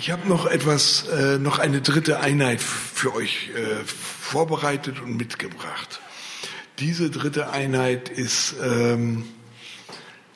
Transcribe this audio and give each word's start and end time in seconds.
Ich 0.00 0.12
habe 0.12 0.28
noch 0.28 0.46
etwas, 0.46 1.08
äh, 1.08 1.40
noch 1.40 1.58
eine 1.58 1.80
dritte 1.80 2.20
Einheit 2.20 2.60
für 2.60 3.16
euch 3.16 3.50
äh, 3.56 3.84
vorbereitet 3.84 5.00
und 5.00 5.16
mitgebracht. 5.16 6.00
Diese 6.78 7.10
dritte 7.10 7.50
Einheit 7.50 8.08
ist, 8.08 8.54
ähm, 8.62 9.24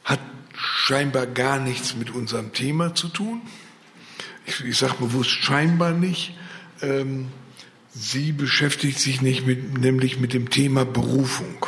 hat 0.03 0.19
scheinbar 0.53 1.27
gar 1.27 1.61
nichts 1.61 1.95
mit 1.95 2.11
unserem 2.11 2.53
Thema 2.53 2.96
zu 2.96 3.06
tun. 3.06 3.40
Ich, 4.46 4.64
ich 4.64 4.77
sage 4.77 4.95
bewusst 4.98 5.30
scheinbar 5.30 5.93
nicht. 5.93 6.37
Ähm, 6.81 7.29
sie 7.95 8.33
beschäftigt 8.33 8.99
sich 8.99 9.23
nicht 9.23 9.47
mit, 9.47 9.79
nämlich 9.79 10.19
mit 10.19 10.33
dem 10.33 10.51
Thema 10.51 10.85
Berufung. 10.85 11.67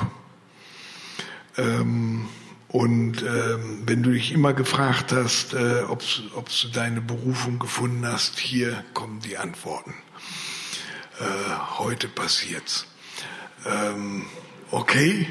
Ähm, 1.57 2.27
und 2.75 3.22
ähm, 3.22 3.84
wenn 3.86 4.02
du 4.02 4.11
dich 4.11 4.32
immer 4.32 4.52
gefragt 4.52 5.12
hast, 5.12 5.54
äh, 5.54 5.82
ob, 5.88 6.02
ob 6.34 6.48
du 6.48 6.68
deine 6.73 7.00
Berufung 7.00 7.61
gefunden 7.61 8.04
hast, 8.04 8.41
hier 8.41 8.82
kommen 8.95 9.20
die 9.20 9.38
Antworten. 9.38 9.95
Äh, 11.20 11.79
heute 11.79 12.09
passiert's. 12.09 12.87
Ähm, 13.65 14.24
okay. 14.73 15.29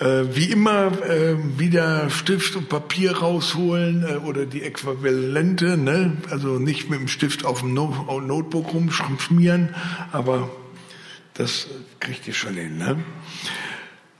Äh, 0.00 0.34
wie 0.34 0.46
immer 0.46 0.90
äh, 1.08 1.36
wieder 1.56 2.10
Stift 2.10 2.56
und 2.56 2.68
Papier 2.68 3.18
rausholen 3.18 4.02
äh, 4.02 4.16
oder 4.16 4.44
die 4.44 4.62
Äquivalente, 4.62 5.76
ne? 5.76 6.16
also 6.28 6.58
nicht 6.58 6.90
mit 6.90 6.98
dem 6.98 7.06
Stift 7.06 7.44
auf 7.44 7.60
dem 7.60 7.72
no 7.72 8.20
Notebook 8.20 8.74
rumschmieren, 8.74 9.76
aber 10.10 10.50
das 11.34 11.68
kriegt 12.00 12.26
ihr 12.26 12.34
schon 12.34 12.54
hin. 12.54 12.78
Ne? 12.78 13.04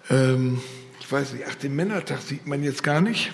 Ähm, 0.08 0.60
ich 1.04 1.12
weiß 1.12 1.34
nicht, 1.34 1.44
ach, 1.46 1.54
den 1.56 1.76
Männertag 1.76 2.22
sieht 2.22 2.46
man 2.46 2.62
jetzt 2.62 2.82
gar 2.82 3.02
nicht. 3.02 3.30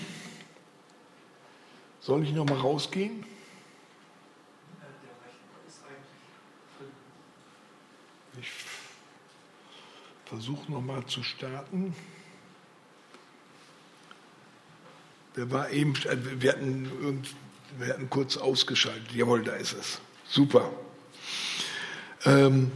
Soll 2.01 2.23
ich 2.23 2.33
noch 2.33 2.45
mal 2.45 2.59
rausgehen? 2.59 3.23
Ich 8.41 8.49
versuche 10.25 10.69
noch 10.69 10.81
mal 10.81 11.05
zu 11.05 11.23
starten. 11.23 11.95
Der 15.37 15.49
war 15.49 15.69
eben, 15.69 15.95
äh, 15.95 16.41
wir 16.41 16.51
hatten, 16.51 17.23
wir 17.77 17.87
hatten 17.87 18.09
kurz 18.09 18.35
ausgeschaltet. 18.35 19.13
Jawohl, 19.13 19.43
da 19.43 19.53
ist 19.53 19.73
es. 19.73 20.01
Super. 20.27 20.73
Ähm, 22.25 22.69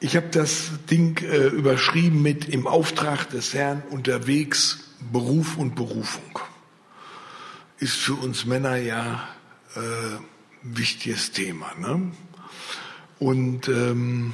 ich 0.00 0.16
habe 0.16 0.28
das 0.28 0.70
Ding 0.90 1.22
äh, 1.22 1.48
überschrieben 1.48 2.22
mit 2.22 2.48
im 2.48 2.66
Auftrag 2.66 3.28
des 3.28 3.52
Herrn 3.52 3.82
unterwegs, 3.90 4.80
Beruf 5.12 5.58
und 5.58 5.74
Berufung. 5.74 6.38
Ist 7.78 7.96
für 7.96 8.14
uns 8.14 8.46
Männer 8.46 8.76
ja 8.76 9.28
äh, 9.76 9.80
wichtiges 10.62 11.32
Thema. 11.32 11.74
Ne? 11.78 12.12
Und 13.18 13.68
ähm, 13.68 14.32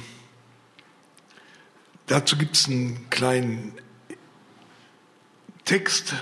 dazu 2.05 2.37
gibt 2.37 2.55
es 2.55 2.67
einen 2.67 3.09
kleinen 3.09 3.73
Text, 5.65 6.15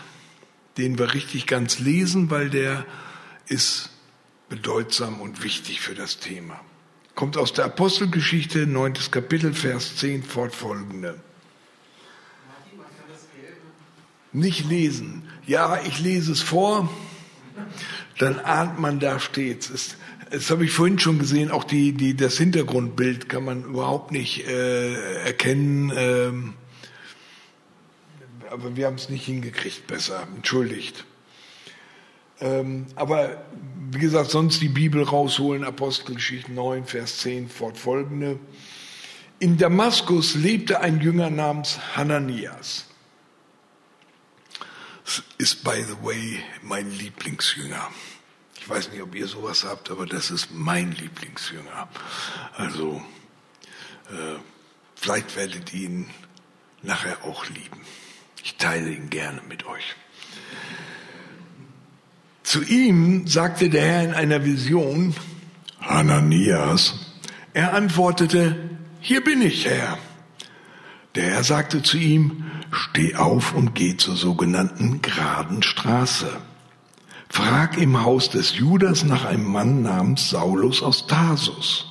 den 0.78 0.98
wir 0.98 1.14
richtig 1.14 1.46
ganz 1.46 1.78
lesen, 1.78 2.32
weil 2.32 2.50
der 2.50 2.84
ist 3.46 3.92
bedeutsam 4.50 5.22
und 5.22 5.44
wichtig 5.44 5.82
für 5.82 5.94
das 5.94 6.20
Thema. 6.20 6.60
Kommt 7.16 7.38
aus 7.38 7.54
der 7.54 7.66
Apostelgeschichte, 7.66 8.68
neuntes 8.68 9.10
Kapitel, 9.10 9.54
Vers 9.54 9.96
10 9.96 10.24
fortfolgende. 10.24 11.16
Nicht 14.34 14.68
lesen. 14.68 15.24
Ja, 15.48 15.80
ich 15.86 16.00
lese 16.00 16.34
es 16.34 16.42
vor, 16.42 16.90
dann 18.18 18.40
ahnt 18.40 18.80
man, 18.80 19.00
da 19.00 19.20
steht's. 19.20 19.70
Es, 19.70 19.96
das 20.30 20.50
habe 20.50 20.66
ich 20.66 20.72
vorhin 20.72 21.00
schon 21.00 21.18
gesehen, 21.20 21.52
auch 21.52 21.64
die, 21.64 21.94
die, 21.94 22.18
das 22.18 22.38
Hintergrundbild 22.38 23.30
kann 23.30 23.46
man 23.46 23.64
überhaupt 23.64 24.12
nicht 24.12 24.46
äh, 24.48 25.24
erkennen. 25.24 25.94
Ähm, 25.96 26.54
aber 28.50 28.76
wir 28.76 28.88
haben 28.88 28.96
es 28.96 29.10
nicht 29.10 29.26
hingekriegt 29.26 29.88
besser. 29.88 30.28
Entschuldigt. 30.36 31.06
Ähm, 32.42 32.88
aber 32.96 33.46
wie 33.92 34.00
gesagt, 34.00 34.32
sonst 34.32 34.62
die 34.62 34.70
Bibel 34.70 35.04
rausholen, 35.04 35.64
Apostelgeschichte 35.64 36.52
9, 36.52 36.86
Vers 36.86 37.20
10, 37.20 37.50
fortfolgende. 37.50 38.40
In 39.40 39.58
Damaskus 39.58 40.36
lebte 40.36 40.82
ein 40.82 41.02
Jünger 41.02 41.30
namens 41.30 41.80
Hananias. 41.96 42.86
Das 45.06 45.24
ist, 45.38 45.64
by 45.64 45.84
the 45.84 46.04
way, 46.04 46.40
mein 46.62 46.90
Lieblingsjünger. 46.90 47.90
Ich 48.60 48.68
weiß 48.68 48.92
nicht, 48.92 49.02
ob 49.04 49.14
ihr 49.14 49.28
sowas 49.28 49.64
habt, 49.64 49.92
aber 49.92 50.08
das 50.08 50.32
ist 50.32 50.50
mein 50.52 50.92
Lieblingsjünger. 50.94 51.88
Also, 52.56 53.04
äh, 54.10 54.40
vielleicht 54.96 55.36
werdet 55.36 55.74
ihr 55.74 55.82
ihn 55.82 56.10
nachher 56.82 57.24
auch 57.24 57.46
lieben. 57.48 57.82
Ich 58.44 58.58
teile 58.58 58.90
ihn 58.90 59.10
gerne 59.10 59.42
mit 59.48 59.66
euch. 59.68 59.96
Zu 62.46 62.62
ihm 62.62 63.26
sagte 63.26 63.72
der 63.72 63.82
Herr 63.82 64.04
in 64.04 64.14
einer 64.14 64.46
Vision, 64.46 65.16
Hananias. 65.82 66.94
Er 67.54 67.74
antwortete, 67.74 68.56
hier 69.02 69.24
bin 69.24 69.42
ich, 69.42 69.66
Herr. 69.66 69.98
Der 71.16 71.24
Herr 71.24 71.44
sagte 71.44 71.82
zu 71.82 71.98
ihm, 71.98 72.44
steh 72.70 73.16
auf 73.16 73.56
und 73.56 73.74
geh 73.74 73.98
zur 73.98 74.16
sogenannten 74.16 75.02
geraden 75.02 75.64
Straße. 75.64 76.30
Frag 77.30 77.80
im 77.80 78.06
Haus 78.06 78.30
des 78.30 78.56
Judas 78.56 79.04
nach 79.04 79.26
einem 79.26 79.46
Mann 79.46 79.82
namens 79.82 80.30
Saulus 80.30 80.84
aus 80.84 81.08
Tarsus. 81.08 81.88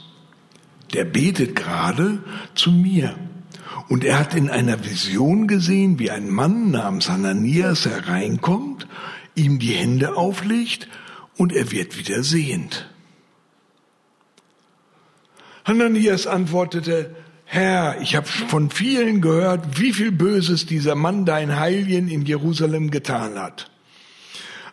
Der 0.92 1.04
betet 1.04 1.56
gerade 1.56 2.22
zu 2.54 2.70
mir. 2.70 3.16
Und 3.88 4.04
er 4.04 4.20
hat 4.20 4.36
in 4.36 4.48
einer 4.48 4.84
Vision 4.84 5.48
gesehen, 5.48 5.98
wie 5.98 6.12
ein 6.12 6.30
Mann 6.30 6.70
namens 6.70 7.10
Hananias 7.10 7.86
hereinkommt 7.86 8.86
ihm 9.34 9.58
die 9.58 9.72
Hände 9.74 10.16
auflegt 10.16 10.88
und 11.36 11.52
er 11.52 11.70
wird 11.70 11.98
wieder 11.98 12.22
sehend. 12.22 12.88
Hananias 15.64 16.26
antwortete, 16.26 17.14
Herr, 17.44 18.00
ich 18.00 18.16
habe 18.16 18.26
von 18.26 18.70
vielen 18.70 19.20
gehört, 19.20 19.80
wie 19.80 19.92
viel 19.92 20.12
Böses 20.12 20.66
dieser 20.66 20.94
Mann 20.94 21.24
dein 21.24 21.58
Heilien 21.58 22.08
in 22.08 22.24
Jerusalem 22.24 22.90
getan 22.90 23.38
hat. 23.38 23.70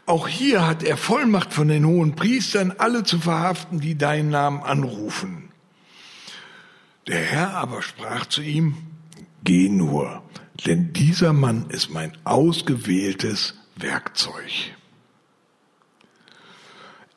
Auch 0.05 0.27
hier 0.27 0.65
hat 0.65 0.83
er 0.83 0.97
Vollmacht 0.97 1.53
von 1.53 1.67
den 1.67 1.85
hohen 1.85 2.15
Priestern, 2.15 2.73
alle 2.77 3.03
zu 3.03 3.19
verhaften, 3.19 3.79
die 3.79 3.97
deinen 3.97 4.29
Namen 4.29 4.61
anrufen. 4.63 5.49
Der 7.07 7.19
Herr 7.19 7.55
aber 7.55 7.81
sprach 7.81 8.25
zu 8.25 8.41
ihm, 8.41 8.77
Geh 9.43 9.69
nur, 9.69 10.21
denn 10.65 10.93
dieser 10.93 11.33
Mann 11.33 11.69
ist 11.69 11.89
mein 11.89 12.15
ausgewähltes 12.25 13.55
Werkzeug. 13.75 14.75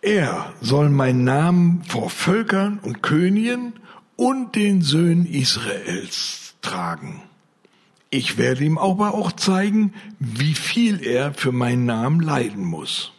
Er 0.00 0.52
soll 0.60 0.90
meinen 0.90 1.24
Namen 1.24 1.82
vor 1.84 2.10
Völkern 2.10 2.78
und 2.78 3.02
Königen 3.02 3.72
und 4.16 4.54
den 4.54 4.82
Söhnen 4.82 5.26
Israels 5.26 6.54
tragen. 6.60 7.22
Ich 8.10 8.38
werde 8.38 8.64
ihm 8.64 8.78
aber 8.78 9.14
auch 9.14 9.32
zeigen, 9.32 9.94
wie 10.18 10.54
viel 10.54 11.04
er 11.04 11.34
für 11.34 11.52
meinen 11.52 11.86
Namen 11.86 12.20
leiden 12.20 12.64
muss. 12.64 13.12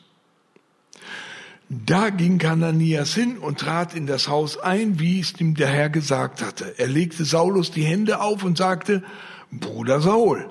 Da 1.67 2.11
ging 2.11 2.37
Kananias 2.37 3.15
hin 3.15 3.39
und 3.39 3.59
trat 3.59 3.95
in 3.95 4.05
das 4.05 4.27
Haus 4.27 4.57
ein, 4.57 4.99
wie 4.99 5.19
es 5.19 5.39
ihm 5.39 5.55
der 5.55 5.67
Herr 5.67 5.89
gesagt 5.89 6.43
hatte. 6.43 6.75
Er 6.77 6.87
legte 6.87 7.25
Saulus 7.25 7.71
die 7.71 7.83
Hände 7.83 8.21
auf 8.21 8.43
und 8.43 8.57
sagte, 8.57 9.03
Bruder 9.51 9.99
Saul, 9.99 10.47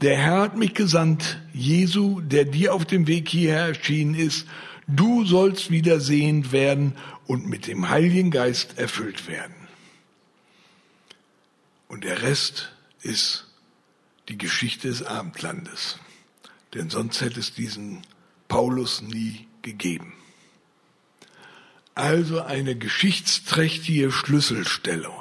der 0.00 0.16
Herr 0.16 0.40
hat 0.42 0.56
mich 0.56 0.74
gesandt, 0.74 1.40
Jesu, 1.52 2.20
der 2.20 2.44
dir 2.44 2.74
auf 2.74 2.84
dem 2.84 3.06
Weg 3.06 3.28
hierher 3.28 3.66
erschienen 3.66 4.14
ist. 4.14 4.46
Du 4.86 5.24
sollst 5.24 5.70
wieder 5.70 6.00
sehend 6.00 6.52
werden 6.52 6.94
und 7.26 7.46
mit 7.48 7.66
dem 7.66 7.88
Heiligen 7.88 8.30
Geist 8.30 8.78
erfüllt 8.78 9.28
werden. 9.28 9.54
Und 11.88 12.04
der 12.04 12.22
Rest 12.22 12.72
ist 13.02 13.46
die 14.28 14.38
Geschichte 14.38 14.88
des 14.88 15.02
Abendlandes. 15.02 15.98
Denn 16.74 16.90
sonst 16.90 17.20
hätte 17.20 17.40
es 17.40 17.54
diesen 17.54 18.02
Paulus 18.48 19.02
nie 19.02 19.46
gegeben. 19.62 20.12
Also 21.94 22.42
eine 22.42 22.76
geschichtsträchtige 22.76 24.10
Schlüsselstellung, 24.10 25.14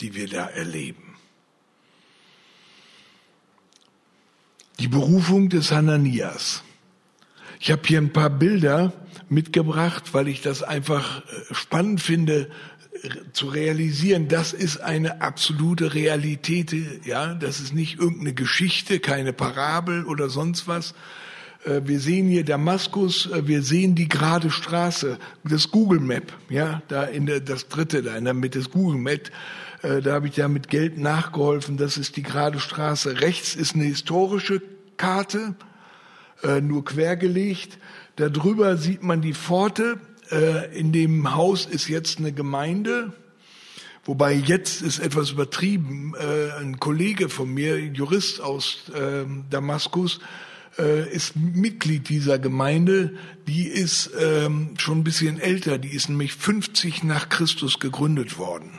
die 0.00 0.14
wir 0.14 0.28
da 0.28 0.46
erleben. 0.46 1.03
Die 4.80 4.88
Berufung 4.88 5.48
des 5.48 5.70
Hananias. 5.72 6.62
Ich 7.60 7.70
habe 7.70 7.82
hier 7.86 7.98
ein 7.98 8.12
paar 8.12 8.30
Bilder 8.30 8.92
mitgebracht, 9.28 10.12
weil 10.12 10.28
ich 10.28 10.42
das 10.42 10.62
einfach 10.62 11.20
äh, 11.20 11.54
spannend 11.54 12.00
finde 12.00 12.50
zu 13.32 13.48
realisieren, 13.48 14.28
das 14.28 14.52
ist 14.52 14.78
eine 14.78 15.20
absolute 15.20 15.94
Realität, 15.94 16.74
ja, 17.04 17.34
das 17.34 17.60
ist 17.60 17.74
nicht 17.74 17.98
irgendeine 17.98 18.34
Geschichte, 18.34 19.00
keine 19.00 19.32
Parabel 19.32 20.04
oder 20.04 20.28
sonst 20.28 20.68
was. 20.68 20.94
Äh, 21.64 21.82
wir 21.84 22.00
sehen 22.00 22.28
hier 22.28 22.44
Damaskus, 22.44 23.26
äh, 23.30 23.46
wir 23.46 23.62
sehen 23.62 23.94
die 23.94 24.08
gerade 24.08 24.50
Straße, 24.50 25.18
das 25.44 25.70
Google 25.70 26.00
Map, 26.00 26.32
ja, 26.48 26.82
da 26.88 27.04
in 27.04 27.26
der, 27.26 27.40
das 27.40 27.68
dritte 27.68 28.02
da 28.02 28.16
in 28.16 28.24
der 28.24 28.34
Mitte, 28.34 28.58
das 28.58 28.70
Google 28.70 28.98
Map, 28.98 29.30
äh, 29.84 30.02
da 30.02 30.14
habe 30.14 30.28
ich 30.28 30.36
ja 30.36 30.48
mit 30.48 30.68
Geld 30.68 30.98
nachgeholfen, 30.98 31.76
das 31.76 31.96
ist 31.96 32.16
die 32.16 32.22
gerade 32.22 32.58
Straße. 32.58 33.20
Rechts 33.20 33.54
ist 33.54 33.74
eine 33.74 33.84
historische 33.84 34.62
Karte, 34.96 35.54
nur 36.60 36.84
quergelegt. 36.84 37.78
Darüber 38.16 38.76
sieht 38.76 39.02
man 39.02 39.22
die 39.22 39.32
Pforte. 39.32 39.98
In 40.74 40.92
dem 40.92 41.34
Haus 41.34 41.64
ist 41.64 41.88
jetzt 41.88 42.18
eine 42.18 42.32
Gemeinde, 42.32 43.12
Wobei 44.04 44.34
jetzt 44.34 44.82
ist 44.82 44.98
etwas 44.98 45.30
übertrieben. 45.30 46.14
ein 46.60 46.78
Kollege 46.78 47.30
von 47.30 47.52
mir, 47.52 47.80
Jurist 47.80 48.42
aus 48.42 48.92
Damaskus, 49.48 50.20
äh, 50.78 51.08
ist 51.10 51.36
Mitglied 51.36 52.08
dieser 52.08 52.38
Gemeinde. 52.38 53.14
Die 53.46 53.66
ist 53.66 54.10
ähm, 54.18 54.74
schon 54.78 54.98
ein 54.98 55.04
bisschen 55.04 55.38
älter. 55.38 55.78
Die 55.78 55.94
ist 55.94 56.08
nämlich 56.08 56.34
50 56.34 57.04
nach 57.04 57.28
Christus 57.28 57.78
gegründet 57.78 58.38
worden. 58.38 58.70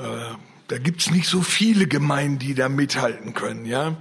Äh, 0.00 0.34
da 0.68 0.78
gibt's 0.78 1.10
nicht 1.10 1.28
so 1.28 1.42
viele 1.42 1.86
Gemeinden, 1.86 2.38
die 2.38 2.54
da 2.54 2.68
mithalten 2.68 3.34
können, 3.34 3.66
ja. 3.66 3.96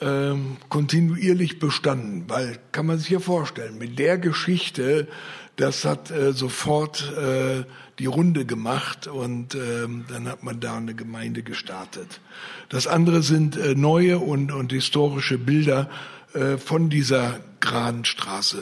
Ähm, 0.00 0.56
kontinuierlich 0.70 1.58
bestanden, 1.58 2.24
weil 2.26 2.58
kann 2.72 2.86
man 2.86 2.98
sich 2.98 3.10
ja 3.10 3.20
vorstellen, 3.20 3.76
mit 3.76 3.98
der 3.98 4.16
Geschichte, 4.16 5.08
das 5.56 5.84
hat 5.84 6.10
äh, 6.10 6.32
sofort 6.32 7.12
äh, 7.18 7.64
die 7.98 8.06
Runde 8.06 8.46
gemacht 8.46 9.08
und 9.08 9.54
ähm, 9.54 10.06
dann 10.08 10.26
hat 10.26 10.42
man 10.42 10.58
da 10.58 10.78
eine 10.78 10.94
Gemeinde 10.94 11.42
gestartet. 11.42 12.22
Das 12.70 12.86
andere 12.86 13.22
sind 13.22 13.58
äh, 13.58 13.74
neue 13.74 14.20
und, 14.20 14.52
und 14.52 14.72
historische 14.72 15.36
Bilder 15.36 15.90
äh, 16.32 16.56
von 16.56 16.88
dieser 16.88 17.40
geraden. 17.60 18.04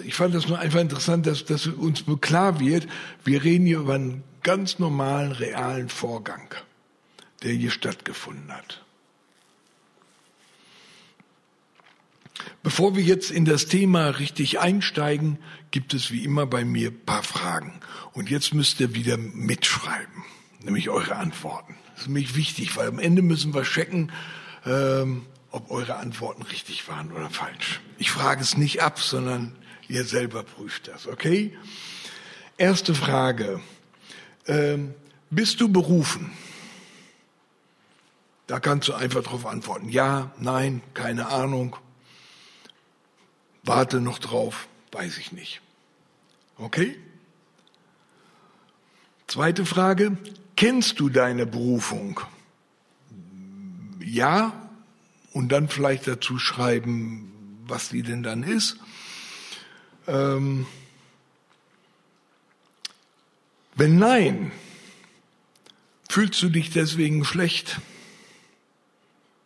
Ich 0.05 0.15
fand 0.15 0.35
das 0.35 0.49
nur 0.49 0.59
einfach 0.59 0.81
interessant, 0.81 1.25
dass, 1.25 1.45
dass 1.45 1.69
uns 1.69 2.03
klar 2.21 2.59
wird, 2.59 2.89
wir 3.25 3.45
reden 3.45 3.65
hier 3.65 3.79
über 3.79 3.95
einen 3.95 4.25
ganz 4.43 4.79
normalen, 4.79 5.33
realen 5.33 5.89
Vorgang, 5.89 6.55
der 7.43 7.53
hier 7.53 7.71
stattgefunden 7.71 8.53
hat. 8.53 8.85
Bevor 12.63 12.97
wir 12.97 13.03
jetzt 13.03 13.31
in 13.31 13.45
das 13.45 13.67
Thema 13.67 14.09
richtig 14.09 14.59
einsteigen, 14.59 15.39
gibt 15.71 15.95
es 15.95 16.11
wie 16.11 16.25
immer 16.25 16.47
bei 16.47 16.65
mir 16.65 16.91
ein 16.91 17.05
paar 17.05 17.23
Fragen. 17.23 17.81
Und 18.13 18.31
jetzt 18.31 18.55
müsst 18.55 18.81
ihr 18.81 18.95
wieder 18.95 19.17
mitschreiben, 19.17 20.25
nämlich 20.63 20.89
eure 20.89 21.17
Antworten. 21.17 21.77
Das 21.93 22.03
ist 22.03 22.09
nämlich 22.09 22.37
wichtig, 22.37 22.77
weil 22.77 22.89
am 22.89 22.99
Ende 22.99 23.23
müssen 23.23 23.55
wir 23.55 23.63
checken, 23.63 24.13
ähm, 24.65 25.27
ob 25.51 25.71
eure 25.71 25.97
Antworten 25.97 26.43
richtig 26.43 26.89
waren 26.89 27.13
oder 27.13 27.31
falsch. 27.31 27.81
Ich 27.97 28.11
frage 28.11 28.43
es 28.43 28.57
nicht 28.57 28.83
ab, 28.83 29.01
sondern 29.01 29.57
ihr 29.89 30.05
selber 30.05 30.43
prüft 30.43 30.89
das, 30.89 31.07
okay? 31.07 31.57
Erste 32.57 32.95
Frage. 32.95 33.61
Ähm, 34.49 34.95
bist 35.31 35.61
du 35.61 35.69
berufen? 35.69 36.33
Da 38.47 38.61
kannst 38.61 38.89
du 38.89 38.95
einfach 38.95 39.23
darauf 39.23 39.45
antworten. 39.45 39.91
Ja, 39.91 40.33
nein, 40.39 40.81
keine 40.95 41.29
Ahnung, 41.29 41.77
warte 43.63 44.01
noch 44.01 44.19
drauf, 44.19 44.69
weiß 44.93 45.19
ich 45.19 45.33
nicht. 45.33 45.61
Okay? 46.57 46.99
Zweite 49.27 49.67
Frage, 49.67 50.17
kennst 50.57 50.99
du 50.99 51.11
deine 51.11 51.45
Berufung? 51.45 52.21
Ja, 54.01 54.71
und 55.35 55.51
dann 55.51 55.69
vielleicht 55.69 56.07
dazu 56.07 56.39
schreiben, 56.39 57.61
was 57.67 57.91
die 57.91 58.03
denn 58.03 58.23
dann 58.23 58.43
ist. 58.43 58.79
Ähm, 60.07 60.67
wenn 63.79 63.97
nein, 63.97 64.51
fühlst 66.11 66.43
du 66.43 66.49
dich 66.49 66.71
deswegen 66.71 67.25
schlecht, 67.25 67.81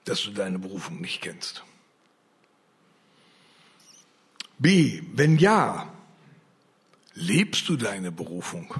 dass 0.07 0.23
du 0.23 0.31
deine 0.31 0.59
Berufung 0.59 1.03
nicht 1.03 1.21
kennst? 1.21 1.63
B, 4.59 5.03
wenn 5.13 5.37
ja, 5.37 5.93
lebst 7.13 7.69
du 7.69 7.77
deine 7.77 8.11
Berufung? 8.11 8.75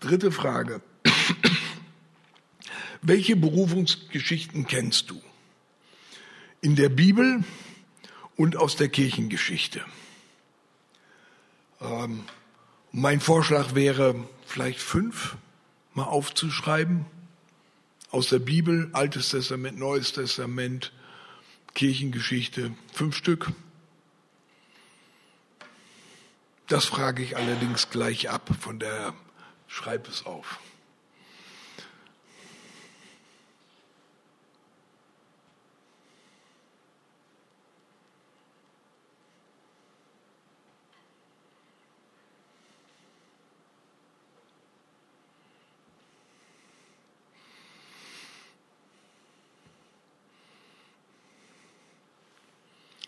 Dritte 0.00 0.30
Frage. 0.30 0.82
Welche 3.02 3.36
Berufungsgeschichten 3.36 4.66
kennst 4.66 5.10
du? 5.10 5.22
In 6.60 6.76
der 6.76 6.88
Bibel 6.88 7.44
und 8.36 8.56
aus 8.56 8.76
der 8.76 8.88
Kirchengeschichte. 8.88 9.84
Ähm, 11.80 12.24
mein 12.92 13.20
Vorschlag 13.20 13.74
wäre, 13.74 14.14
vielleicht 14.46 14.80
fünf 14.80 15.36
mal 15.94 16.04
aufzuschreiben. 16.04 17.06
Aus 18.10 18.28
der 18.28 18.38
Bibel, 18.38 18.90
Altes 18.92 19.30
Testament, 19.30 19.78
Neues 19.78 20.12
Testament, 20.12 20.92
Kirchengeschichte, 21.74 22.74
fünf 22.92 23.16
Stück. 23.16 23.52
Das 26.68 26.86
frage 26.86 27.22
ich 27.22 27.36
allerdings 27.36 27.90
gleich 27.90 28.30
ab 28.30 28.50
von 28.58 28.78
der, 28.78 29.14
schreib 29.68 30.08
es 30.08 30.26
auf. 30.26 30.58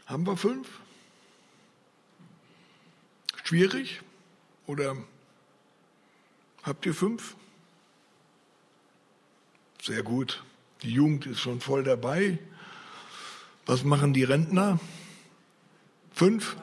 Haben 0.08 0.26
wir 0.26 0.38
fünf? 0.38 0.66
Schwierig? 3.44 4.00
Oder 4.66 4.96
habt 6.62 6.86
ihr 6.86 6.94
fünf? 6.94 7.36
Sehr 9.82 10.02
gut. 10.02 10.42
Die 10.82 10.90
Jugend 10.90 11.26
ist 11.26 11.40
schon 11.40 11.60
voll 11.60 11.84
dabei. 11.84 12.38
Was 13.66 13.84
machen 13.84 14.14
die 14.14 14.24
Rentner? 14.24 14.80
Fünf? 16.14 16.56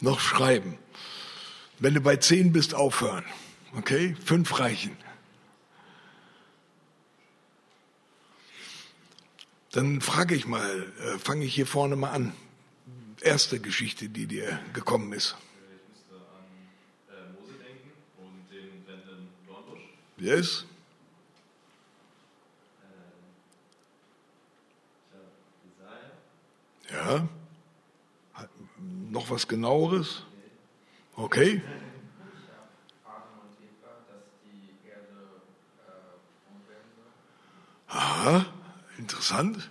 Noch 0.00 0.20
schreiben. 0.20 0.78
Wenn 1.80 1.94
du 1.94 2.00
bei 2.00 2.14
zehn 2.14 2.52
bist, 2.52 2.74
aufhören. 2.74 3.24
Okay? 3.76 4.14
Fünf 4.24 4.60
reichen. 4.60 4.96
Dann 9.72 10.02
frage 10.02 10.34
ich 10.34 10.46
mal, 10.46 10.92
äh, 11.00 11.18
fange 11.18 11.46
ich 11.46 11.54
hier 11.54 11.66
vorne 11.66 11.96
mal 11.96 12.10
an. 12.10 12.34
Erste 13.22 13.58
Geschichte, 13.58 14.08
die 14.10 14.26
dir 14.26 14.60
gekommen 14.74 15.12
ist. 15.14 15.34
Ich 15.34 15.88
musste 15.88 16.16
an 17.16 17.34
Mose 17.34 17.54
denken 17.54 17.92
und 18.18 18.50
den 18.50 18.84
brennenden 18.84 19.28
Dornbusch. 19.46 19.80
Yes? 20.18 20.66
Äh, 25.12 25.18
Jesaja. 26.90 27.18
Ja? 27.18 27.28
Hat 28.34 28.50
noch 29.10 29.30
was 29.30 29.48
genaueres? 29.48 30.22
Okay. 31.16 31.62
Aha, 37.88 38.46
interessant. 39.02 39.68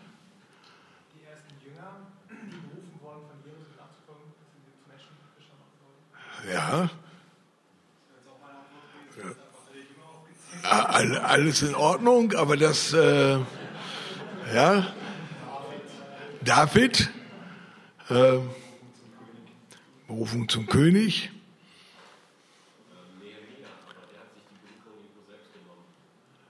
die 1.15 1.23
ersten 1.25 1.55
Jünger, 1.63 1.91
die 2.29 2.57
berufen 2.67 3.01
worden 3.01 3.23
von 3.29 3.37
Jesus 3.45 3.69
nachzufolgen, 3.79 4.27
dass 4.37 4.49
sie 4.51 4.59
die 4.67 4.75
Menschenfischer 4.91 5.55
machen 5.61 5.75
sollen. 5.79 6.51
Ja. 6.53 6.89
Alles 11.23 11.61
in 11.61 11.75
Ordnung, 11.75 12.33
aber 12.33 12.57
das, 12.57 12.93
äh, 12.93 13.39
ja. 14.53 14.93
David, 16.41 17.09
äh, 18.09 18.39
Berufung 20.07 20.49
zum 20.49 20.67
König. 20.67 21.31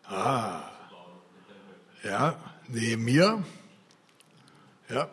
Ah, 0.04 0.64
ja, 2.04 2.51
Nehemiah. 2.72 3.44
Ja. 4.90 5.10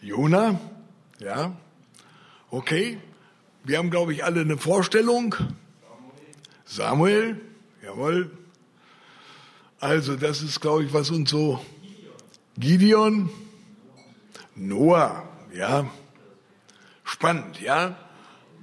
Jona, 0.00 0.60
Ja? 1.18 1.56
Okay? 2.50 2.98
Wir 3.64 3.78
haben, 3.78 3.90
glaube 3.90 4.12
ich, 4.12 4.22
alle 4.24 4.42
eine 4.42 4.56
Vorstellung. 4.56 5.34
Samuel, 6.64 7.40
jawohl. 7.82 8.30
Also, 9.80 10.16
das 10.16 10.42
ist, 10.42 10.60
glaube 10.60 10.84
ich, 10.84 10.92
was 10.92 11.10
uns 11.10 11.30
so. 11.30 11.64
Gideon, 12.56 13.28
Noah, 14.54 15.28
ja. 15.52 15.90
Spannend, 17.04 17.60
ja. 17.60 17.96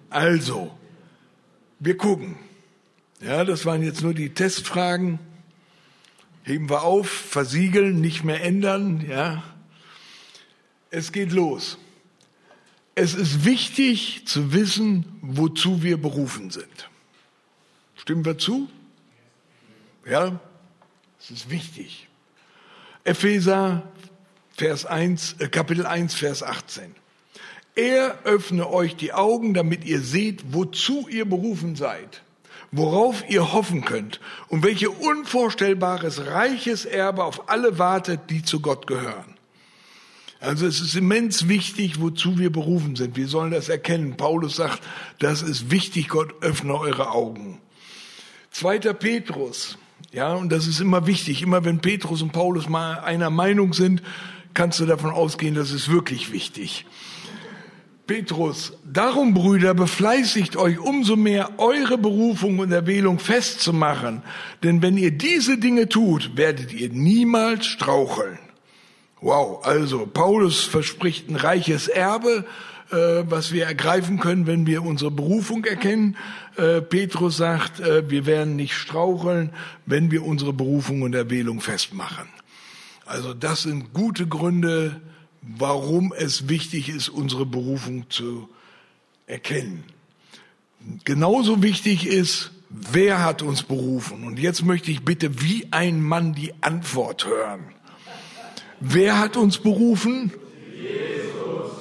Also, 0.10 0.78
wir 1.80 1.98
gucken. 1.98 2.38
Ja, 3.20 3.44
das 3.44 3.66
waren 3.66 3.84
jetzt 3.84 4.02
nur 4.02 4.14
die 4.14 4.34
Testfragen. 4.34 5.20
Heben 6.44 6.70
wir 6.70 6.84
auf, 6.84 7.10
versiegeln, 7.10 8.02
nicht 8.02 8.24
mehr 8.24 8.44
ändern, 8.44 9.06
ja. 9.08 9.44
Es 10.90 11.12
geht 11.12 11.32
los. 11.32 11.78
Es 12.96 13.16
ist 13.16 13.46
wichtig 13.46 14.28
zu 14.28 14.54
wissen, 14.54 15.06
wozu 15.22 15.82
wir 15.82 15.98
berufen 15.98 16.52
sind. 16.52 16.90
Stimmen 17.96 18.26
wir 18.26 18.38
zu? 18.38 18.70
Ja, 20.06 20.40
es 21.20 21.32
ist 21.32 21.50
wichtig. 21.50 22.08
Epheser 23.04 23.92
Vers 24.56 24.86
1, 24.86 25.38
äh, 25.40 25.48
Kapitel 25.48 25.86
1, 25.86 26.14
Vers 26.14 26.44
18. 26.44 26.94
Er 27.76 28.20
öffne 28.24 28.70
euch 28.70 28.96
die 28.96 29.14
Augen, 29.14 29.56
damit 29.56 29.84
ihr 29.84 30.00
seht, 30.00 30.54
wozu 30.54 31.08
ihr 31.08 31.26
berufen 31.26 31.76
seid, 31.76 32.22
worauf 32.74 33.24
ihr 33.30 33.54
hoffen 33.54 33.86
könnt 33.86 34.20
und 34.50 34.64
welche 34.64 34.90
unvorstellbares 34.90 36.26
reiches 36.26 36.86
Erbe 36.86 37.24
auf 37.24 37.50
alle 37.50 37.80
wartet, 37.80 38.30
die 38.30 38.44
zu 38.44 38.60
Gott 38.60 38.88
gehören. 38.88 39.36
Also 40.40 40.68
es 40.68 40.82
ist 40.82 40.96
immens 40.96 41.48
wichtig, 41.48 42.02
wozu 42.02 42.38
wir 42.38 42.52
berufen 42.52 42.98
sind. 42.98 43.16
Wir 43.16 43.30
sollen 43.30 43.52
das 43.52 43.70
erkennen. 43.70 44.18
Paulus 44.18 44.58
sagt, 44.58 44.82
das 45.20 45.42
ist 45.42 45.72
wichtig, 45.72 46.10
Gott 46.10 46.34
öffne 46.42 46.78
eure 46.78 47.12
Augen. 47.12 47.62
Zweiter 48.52 48.94
Petrus, 48.94 49.78
ja, 50.12 50.34
und 50.34 50.52
das 50.52 50.68
ist 50.68 50.82
immer 50.82 51.08
wichtig. 51.08 51.42
Immer 51.42 51.64
wenn 51.64 51.80
Petrus 51.80 52.22
und 52.22 52.34
Paulus 52.34 52.68
mal 52.68 53.00
einer 53.00 53.30
Meinung 53.30 53.74
sind, 53.74 54.04
kannst 54.54 54.80
du 54.80 54.86
davon 54.86 55.12
ausgehen, 55.12 55.56
das 55.56 55.72
ist 55.72 55.90
wirklich 55.90 56.32
wichtig. 56.32 56.86
Petrus, 58.06 58.74
darum 58.84 59.34
Brüder, 59.34 59.74
befleißigt 59.74 60.58
euch 60.58 60.78
umso 60.78 61.16
mehr, 61.16 61.52
eure 61.58 61.98
Berufung 61.98 62.60
und 62.60 62.72
Erwählung 62.72 63.18
festzumachen. 63.18 64.24
Denn 64.62 64.82
wenn 64.82 64.98
ihr 64.98 65.12
diese 65.12 65.58
Dinge 65.58 65.88
tut, 65.88 66.36
werdet 66.36 66.74
ihr 66.74 66.90
niemals 66.90 67.66
straucheln. 67.66 68.40
Wow, 69.22 69.66
also 69.66 70.06
Paulus 70.06 70.66
verspricht 70.66 71.30
ein 71.30 71.38
reiches 71.38 71.88
Erbe, 71.88 72.46
äh, 72.92 73.24
was 73.30 73.54
wir 73.54 73.66
ergreifen 73.66 74.20
können, 74.20 74.48
wenn 74.48 74.68
wir 74.68 74.84
unsere 74.84 75.10
Berufung 75.10 75.64
erkennen. 75.64 76.18
Äh, 76.58 76.82
Petrus 76.82 77.38
sagt, 77.38 77.80
äh, 77.80 78.10
wir 78.10 78.26
werden 78.26 78.58
nicht 78.58 78.74
straucheln, 78.74 79.52
wenn 79.86 80.12
wir 80.12 80.26
unsere 80.26 80.52
Berufung 80.52 81.04
und 81.04 81.16
Erwählung 81.16 81.62
festmachen. 81.62 82.28
Also 83.06 83.34
das 83.34 83.64
sind 83.64 83.94
gute 83.94 84.28
Gründe, 84.28 85.00
warum 85.58 86.14
es 86.18 86.48
wichtig 86.50 86.90
ist, 86.90 87.10
unsere 87.10 87.46
Berufung 87.46 88.10
zu 88.10 88.50
erkennen. 89.28 89.84
Genauso 91.06 91.62
wichtig 91.62 92.08
ist, 92.08 92.52
wer 92.70 93.24
hat 93.24 93.42
uns 93.42 93.64
berufen? 93.64 94.26
Und 94.26 94.40
jetzt 94.40 94.66
möchte 94.66 94.92
ich 94.92 95.04
bitte 95.04 95.42
wie 95.42 95.68
ein 95.72 96.02
Mann 96.02 96.34
die 96.34 96.54
Antwort 96.62 97.26
hören. 97.26 97.74
Wer 98.80 99.20
hat 99.20 99.38
uns 99.38 99.60
berufen? 99.60 100.34
Jesus. 100.76 101.72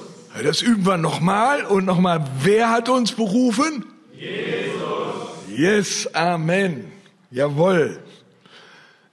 Das 0.41 0.61
üben 0.61 0.85
wir 0.85 0.97
nochmal 0.97 1.65
und 1.65 1.85
nochmal. 1.85 2.25
Wer 2.41 2.69
hat 2.69 2.87
uns 2.89 3.11
berufen? 3.11 3.85
Jesus. 4.17 5.57
Yes, 5.57 6.13
Amen. 6.13 6.91
Jawohl. 7.29 7.99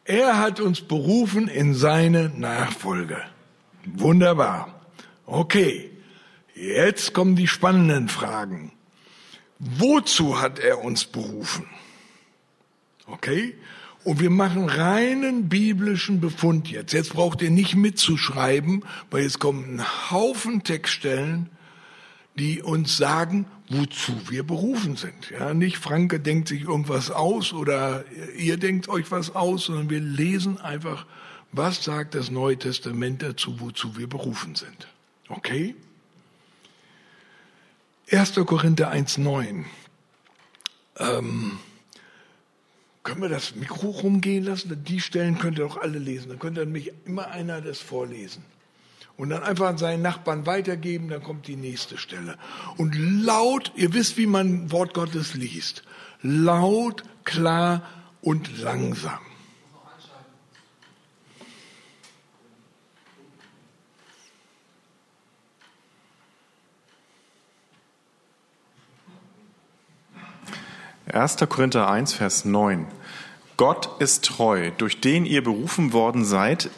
Er 0.04 0.38
hat 0.38 0.60
uns 0.60 0.80
berufen 0.80 1.48
in 1.48 1.74
seine 1.74 2.28
Nachfolge. 2.28 3.18
Wunderbar. 3.84 4.80
Okay. 5.26 5.90
Jetzt 6.54 7.14
kommen 7.14 7.36
die 7.36 7.48
spannenden 7.48 8.08
Fragen. 8.08 8.72
Wozu 9.58 10.40
hat 10.40 10.58
er 10.58 10.84
uns 10.84 11.04
berufen? 11.04 11.66
Okay? 13.06 13.54
Und 14.04 14.20
wir 14.20 14.30
machen 14.30 14.68
reinen 14.68 15.48
biblischen 15.48 16.20
Befund 16.20 16.70
jetzt. 16.70 16.92
Jetzt 16.92 17.12
braucht 17.12 17.42
ihr 17.42 17.50
nicht 17.50 17.76
mitzuschreiben, 17.76 18.84
weil 19.10 19.22
jetzt 19.22 19.38
kommen 19.38 19.76
ein 19.76 20.10
Haufen 20.10 20.64
Textstellen, 20.64 21.50
die 22.38 22.62
uns 22.62 22.96
sagen, 22.96 23.46
wozu 23.68 24.12
wir 24.28 24.42
berufen 24.42 24.96
sind. 24.96 25.30
Ja, 25.30 25.52
nicht 25.52 25.76
Franke 25.76 26.20
denkt 26.20 26.48
sich 26.48 26.62
irgendwas 26.62 27.10
aus 27.10 27.52
oder 27.52 28.04
ihr 28.36 28.56
denkt 28.56 28.88
euch 28.88 29.10
was 29.10 29.34
aus, 29.34 29.64
sondern 29.64 29.90
wir 29.90 30.00
lesen 30.00 30.58
einfach, 30.58 31.06
was 31.52 31.82
sagt 31.82 32.14
das 32.14 32.30
Neue 32.30 32.58
Testament 32.58 33.22
dazu, 33.22 33.60
wozu 33.60 33.96
wir 33.96 34.08
berufen 34.08 34.54
sind. 34.54 34.88
Okay? 35.28 35.74
1. 38.10 38.34
Korinther 38.46 38.92
1,9. 38.92 39.64
Ähm, 40.98 41.58
können 43.02 43.22
wir 43.22 43.28
das 43.28 43.54
Mikro 43.54 43.88
rumgehen 43.90 44.44
lassen? 44.44 44.84
Die 44.84 45.00
Stellen 45.00 45.38
könnt 45.38 45.58
ihr 45.58 45.64
doch 45.64 45.78
alle 45.78 45.98
lesen. 45.98 46.28
Dann 46.28 46.38
könnte 46.38 46.60
nämlich 46.60 46.92
immer 47.04 47.28
einer 47.28 47.60
das 47.60 47.78
vorlesen. 47.78 48.44
Und 49.16 49.30
dann 49.30 49.42
einfach 49.42 49.68
an 49.68 49.78
seinen 49.78 50.02
Nachbarn 50.02 50.46
weitergeben, 50.46 51.08
dann 51.08 51.22
kommt 51.22 51.46
die 51.46 51.56
nächste 51.56 51.98
Stelle. 51.98 52.38
Und 52.76 52.94
laut, 52.96 53.72
ihr 53.76 53.92
wisst, 53.92 54.16
wie 54.16 54.26
man 54.26 54.70
Wort 54.72 54.94
Gottes 54.94 55.34
liest. 55.34 55.82
Laut, 56.22 57.02
klar 57.24 57.82
und 58.22 58.60
langsam. 58.60 59.20
1. 71.14 71.36
Korinther 71.48 71.88
1, 71.88 72.12
Vers 72.12 72.44
9. 72.44 72.86
Gott 73.56 74.00
ist 74.00 74.24
treu, 74.24 74.70
durch 74.78 75.00
den 75.00 75.26
ihr 75.26 75.42
berufen 75.42 75.92
worden 75.92 76.24
seid, 76.24 76.70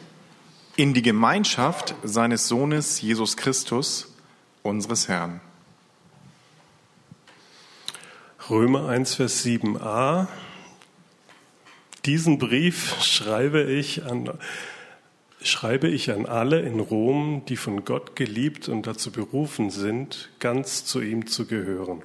in 0.77 0.95
die 0.95 1.03
Gemeinschaft 1.03 1.95
seines 2.03 2.49
Sohnes 2.49 3.01
Jesus 3.01 3.37
Christus, 3.37 4.15
unseres 4.63 5.09
Herrn. 5.09 5.41
Römer 8.49 8.89
1, 8.89 9.15
Vers 9.15 9.45
7a. 9.45 10.27
Diesen 12.05 12.39
Brief 12.39 13.01
schreibe 13.03 13.63
ich 13.63 14.05
an, 14.05 14.31
schreibe 15.41 15.89
ich 15.89 16.11
an 16.11 16.27
alle 16.27 16.61
in 16.61 16.81
Rom, 16.81 17.45
die 17.47 17.57
von 17.57 17.85
Gott 17.85 18.17
geliebt 18.17 18.69
und 18.69 18.87
dazu 18.87 19.13
berufen 19.13 19.71
sind, 19.71 20.31
ganz 20.41 20.85
zu 20.85 21.01
ihm 21.01 21.27
zu 21.27 21.47
gehören. 21.47 22.03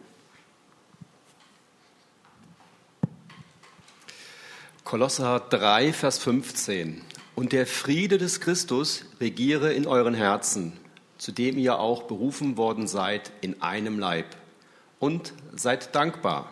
Kolosser 4.88 5.42
3, 5.42 5.92
Vers 5.92 6.18
15. 6.20 7.02
Und 7.36 7.52
der 7.52 7.68
Friede 7.68 8.18
des 8.18 8.40
Christus 8.40 9.04
regiere 9.20 9.74
in 9.74 9.86
euren 9.86 10.14
Herzen, 10.14 10.72
zu 11.18 11.34
dem 11.34 11.58
ihr 11.58 11.78
auch 11.78 12.04
berufen 12.04 12.56
worden 12.56 12.88
seid 12.88 13.34
in 13.42 13.62
einem 13.62 14.00
Leib. 14.00 14.38
Und 15.00 15.34
seid 15.54 15.94
dankbar. 15.94 16.50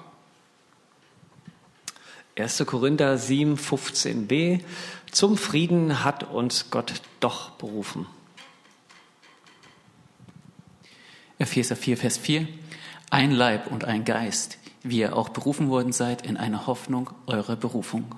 1. 2.37 2.61
Korinther 2.67 3.17
7, 3.17 3.55
15b. 3.55 4.59
Zum 5.13 5.37
Frieden 5.37 6.03
hat 6.03 6.29
uns 6.29 6.69
Gott 6.71 6.91
doch 7.21 7.51
berufen. 7.51 8.05
Epheser 11.39 11.77
4, 11.77 11.95
Vers 11.95 12.17
4. 12.17 12.49
Ein 13.09 13.31
Leib 13.31 13.71
und 13.71 13.85
ein 13.85 14.03
Geist, 14.03 14.57
wie 14.83 14.97
ihr 14.97 15.15
auch 15.15 15.29
berufen 15.29 15.69
worden 15.69 15.93
seid 15.93 16.25
in 16.25 16.35
eine 16.35 16.67
Hoffnung 16.67 17.11
eurer 17.27 17.55
Berufung. 17.55 18.13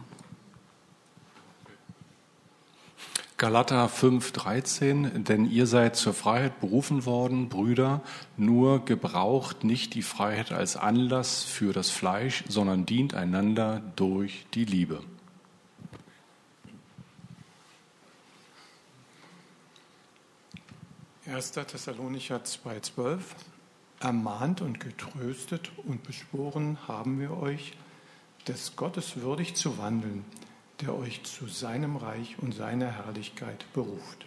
Galater 3.37 3.87
5:13, 3.87 5.23
denn 5.23 5.45
ihr 5.49 5.67
seid 5.67 5.95
zur 5.95 6.15
Freiheit 6.15 6.59
berufen 6.59 7.05
worden, 7.05 7.49
Brüder, 7.49 8.01
nur 8.35 8.83
gebraucht 8.83 9.63
nicht 9.63 9.93
die 9.93 10.01
Freiheit 10.01 10.51
als 10.51 10.75
Anlass 10.75 11.43
für 11.43 11.71
das 11.71 11.91
Fleisch, 11.91 12.43
sondern 12.47 12.87
dient 12.87 13.13
einander 13.13 13.83
durch 13.95 14.47
die 14.55 14.65
Liebe. 14.65 15.03
Erster 21.27 21.67
Thessalonicher 21.67 22.43
2,12 22.43 23.19
Ermahnt 23.99 24.61
und 24.61 24.79
getröstet 24.79 25.71
und 25.85 26.01
beschworen 26.03 26.77
haben 26.87 27.19
wir 27.19 27.37
euch, 27.37 27.73
des 28.47 28.75
Gottes 28.75 29.17
würdig 29.17 29.55
zu 29.55 29.77
wandeln, 29.77 30.23
der 30.81 30.95
euch 30.95 31.23
zu 31.23 31.47
seinem 31.47 31.95
Reich 31.95 32.35
und 32.39 32.53
seiner 32.53 32.91
Herrlichkeit 32.91 33.65
beruft. 33.73 34.25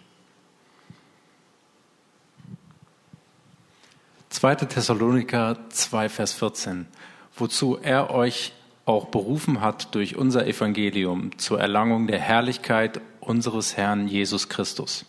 2. 4.29 4.55
Thessaloniker 4.55 5.57
2, 5.69 6.09
Vers 6.09 6.33
14, 6.33 6.87
wozu 7.35 7.77
er 7.77 8.11
euch 8.11 8.53
auch 8.85 9.07
berufen 9.07 9.61
hat 9.61 9.93
durch 9.93 10.15
unser 10.15 10.47
Evangelium 10.47 11.37
zur 11.37 11.59
Erlangung 11.59 12.07
der 12.07 12.19
Herrlichkeit 12.19 13.01
unseres 13.19 13.77
Herrn 13.77 14.07
Jesus 14.07 14.49
Christus. 14.49 15.05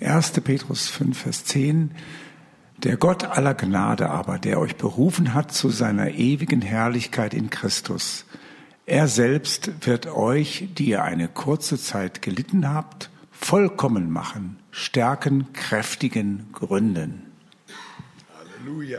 1. 0.00 0.32
Petrus 0.40 0.88
5, 0.88 1.18
Vers 1.18 1.44
10. 1.44 1.94
Der 2.78 2.96
Gott 2.96 3.24
aller 3.24 3.54
Gnade 3.54 4.08
aber, 4.08 4.38
der 4.38 4.58
euch 4.58 4.76
berufen 4.76 5.34
hat 5.34 5.52
zu 5.52 5.68
seiner 5.68 6.12
ewigen 6.12 6.62
Herrlichkeit 6.62 7.34
in 7.34 7.50
Christus, 7.50 8.24
er 8.90 9.06
selbst 9.06 9.86
wird 9.86 10.08
euch, 10.08 10.68
die 10.76 10.88
ihr 10.88 11.04
eine 11.04 11.28
kurze 11.28 11.78
Zeit 11.78 12.22
gelitten 12.22 12.68
habt, 12.68 13.08
vollkommen 13.30 14.10
machen, 14.10 14.58
stärken, 14.72 15.52
kräftigen, 15.52 16.48
gründen. 16.52 17.22
Halleluja. 18.36 18.98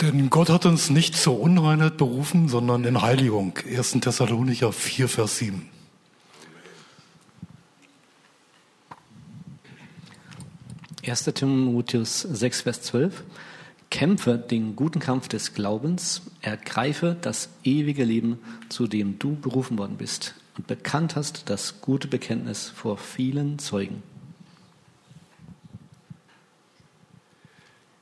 Denn 0.00 0.30
Gott 0.30 0.48
hat 0.48 0.66
uns 0.66 0.90
nicht 0.90 1.14
zur 1.14 1.38
Unreinheit 1.38 1.96
berufen, 1.96 2.48
sondern 2.48 2.82
in 2.82 3.00
Heiligung. 3.00 3.56
1. 3.64 3.92
Thessalonicher 4.00 4.72
4, 4.72 5.08
Vers 5.08 5.38
7. 5.38 5.68
Erster 11.02 11.32
Timotheus 11.32 12.22
6, 12.22 12.62
Vers 12.62 12.82
12. 12.82 13.22
Kämpfe 13.90 14.38
den 14.38 14.76
guten 14.76 15.00
Kampf 15.00 15.28
des 15.28 15.54
Glaubens, 15.54 16.22
ergreife 16.40 17.16
das 17.20 17.50
ewige 17.64 18.04
Leben, 18.04 18.38
zu 18.68 18.86
dem 18.86 19.18
du 19.18 19.34
berufen 19.34 19.78
worden 19.78 19.96
bist 19.96 20.34
und 20.56 20.66
bekannt 20.66 21.16
hast 21.16 21.48
das 21.48 21.80
gute 21.80 22.06
Bekenntnis 22.06 22.68
vor 22.68 22.98
vielen 22.98 23.58
Zeugen. 23.58 24.02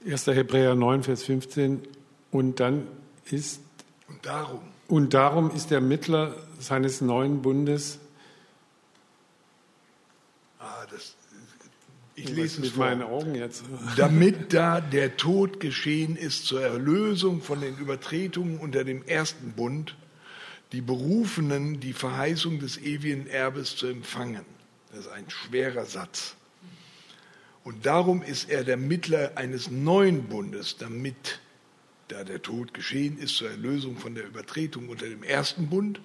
1. 0.04 0.26
Hebräer 0.28 0.75
9, 0.75 1.02
Vers 1.02 1.25
15. 1.25 1.83
Und 2.30 2.61
dann 2.61 2.87
ist. 3.26 3.61
Und 4.09 4.25
darum. 4.25 4.61
Und 4.88 5.14
darum 5.14 5.50
ist 5.50 5.71
der 5.71 5.80
Mittler 5.80 6.35
seines 6.59 7.00
neuen 7.00 7.42
Bundes. 7.42 7.99
Ah, 10.59 10.87
das, 10.90 11.14
ich 12.18 12.30
lese 12.30 12.42
es 12.42 12.58
mit 12.58 12.70
vor. 12.72 12.87
meinen 12.87 13.02
Augen 13.02 13.34
jetzt. 13.34 13.64
Damit 13.96 14.52
da 14.52 14.80
der 14.80 15.16
Tod 15.16 15.60
geschehen 15.60 16.16
ist 16.16 16.46
zur 16.46 16.62
Erlösung 16.62 17.42
von 17.42 17.60
den 17.60 17.76
Übertretungen 17.76 18.58
unter 18.58 18.84
dem 18.84 19.04
ersten 19.04 19.52
Bund, 19.52 19.96
die 20.72 20.80
Berufenen 20.80 21.80
die 21.80 21.92
Verheißung 21.92 22.58
des 22.58 22.78
ewigen 22.78 23.26
Erbes 23.26 23.76
zu 23.76 23.87
empfangen. 23.87 24.44
Das 24.90 25.00
ist 25.00 25.08
ein 25.08 25.28
schwerer 25.28 25.87
Satz. 25.87 26.37
Und 27.64 27.84
darum 27.84 28.22
ist 28.22 28.48
er 28.48 28.64
der 28.64 28.76
Mittler 28.76 29.32
eines 29.37 29.70
neuen 29.70 30.25
Bundes, 30.25 30.76
damit, 30.78 31.40
da 32.08 32.25
der 32.25 32.40
Tod 32.40 32.72
geschehen 32.72 33.18
ist 33.18 33.37
zur 33.37 33.50
Erlösung 33.50 33.98
von 33.98 34.14
der 34.14 34.26
Übertretung 34.26 34.88
unter 34.88 35.06
dem 35.06 35.22
ersten 35.22 35.68
Bund, 35.68 36.00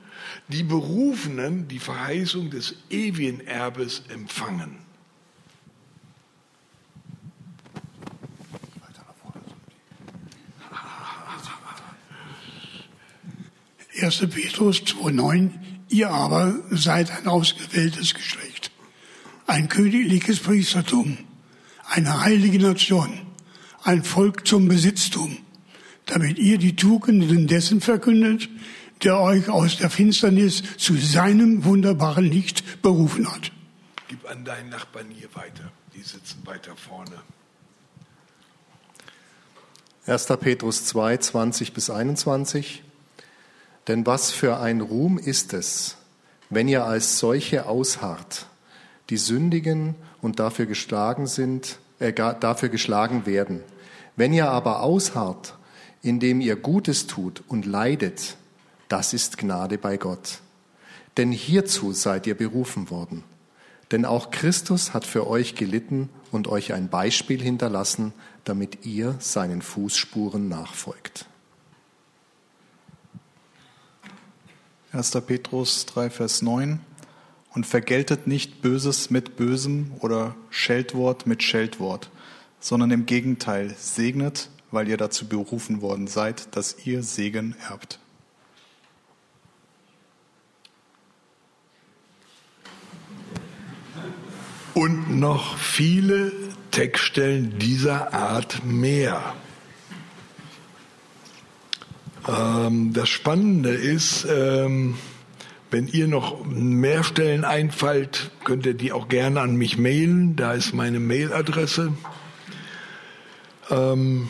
die 0.49 0.63
Berufenen 0.63 1.69
die 1.69 1.79
Verheißung 1.79 2.49
des 2.49 2.75
ewigen 2.89 3.39
Erbes 3.47 4.03
empfangen. 4.09 4.79
1. 14.21 14.29
Petrus 14.29 14.81
2,9 14.83 15.49
Ihr 15.89 16.09
aber 16.09 16.55
seid 16.69 17.11
ein 17.11 17.27
ausgewähltes 17.27 18.13
Geschlecht, 18.13 18.71
ein 19.47 19.69
königliches 19.69 20.39
Priestertum, 20.39 21.17
eine 21.87 22.21
heilige 22.21 22.59
Nation, 22.59 23.21
ein 23.83 24.03
Volk 24.03 24.47
zum 24.47 24.67
Besitztum, 24.67 25.37
damit 26.05 26.37
ihr 26.37 26.57
die 26.57 26.75
Tugenden 26.75 27.47
dessen 27.47 27.81
verkündet, 27.81 28.49
der 29.03 29.19
euch 29.19 29.49
aus 29.49 29.77
der 29.77 29.89
Finsternis 29.89 30.63
zu 30.77 30.95
seinem 30.95 31.63
wunderbaren 31.65 32.25
Licht 32.25 32.81
berufen 32.81 33.31
hat. 33.31 33.51
Gib 34.07 34.29
an 34.29 34.45
deinen 34.45 34.69
Nachbarn 34.69 35.07
hier 35.09 35.29
weiter. 35.33 35.71
Die 35.95 36.01
sitzen 36.01 36.45
weiter 36.45 36.75
vorne. 36.75 37.21
1. 40.05 40.25
Petrus 40.39 40.85
2, 40.85 41.17
20 41.17 41.73
bis 41.73 41.89
21. 41.89 42.83
Denn 43.87 44.05
was 44.05 44.31
für 44.31 44.59
ein 44.59 44.81
Ruhm 44.81 45.17
ist 45.17 45.53
es, 45.53 45.97
wenn 46.49 46.67
ihr 46.67 46.85
als 46.85 47.19
solche 47.19 47.65
ausharrt, 47.65 48.47
die 49.09 49.17
sündigen 49.17 49.95
und 50.21 50.39
dafür 50.39 50.65
geschlagen 50.65 51.27
sind, 51.27 51.79
äh, 51.99 52.13
dafür 52.13 52.69
geschlagen 52.69 53.25
werden. 53.25 53.61
Wenn 54.15 54.33
ihr 54.33 54.49
aber 54.49 54.81
ausharrt, 54.81 55.55
indem 56.01 56.41
ihr 56.41 56.55
Gutes 56.55 57.07
tut 57.07 57.43
und 57.47 57.65
leidet, 57.65 58.37
das 58.87 59.13
ist 59.13 59.37
Gnade 59.37 59.77
bei 59.77 59.97
Gott. 59.97 60.39
Denn 61.17 61.31
hierzu 61.31 61.93
seid 61.93 62.27
ihr 62.27 62.35
berufen 62.35 62.89
worden. 62.89 63.23
Denn 63.91 64.05
auch 64.05 64.31
Christus 64.31 64.93
hat 64.93 65.05
für 65.05 65.27
euch 65.27 65.55
gelitten 65.55 66.09
und 66.31 66.47
euch 66.47 66.73
ein 66.73 66.89
Beispiel 66.89 67.41
hinterlassen, 67.41 68.13
damit 68.43 68.85
ihr 68.85 69.15
seinen 69.19 69.61
Fußspuren 69.61 70.47
nachfolgt. 70.47 71.27
1. 74.93 75.09
Petrus 75.25 75.87
3, 75.87 76.11
Vers 76.11 76.43
9. 76.43 76.79
Und 77.55 77.65
vergeltet 77.65 78.27
nicht 78.27 78.61
Böses 78.61 79.09
mit 79.09 79.35
Bösem 79.37 79.91
oder 80.01 80.35
Scheltwort 80.51 81.25
mit 81.25 81.41
Scheltwort, 81.41 82.11
sondern 82.59 82.91
im 82.91 83.07
Gegenteil 83.07 83.75
segnet, 83.77 84.49
weil 84.69 84.87
ihr 84.87 84.97
dazu 84.97 85.27
berufen 85.27 85.81
worden 85.81 86.05
seid, 86.05 86.55
dass 86.55 86.85
ihr 86.85 87.01
Segen 87.01 87.55
erbt. 87.67 87.99
Und 94.75 95.19
noch 95.19 95.57
viele 95.57 96.31
Textstellen 96.69 97.57
dieser 97.57 98.13
Art 98.13 98.63
mehr. 98.63 99.35
Ähm, 102.27 102.93
das 102.93 103.09
Spannende 103.09 103.69
ist, 103.69 104.25
ähm, 104.29 104.95
wenn 105.71 105.87
ihr 105.87 106.07
noch 106.07 106.45
mehr 106.45 107.03
Stellen 107.03 107.45
einfallt, 107.45 108.31
könnt 108.43 108.65
ihr 108.65 108.75
die 108.75 108.91
auch 108.91 109.07
gerne 109.07 109.41
an 109.41 109.55
mich 109.55 109.77
mailen. 109.77 110.35
Da 110.35 110.53
ist 110.53 110.73
meine 110.73 110.99
Mailadresse. 110.99 111.93
Ähm, 113.69 114.27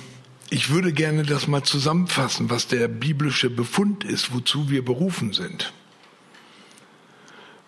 ich 0.49 0.69
würde 0.69 0.93
gerne 0.93 1.23
das 1.23 1.47
mal 1.47 1.63
zusammenfassen, 1.63 2.49
was 2.49 2.67
der 2.67 2.87
biblische 2.87 3.49
Befund 3.49 4.03
ist, 4.03 4.33
wozu 4.33 4.69
wir 4.69 4.85
berufen 4.85 5.33
sind. 5.33 5.73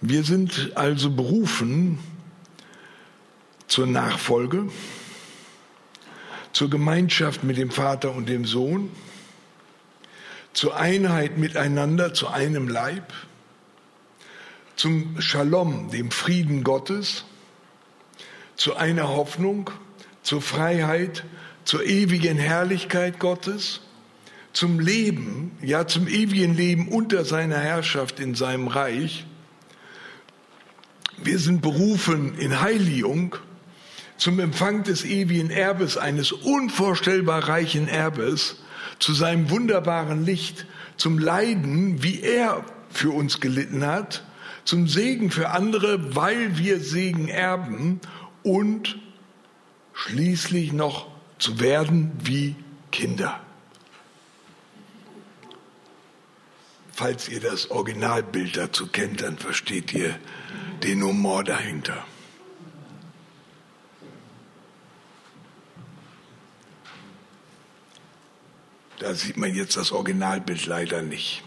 Wir 0.01 0.23
sind 0.23 0.71
also 0.75 1.09
berufen 1.09 1.99
zur 3.67 3.87
Nachfolge, 3.87 4.69
zur 6.53 6.69
Gemeinschaft 6.69 7.43
mit 7.43 7.57
dem 7.57 7.71
Vater 7.71 8.13
und 8.13 8.29
dem 8.29 8.45
Sohn, 8.45 8.91
zur 10.55 10.77
Einheit 10.77 11.37
miteinander, 11.37 12.13
zu 12.13 12.29
einem 12.29 12.69
Leib, 12.69 13.11
zum 14.77 15.21
Shalom, 15.21 15.91
dem 15.91 16.11
Frieden 16.11 16.63
Gottes, 16.63 17.25
zu 18.55 18.77
einer 18.77 19.09
Hoffnung, 19.09 19.69
zur 20.23 20.41
Freiheit, 20.41 21.25
zur 21.65 21.83
ewigen 21.83 22.37
Herrlichkeit 22.37 23.19
Gottes, 23.19 23.81
zum 24.53 24.79
Leben, 24.79 25.51
ja 25.61 25.87
zum 25.87 26.07
ewigen 26.07 26.55
Leben 26.55 26.87
unter 26.87 27.25
seiner 27.25 27.59
Herrschaft 27.59 28.21
in 28.21 28.33
seinem 28.33 28.69
Reich. 28.69 29.25
Wir 31.17 31.39
sind 31.39 31.61
berufen 31.61 32.37
in 32.37 32.61
Heiligung 32.61 33.35
zum 34.15 34.39
Empfang 34.39 34.83
des 34.83 35.03
ewigen 35.03 35.49
Erbes, 35.49 35.97
eines 35.97 36.31
unvorstellbar 36.31 37.49
reichen 37.49 37.89
Erbes, 37.89 38.61
zu 38.99 39.13
seinem 39.13 39.49
wunderbaren 39.49 40.25
Licht, 40.25 40.65
zum 40.97 41.19
Leiden, 41.19 42.03
wie 42.03 42.21
er 42.21 42.63
für 42.89 43.11
uns 43.11 43.39
gelitten 43.39 43.85
hat, 43.85 44.23
zum 44.63 44.87
Segen 44.87 45.29
für 45.31 45.49
andere, 45.49 46.15
weil 46.15 46.57
wir 46.57 46.79
Segen 46.79 47.27
erben 47.27 47.99
und 48.43 48.97
schließlich 49.93 50.73
noch 50.73 51.07
zu 51.37 51.59
werden 51.59 52.11
wie 52.23 52.55
Kinder. 52.91 53.39
Falls 56.91 57.27
ihr 57.27 57.41
das 57.41 57.71
Originalbild 57.71 58.55
dazu 58.55 58.87
kennt, 58.87 59.21
dann 59.21 59.37
versteht 59.37 59.93
ihr 59.93 60.17
den 60.83 61.03
Humor 61.03 61.43
dahinter. 61.43 62.05
Da 68.99 69.13
sieht 69.13 69.37
man 69.37 69.53
jetzt 69.53 69.77
das 69.77 69.91
Originalbild 69.91 70.65
leider 70.65 71.01
nicht. 71.01 71.43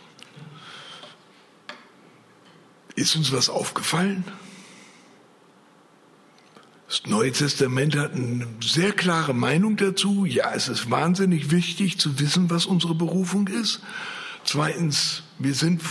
Ist 2.94 3.16
uns 3.16 3.32
was 3.32 3.48
aufgefallen? 3.48 4.24
Das 6.88 7.02
Neue 7.06 7.32
Testament 7.32 7.96
hat 7.96 8.14
eine 8.14 8.46
sehr 8.62 8.92
klare 8.92 9.34
Meinung 9.34 9.76
dazu. 9.76 10.24
Ja, 10.24 10.52
es 10.54 10.68
ist 10.68 10.90
wahnsinnig 10.90 11.50
wichtig 11.50 11.98
zu 11.98 12.18
wissen, 12.18 12.50
was 12.50 12.66
unsere 12.66 12.94
Berufung 12.94 13.46
ist. 13.48 13.82
Zweitens, 14.44 15.22
wir 15.38 15.54
sind 15.54 15.82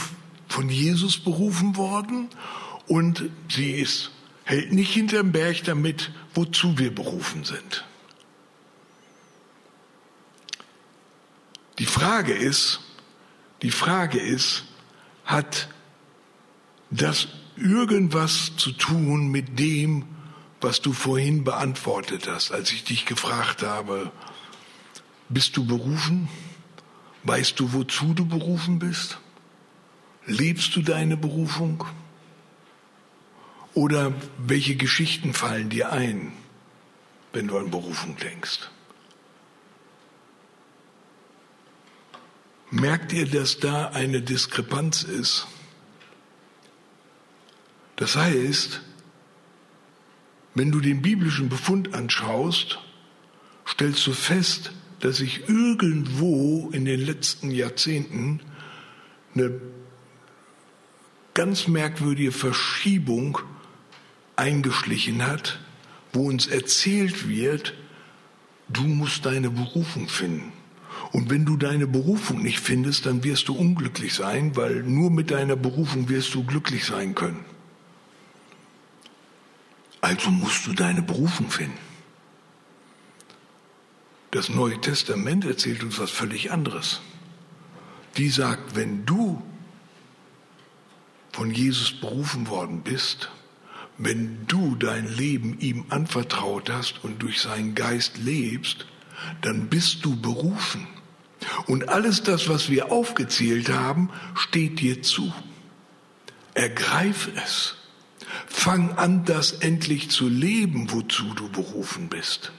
von 0.47 0.69
Jesus 0.69 1.19
berufen 1.19 1.75
worden 1.75 2.29
und 2.87 3.29
sie 3.49 3.71
ist, 3.71 4.11
hält 4.43 4.73
nicht 4.73 4.91
hinterm 4.91 5.31
Berg 5.31 5.63
damit, 5.65 6.11
wozu 6.33 6.79
wir 6.79 6.93
berufen 6.93 7.43
sind. 7.43 7.85
Die 11.79 11.85
Frage 11.85 12.33
ist, 12.33 12.79
die 13.61 13.71
Frage 13.71 14.19
ist, 14.19 14.65
hat 15.25 15.69
das 16.89 17.27
irgendwas 17.55 18.55
zu 18.57 18.71
tun 18.71 19.29
mit 19.29 19.59
dem, 19.59 20.05
was 20.61 20.81
du 20.81 20.93
vorhin 20.93 21.43
beantwortet 21.43 22.27
hast, 22.27 22.51
als 22.51 22.71
ich 22.71 22.83
dich 22.83 23.05
gefragt 23.05 23.61
habe, 23.61 24.11
bist 25.29 25.57
du 25.57 25.65
berufen? 25.65 26.29
Weißt 27.23 27.59
du, 27.59 27.73
wozu 27.73 28.13
du 28.13 28.25
berufen 28.25 28.79
bist? 28.79 29.19
Lebst 30.25 30.75
du 30.75 30.81
deine 30.81 31.17
Berufung? 31.17 31.83
Oder 33.73 34.13
welche 34.39 34.75
Geschichten 34.75 35.33
fallen 35.33 35.69
dir 35.69 35.91
ein, 35.91 36.31
wenn 37.33 37.47
du 37.47 37.57
an 37.57 37.69
Berufung 37.69 38.17
denkst? 38.17 38.69
Merkt 42.69 43.13
ihr, 43.13 43.27
dass 43.27 43.59
da 43.59 43.89
eine 43.89 44.21
Diskrepanz 44.21 45.03
ist? 45.03 45.47
Das 47.95 48.15
heißt, 48.15 48.81
wenn 50.53 50.71
du 50.71 50.81
den 50.81 51.01
biblischen 51.01 51.49
Befund 51.49 51.93
anschaust, 51.93 52.79
stellst 53.65 54.05
du 54.05 54.11
fest, 54.11 54.71
dass 54.99 55.17
sich 55.17 55.47
irgendwo 55.47 56.69
in 56.71 56.85
den 56.85 56.99
letzten 56.99 57.51
Jahrzehnten 57.51 58.41
eine 59.33 59.61
ganz 61.33 61.67
merkwürdige 61.67 62.31
Verschiebung 62.31 63.39
eingeschlichen 64.35 65.25
hat, 65.25 65.59
wo 66.11 66.27
uns 66.27 66.47
erzählt 66.47 67.27
wird, 67.27 67.75
du 68.67 68.83
musst 68.83 69.25
deine 69.25 69.51
Berufung 69.51 70.09
finden. 70.09 70.51
Und 71.11 71.29
wenn 71.29 71.45
du 71.45 71.57
deine 71.57 71.87
Berufung 71.87 72.41
nicht 72.41 72.59
findest, 72.59 73.05
dann 73.05 73.23
wirst 73.23 73.47
du 73.47 73.55
unglücklich 73.55 74.13
sein, 74.13 74.55
weil 74.55 74.83
nur 74.83 75.09
mit 75.09 75.31
deiner 75.31 75.55
Berufung 75.55 76.09
wirst 76.09 76.33
du 76.33 76.43
glücklich 76.43 76.85
sein 76.85 77.15
können. 77.15 77.45
Also 80.01 80.31
musst 80.31 80.67
du 80.67 80.73
deine 80.73 81.01
Berufung 81.01 81.49
finden. 81.49 81.77
Das 84.31 84.49
Neue 84.49 84.79
Testament 84.81 85.45
erzählt 85.45 85.83
uns 85.83 85.99
was 85.99 86.11
völlig 86.11 86.51
anderes. 86.51 87.01
Die 88.17 88.29
sagt, 88.29 88.75
wenn 88.75 89.05
du 89.05 89.41
von 91.31 91.51
Jesus 91.51 91.93
berufen 91.99 92.47
worden 92.47 92.81
bist, 92.81 93.29
wenn 93.97 94.45
du 94.47 94.75
dein 94.75 95.07
Leben 95.07 95.59
ihm 95.59 95.85
anvertraut 95.89 96.69
hast 96.69 97.03
und 97.03 97.21
durch 97.21 97.41
seinen 97.41 97.73
Geist 97.73 98.17
lebst, 98.17 98.85
dann 99.41 99.69
bist 99.69 100.05
du 100.05 100.19
berufen. 100.19 100.87
Und 101.67 101.89
alles 101.89 102.23
das, 102.23 102.49
was 102.49 102.69
wir 102.69 102.91
aufgezählt 102.91 103.69
haben, 103.69 104.09
steht 104.35 104.79
dir 104.79 105.01
zu. 105.01 105.33
Ergreif 106.53 107.29
es. 107.35 107.75
Fang 108.47 108.97
an, 108.97 109.25
das 109.25 109.51
endlich 109.51 110.09
zu 110.09 110.27
leben, 110.27 110.91
wozu 110.91 111.33
du 111.33 111.49
berufen 111.49 112.09
bist. 112.09 112.51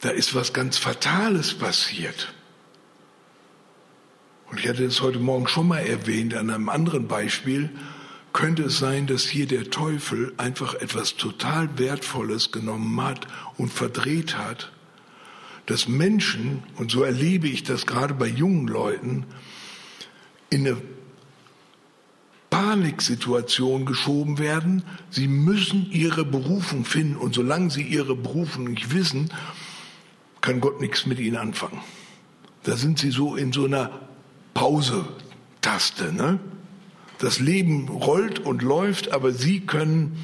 Da 0.00 0.10
ist 0.10 0.34
was 0.34 0.52
ganz 0.52 0.78
Fatales 0.78 1.54
passiert. 1.54 2.32
Und 4.50 4.60
ich 4.60 4.68
hatte 4.68 4.84
es 4.84 5.00
heute 5.00 5.18
Morgen 5.18 5.48
schon 5.48 5.68
mal 5.68 5.80
erwähnt 5.80 6.34
an 6.34 6.50
einem 6.50 6.68
anderen 6.68 7.08
Beispiel. 7.08 7.70
Könnte 8.36 8.64
es 8.64 8.78
sein, 8.78 9.06
dass 9.06 9.24
hier 9.24 9.46
der 9.46 9.70
Teufel 9.70 10.32
einfach 10.36 10.74
etwas 10.74 11.16
total 11.16 11.78
Wertvolles 11.78 12.52
genommen 12.52 13.02
hat 13.02 13.26
und 13.56 13.72
verdreht 13.72 14.36
hat 14.38 14.70
dass 15.66 15.88
Menschen, 15.88 16.62
und 16.76 16.92
so 16.92 17.02
erlebe 17.02 17.48
ich 17.48 17.64
das 17.64 17.86
gerade 17.86 18.14
bei 18.14 18.28
jungen 18.28 18.68
Leuten, 18.68 19.26
in 20.48 20.66
eine 20.66 20.80
Paniksituation 22.50 23.84
geschoben 23.84 24.38
werden. 24.38 24.84
Sie 25.10 25.26
müssen 25.26 25.90
ihre 25.90 26.24
Berufung 26.24 26.84
finden 26.84 27.16
und 27.16 27.34
solange 27.34 27.70
sie 27.70 27.82
ihre 27.82 28.14
Berufung 28.14 28.70
nicht 28.70 28.94
wissen, 28.94 29.30
kann 30.40 30.60
Gott 30.60 30.80
nichts 30.80 31.04
mit 31.04 31.18
ihnen 31.18 31.36
anfangen. 31.36 31.80
Da 32.62 32.76
sind 32.76 33.00
sie 33.00 33.10
so 33.10 33.34
in 33.34 33.52
so 33.52 33.64
einer 33.64 33.90
Pause-Taste. 34.54 36.12
Ne? 36.12 36.38
Das 37.18 37.40
Leben 37.40 37.88
rollt 37.88 38.38
und 38.38 38.62
läuft, 38.62 39.12
aber 39.12 39.32
sie 39.32 39.60
können 39.60 40.18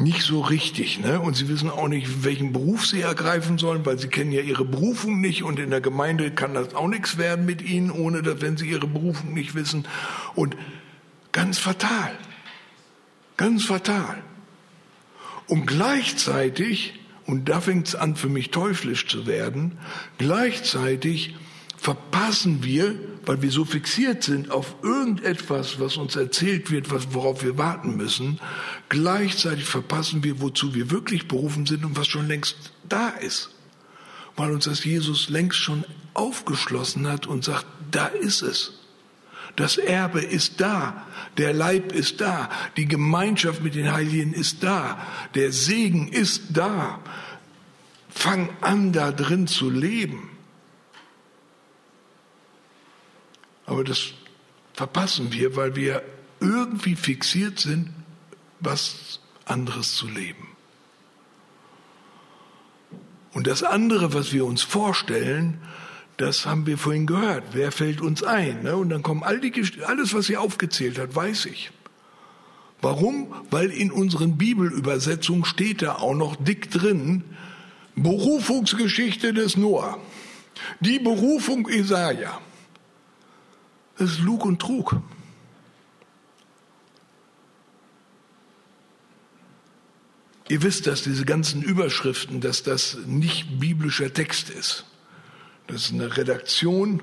nicht 0.00 0.22
so 0.22 0.40
richtig. 0.40 0.98
Ne? 1.00 1.20
Und 1.20 1.36
sie 1.36 1.48
wissen 1.48 1.70
auch 1.70 1.88
nicht, 1.88 2.24
welchen 2.24 2.52
Beruf 2.52 2.86
sie 2.86 3.02
ergreifen 3.02 3.58
sollen, 3.58 3.84
weil 3.84 3.98
sie 3.98 4.08
kennen 4.08 4.32
ja 4.32 4.40
ihre 4.40 4.64
Berufung 4.64 5.20
nicht 5.20 5.42
und 5.42 5.58
in 5.58 5.70
der 5.70 5.80
Gemeinde 5.80 6.30
kann 6.30 6.54
das 6.54 6.74
auch 6.74 6.88
nichts 6.88 7.18
werden 7.18 7.44
mit 7.44 7.62
ihnen, 7.62 7.90
ohne 7.90 8.22
dass, 8.22 8.40
wenn 8.40 8.56
sie 8.56 8.68
ihre 8.68 8.86
Berufung 8.86 9.34
nicht 9.34 9.54
wissen. 9.54 9.86
Und 10.34 10.56
ganz 11.32 11.58
fatal. 11.58 12.16
Ganz 13.36 13.64
fatal. 13.64 14.22
Und 15.46 15.66
gleichzeitig, 15.66 16.94
und 17.26 17.48
da 17.48 17.60
fängt 17.60 17.88
es 17.88 17.94
an 17.94 18.16
für 18.16 18.28
mich 18.28 18.50
teuflisch 18.50 19.06
zu 19.06 19.26
werden, 19.26 19.78
gleichzeitig 20.18 21.34
verpassen 21.80 22.62
wir, 22.62 22.94
weil 23.24 23.40
wir 23.40 23.50
so 23.50 23.64
fixiert 23.64 24.22
sind 24.22 24.50
auf 24.50 24.74
irgendetwas, 24.82 25.80
was 25.80 25.96
uns 25.96 26.14
erzählt 26.14 26.70
wird, 26.70 26.90
was, 26.90 27.14
worauf 27.14 27.42
wir 27.42 27.56
warten 27.56 27.96
müssen, 27.96 28.38
gleichzeitig 28.90 29.64
verpassen 29.64 30.22
wir, 30.22 30.40
wozu 30.40 30.74
wir 30.74 30.90
wirklich 30.90 31.26
berufen 31.26 31.64
sind 31.64 31.84
und 31.86 31.96
was 31.96 32.06
schon 32.06 32.28
längst 32.28 32.72
da 32.86 33.08
ist. 33.08 33.50
Weil 34.36 34.52
uns 34.52 34.66
das 34.66 34.84
Jesus 34.84 35.30
längst 35.30 35.58
schon 35.58 35.84
aufgeschlossen 36.12 37.08
hat 37.08 37.26
und 37.26 37.44
sagt, 37.44 37.66
da 37.90 38.06
ist 38.06 38.42
es. 38.42 38.72
Das 39.56 39.78
Erbe 39.78 40.20
ist 40.20 40.60
da, 40.60 41.06
der 41.38 41.54
Leib 41.54 41.92
ist 41.92 42.20
da, 42.20 42.50
die 42.76 42.86
Gemeinschaft 42.86 43.62
mit 43.62 43.74
den 43.74 43.90
Heiligen 43.90 44.34
ist 44.34 44.62
da, 44.62 44.98
der 45.34 45.50
Segen 45.50 46.08
ist 46.08 46.42
da. 46.50 47.00
Fang 48.10 48.50
an, 48.60 48.92
da 48.92 49.12
drin 49.12 49.46
zu 49.46 49.70
leben. 49.70 50.29
Aber 53.70 53.84
das 53.84 54.14
verpassen 54.74 55.32
wir, 55.32 55.54
weil 55.54 55.76
wir 55.76 56.02
irgendwie 56.40 56.96
fixiert 56.96 57.60
sind, 57.60 57.90
was 58.58 59.20
anderes 59.44 59.94
zu 59.94 60.08
leben. 60.08 60.48
Und 63.32 63.46
das 63.46 63.62
andere, 63.62 64.12
was 64.12 64.32
wir 64.32 64.44
uns 64.44 64.62
vorstellen, 64.62 65.60
das 66.16 66.46
haben 66.46 66.66
wir 66.66 66.78
vorhin 66.78 67.06
gehört. 67.06 67.44
Wer 67.52 67.70
fällt 67.70 68.00
uns 68.00 68.24
ein? 68.24 68.64
Ne? 68.64 68.74
Und 68.74 68.88
dann 68.88 69.04
kommen 69.04 69.22
all 69.22 69.38
die, 69.38 69.52
alles, 69.86 70.14
was 70.14 70.26
sie 70.26 70.36
aufgezählt 70.36 70.98
hat, 70.98 71.14
weiß 71.14 71.46
ich. 71.46 71.70
Warum? 72.82 73.32
Weil 73.52 73.70
in 73.70 73.92
unseren 73.92 74.36
Bibelübersetzungen 74.36 75.44
steht 75.44 75.82
da 75.82 75.94
auch 75.94 76.16
noch 76.16 76.34
dick 76.34 76.72
drin, 76.72 77.22
Berufungsgeschichte 77.94 79.32
des 79.32 79.56
Noah. 79.56 80.00
Die 80.80 80.98
Berufung 80.98 81.68
Jesaja. 81.68 82.40
Das 84.00 84.12
ist 84.12 84.20
Lug 84.20 84.46
und 84.46 84.62
Trug. 84.62 84.96
Ihr 90.48 90.62
wisst, 90.62 90.86
dass 90.86 91.02
diese 91.02 91.26
ganzen 91.26 91.62
Überschriften, 91.62 92.40
dass 92.40 92.62
das 92.62 92.96
nicht 93.04 93.60
biblischer 93.60 94.10
Text 94.10 94.48
ist. 94.48 94.86
Das 95.66 95.82
ist 95.82 95.92
eine 95.92 96.16
Redaktion, 96.16 97.02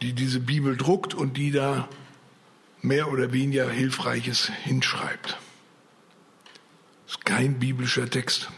die 0.00 0.12
diese 0.12 0.38
Bibel 0.38 0.76
druckt 0.76 1.12
und 1.12 1.36
die 1.36 1.50
da 1.50 1.88
mehr 2.82 3.10
oder 3.10 3.32
weniger 3.32 3.68
Hilfreiches 3.68 4.52
hinschreibt. 4.62 5.36
Das 7.06 7.16
ist 7.16 7.24
kein 7.24 7.58
biblischer 7.58 8.08
Text. 8.08 8.48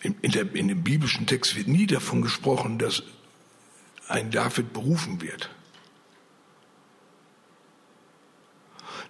In, 0.00 0.16
der, 0.22 0.54
in 0.54 0.68
dem 0.68 0.82
biblischen 0.82 1.26
Text 1.26 1.54
wird 1.54 1.68
nie 1.68 1.86
davon 1.86 2.22
gesprochen, 2.22 2.78
dass 2.78 3.02
ein 4.10 4.30
David 4.30 4.72
berufen 4.72 5.20
wird. 5.20 5.50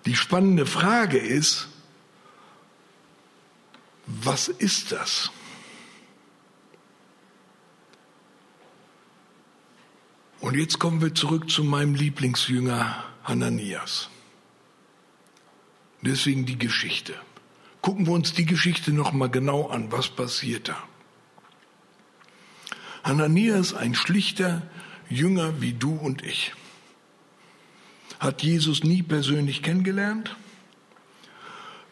Die 0.07 0.17
spannende 0.17 0.67
Frage 0.67 1.19
ist, 1.19 1.69
was 4.07 4.49
ist 4.49 4.93
das? 4.93 5.31
Und 10.41 10.57
jetzt 10.57 10.79
kommen 10.79 11.03
wir 11.03 11.15
zurück 11.15 11.51
zu 11.51 11.63
meinem 11.63 11.95
Lieblingsjünger 11.95 13.05
Hananias. 13.25 14.09
Deswegen 16.01 16.47
die 16.47 16.59
Geschichte. 16.59 17.15
Gucken 17.83 18.07
wir 18.07 18.13
uns 18.13 18.33
die 18.33 18.47
Geschichte 18.47 18.93
noch 18.93 19.13
mal 19.13 19.29
genau 19.29 19.69
an. 19.69 19.93
Was 19.93 20.09
passiert 20.09 20.69
da? 20.69 20.83
Hananias, 23.05 23.75
ein 23.75 23.95
schlichter 23.95 24.63
Jünger 25.11 25.61
wie 25.61 25.73
du 25.73 25.93
und 25.93 26.25
ich, 26.25 26.55
hat 28.21 28.43
Jesus 28.43 28.85
nie 28.85 29.03
persönlich 29.03 29.63
kennengelernt, 29.63 30.37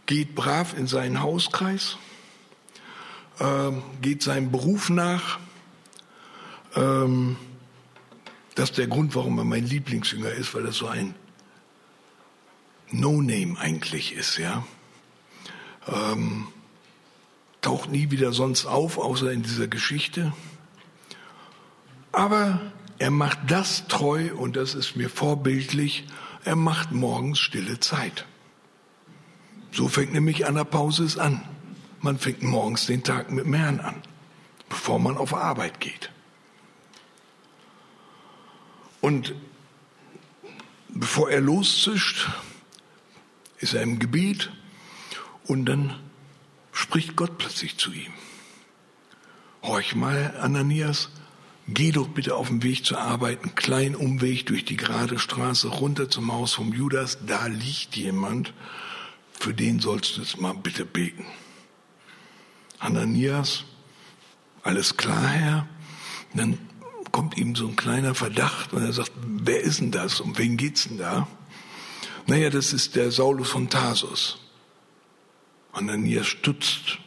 geht 0.06 0.34
brav 0.34 0.76
in 0.78 0.86
seinen 0.86 1.20
Hauskreis, 1.20 1.98
ähm, 3.40 3.82
geht 4.00 4.22
seinem 4.22 4.52
Beruf 4.52 4.88
nach. 4.88 5.40
Ähm, 6.76 7.36
das 8.54 8.70
ist 8.70 8.78
der 8.78 8.86
Grund, 8.86 9.14
warum 9.14 9.38
er 9.38 9.44
mein 9.44 9.66
Lieblingsjünger 9.66 10.30
ist, 10.30 10.54
weil 10.54 10.66
er 10.66 10.72
so 10.72 10.86
ein 10.86 11.14
No-Name 12.90 13.58
eigentlich 13.58 14.14
ist, 14.14 14.38
ja. 14.38 14.64
Ähm, 15.86 16.48
taucht 17.60 17.90
nie 17.90 18.10
wieder 18.10 18.32
sonst 18.32 18.66
auf, 18.66 18.98
außer 18.98 19.32
in 19.32 19.42
dieser 19.42 19.66
Geschichte. 19.66 20.32
Aber 22.12 22.60
er 22.98 23.10
macht 23.10 23.38
das 23.48 23.86
treu 23.86 24.34
und 24.34 24.56
das 24.56 24.74
ist 24.74 24.96
mir 24.96 25.08
vorbildlich. 25.08 26.04
Er 26.44 26.56
macht 26.56 26.92
morgens 26.92 27.38
stille 27.38 27.78
Zeit. 27.78 28.26
So 29.70 29.88
fängt 29.88 30.12
nämlich 30.12 30.46
an 30.46 30.54
der 30.54 30.64
Pause 30.64 31.04
es 31.04 31.18
an. 31.18 31.42
Man 32.00 32.18
fängt 32.18 32.42
morgens 32.42 32.86
den 32.86 33.02
Tag 33.02 33.30
mit 33.30 33.44
dem 33.44 33.54
Herrn 33.54 33.80
an, 33.80 34.02
bevor 34.68 34.98
man 34.98 35.16
auf 35.16 35.34
Arbeit 35.34 35.80
geht. 35.80 36.10
Und 39.00 39.34
bevor 40.88 41.30
er 41.30 41.40
loszischt, 41.40 42.28
ist 43.58 43.74
er 43.74 43.82
im 43.82 43.98
Gebet 43.98 44.50
und 45.44 45.66
dann 45.66 45.98
spricht 46.72 47.16
Gott 47.16 47.38
plötzlich 47.38 47.76
zu 47.76 47.92
ihm. 47.92 48.12
Horch 49.62 49.94
mal, 49.94 50.36
Ananias, 50.40 51.10
geh 51.68 51.92
doch 51.92 52.08
bitte 52.08 52.34
auf 52.34 52.48
dem 52.48 52.62
Weg 52.62 52.84
zur 52.84 52.98
Arbeit, 52.98 53.42
einen 53.42 53.54
kleinen 53.54 53.94
Umweg 53.94 54.46
durch 54.46 54.64
die 54.64 54.76
gerade 54.76 55.18
Straße 55.18 55.68
runter 55.68 56.08
zum 56.08 56.32
Haus 56.32 56.54
vom 56.54 56.72
Judas. 56.72 57.18
Da 57.26 57.46
liegt 57.46 57.96
jemand, 57.96 58.52
für 59.38 59.54
den 59.54 59.78
sollst 59.78 60.16
du 60.16 60.22
jetzt 60.22 60.40
mal 60.40 60.54
bitte 60.54 60.84
beten. 60.84 61.26
Ananias, 62.78 63.64
alles 64.62 64.96
klar, 64.96 65.26
Herr? 65.26 65.68
Dann 66.34 66.58
kommt 67.12 67.36
ihm 67.36 67.54
so 67.54 67.66
ein 67.66 67.76
kleiner 67.76 68.14
Verdacht 68.14 68.72
und 68.72 68.82
er 68.82 68.92
sagt, 68.92 69.12
wer 69.24 69.60
ist 69.60 69.80
denn 69.80 69.90
das? 69.90 70.20
Um 70.20 70.38
wen 70.38 70.56
geht's 70.56 70.88
denn 70.88 70.98
da? 70.98 71.26
Naja, 72.26 72.50
das 72.50 72.72
ist 72.72 72.96
der 72.96 73.10
Saulus 73.10 73.50
von 73.50 73.68
Tarsus. 73.68 74.38
Ananias 75.72 76.26
stutzt. 76.26 76.98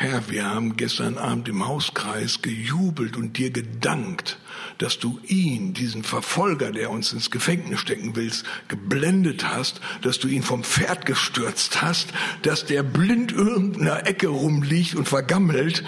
Herr, 0.00 0.30
wir 0.30 0.46
haben 0.46 0.76
gestern 0.76 1.18
Abend 1.18 1.48
im 1.48 1.66
Hauskreis 1.66 2.40
gejubelt 2.40 3.16
und 3.16 3.36
dir 3.36 3.50
gedankt, 3.50 4.38
dass 4.78 5.00
du 5.00 5.18
ihn, 5.26 5.74
diesen 5.74 6.04
Verfolger, 6.04 6.70
der 6.70 6.90
uns 6.90 7.12
ins 7.12 7.32
Gefängnis 7.32 7.80
stecken 7.80 8.14
willst, 8.14 8.46
geblendet 8.68 9.44
hast, 9.44 9.80
dass 10.02 10.20
du 10.20 10.28
ihn 10.28 10.44
vom 10.44 10.62
Pferd 10.62 11.04
gestürzt 11.04 11.82
hast, 11.82 12.12
dass 12.42 12.64
der 12.64 12.84
blind 12.84 13.32
irgendeiner 13.32 14.06
Ecke 14.06 14.28
rumliegt 14.28 14.94
und 14.94 15.08
vergammelt. 15.08 15.82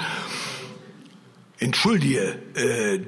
Entschuldige, 1.60 2.36
äh, 2.56 2.98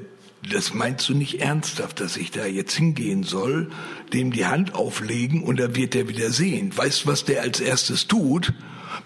das 0.48 0.72
meinst 0.72 1.08
du 1.08 1.14
nicht 1.14 1.40
ernsthaft, 1.40 1.98
dass 1.98 2.16
ich 2.16 2.30
da 2.30 2.46
jetzt 2.46 2.76
hingehen 2.76 3.24
soll, 3.24 3.72
dem 4.12 4.30
die 4.30 4.46
Hand 4.46 4.76
auflegen 4.76 5.42
und 5.42 5.58
da 5.58 5.74
wird 5.74 5.96
er 5.96 6.06
wieder 6.06 6.30
sehen. 6.30 6.70
Weißt 6.76 7.02
du, 7.02 7.08
was 7.08 7.24
der 7.24 7.42
als 7.42 7.58
erstes 7.58 8.06
tut? 8.06 8.52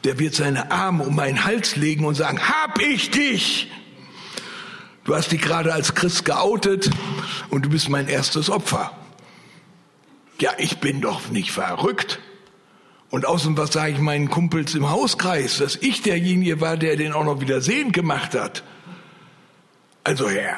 Der 0.05 0.19
wird 0.19 0.35
seine 0.35 0.71
Arme 0.71 1.05
um 1.05 1.17
meinen 1.17 1.45
Hals 1.45 1.77
legen 1.77 2.05
und 2.05 2.15
sagen, 2.15 2.39
hab 2.39 2.81
ich 2.81 3.11
dich! 3.11 3.71
Du 5.05 5.15
hast 5.15 5.31
dich 5.31 5.41
gerade 5.41 5.73
als 5.73 5.95
Christ 5.95 6.25
geoutet 6.25 6.91
und 7.51 7.65
du 7.65 7.69
bist 7.69 7.89
mein 7.89 8.09
erstes 8.09 8.51
Opfer. 8.51 8.91
Ja, 10.41 10.51
ich 10.59 10.79
bin 10.79 11.01
doch 11.01 11.29
nicht 11.29 11.53
verrückt. 11.53 12.19
Und 13.11 13.25
außerdem, 13.25 13.57
was 13.57 13.73
sage 13.73 13.93
ich 13.93 13.99
meinen 13.99 14.29
Kumpels 14.29 14.75
im 14.75 14.91
Hauskreis, 14.91 15.59
dass 15.59 15.77
ich 15.77 16.03
derjenige 16.03 16.61
war, 16.61 16.77
der 16.77 16.97
den 16.97 17.13
auch 17.13 17.25
noch 17.25 17.41
wieder 17.41 17.61
sehend 17.61 17.93
gemacht 17.93 18.35
hat. 18.35 18.65
Also 20.03 20.29
Herr, 20.29 20.57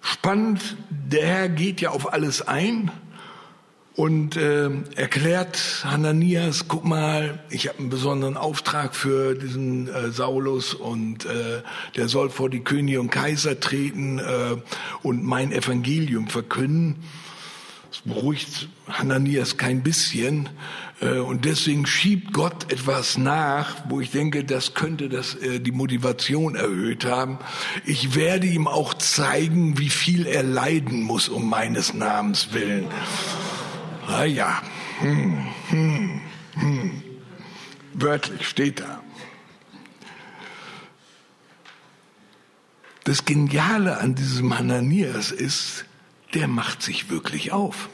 spannend, 0.00 0.76
der 0.90 1.26
Herr 1.26 1.48
geht 1.48 1.80
ja 1.80 1.90
auf 1.90 2.12
alles 2.12 2.42
ein 2.42 2.90
und 3.96 4.36
äh, 4.36 4.70
erklärt 4.96 5.84
Hananias, 5.84 6.66
guck 6.66 6.84
mal, 6.84 7.38
ich 7.48 7.68
habe 7.68 7.78
einen 7.78 7.90
besonderen 7.90 8.36
Auftrag 8.36 8.96
für 8.96 9.34
diesen 9.34 9.88
äh, 9.88 10.10
Saulus 10.10 10.74
und 10.74 11.26
äh, 11.26 11.62
der 11.96 12.08
soll 12.08 12.30
vor 12.30 12.50
die 12.50 12.64
Könige 12.64 13.00
und 13.00 13.10
Kaiser 13.10 13.60
treten 13.60 14.18
äh, 14.18 14.56
und 15.02 15.22
mein 15.22 15.52
Evangelium 15.52 16.26
verkünden. 16.26 17.04
Das 17.92 18.00
beruhigt 18.00 18.68
Hananias 18.88 19.58
kein 19.58 19.84
bisschen 19.84 20.48
äh, 21.00 21.18
und 21.18 21.44
deswegen 21.44 21.86
schiebt 21.86 22.32
Gott 22.32 22.72
etwas 22.72 23.16
nach, 23.16 23.76
wo 23.88 24.00
ich 24.00 24.10
denke, 24.10 24.42
das 24.42 24.74
könnte 24.74 25.08
das, 25.08 25.36
äh, 25.36 25.60
die 25.60 25.70
Motivation 25.70 26.56
erhöht 26.56 27.04
haben. 27.04 27.38
Ich 27.86 28.16
werde 28.16 28.48
ihm 28.48 28.66
auch 28.66 28.94
zeigen, 28.94 29.78
wie 29.78 29.90
viel 29.90 30.26
er 30.26 30.42
leiden 30.42 31.02
muss 31.02 31.28
um 31.28 31.48
meines 31.48 31.94
Namens 31.94 32.52
willen. 32.52 32.88
Ah 34.06 34.24
ja, 34.24 34.62
hm, 35.00 35.46
hm, 35.68 36.20
hm. 36.54 37.02
wörtlich 37.94 38.46
steht 38.46 38.80
da. 38.80 39.02
Das 43.04 43.26
Geniale 43.26 43.98
an 43.98 44.14
diesem 44.14 44.58
Hananias 44.58 45.30
ist, 45.30 45.84
der 46.32 46.48
macht 46.48 46.82
sich 46.82 47.10
wirklich 47.10 47.52
auf. 47.52 47.90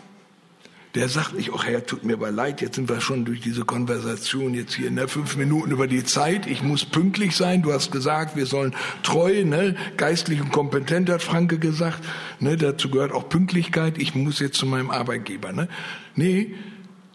Der 0.97 1.09
sagt 1.09 1.35
nicht, 1.35 1.53
oh 1.53 1.63
Herr, 1.63 1.87
tut 1.87 2.05
mir 2.05 2.15
aber 2.15 2.33
leid, 2.33 2.61
jetzt 2.61 2.75
sind 2.75 2.89
wir 2.89 3.01
schon 3.01 3.25
durch 3.25 3.41
diese 3.41 3.65
Konversation 3.65 4.55
jetzt 4.55 4.75
hier, 4.75 4.91
ne, 4.91 5.07
fünf 5.07 5.37
Minuten 5.37 5.71
über 5.71 5.87
die 5.87 6.03
Zeit, 6.03 6.49
ich 6.49 6.65
muss 6.65 6.85
pünktlich 6.85 7.37
sein, 7.37 7.63
du 7.63 7.73
hast 7.73 7.93
gesagt, 7.93 8.35
wir 8.35 8.47
sollen 8.47 8.75
treu, 9.05 9.45
ne, 9.45 9.77
geistlich 9.97 10.41
und 10.41 10.51
kompetent, 10.51 11.09
hat 11.09 11.23
Franke 11.23 11.59
gesagt, 11.61 12.05
ne, 12.41 12.57
dazu 12.57 12.91
gehört 12.91 13.13
auch 13.13 13.29
Pünktlichkeit, 13.29 13.99
ich 13.99 14.17
muss 14.17 14.41
jetzt 14.41 14.59
zu 14.59 14.67
meinem 14.67 14.91
Arbeitgeber, 14.91 15.53
ne. 15.53 15.69
Nee, 16.15 16.55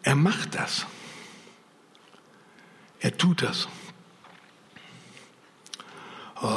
er 0.03 0.15
macht 0.15 0.55
das. 0.55 0.86
Er 2.99 3.15
tut 3.17 3.41
das. 3.41 3.67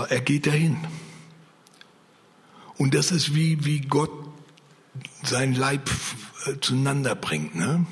Er 0.08 0.20
geht 0.20 0.46
dahin. 0.46 0.78
Und 2.76 2.94
das 2.94 3.10
ist 3.10 3.34
wie, 3.34 3.64
wie 3.64 3.80
Gott 3.80 4.10
sein 5.22 5.54
Leib 5.54 5.90
äh, 6.46 6.58
zueinander 6.60 7.14
bringt. 7.14 7.54
Ne? 7.54 7.86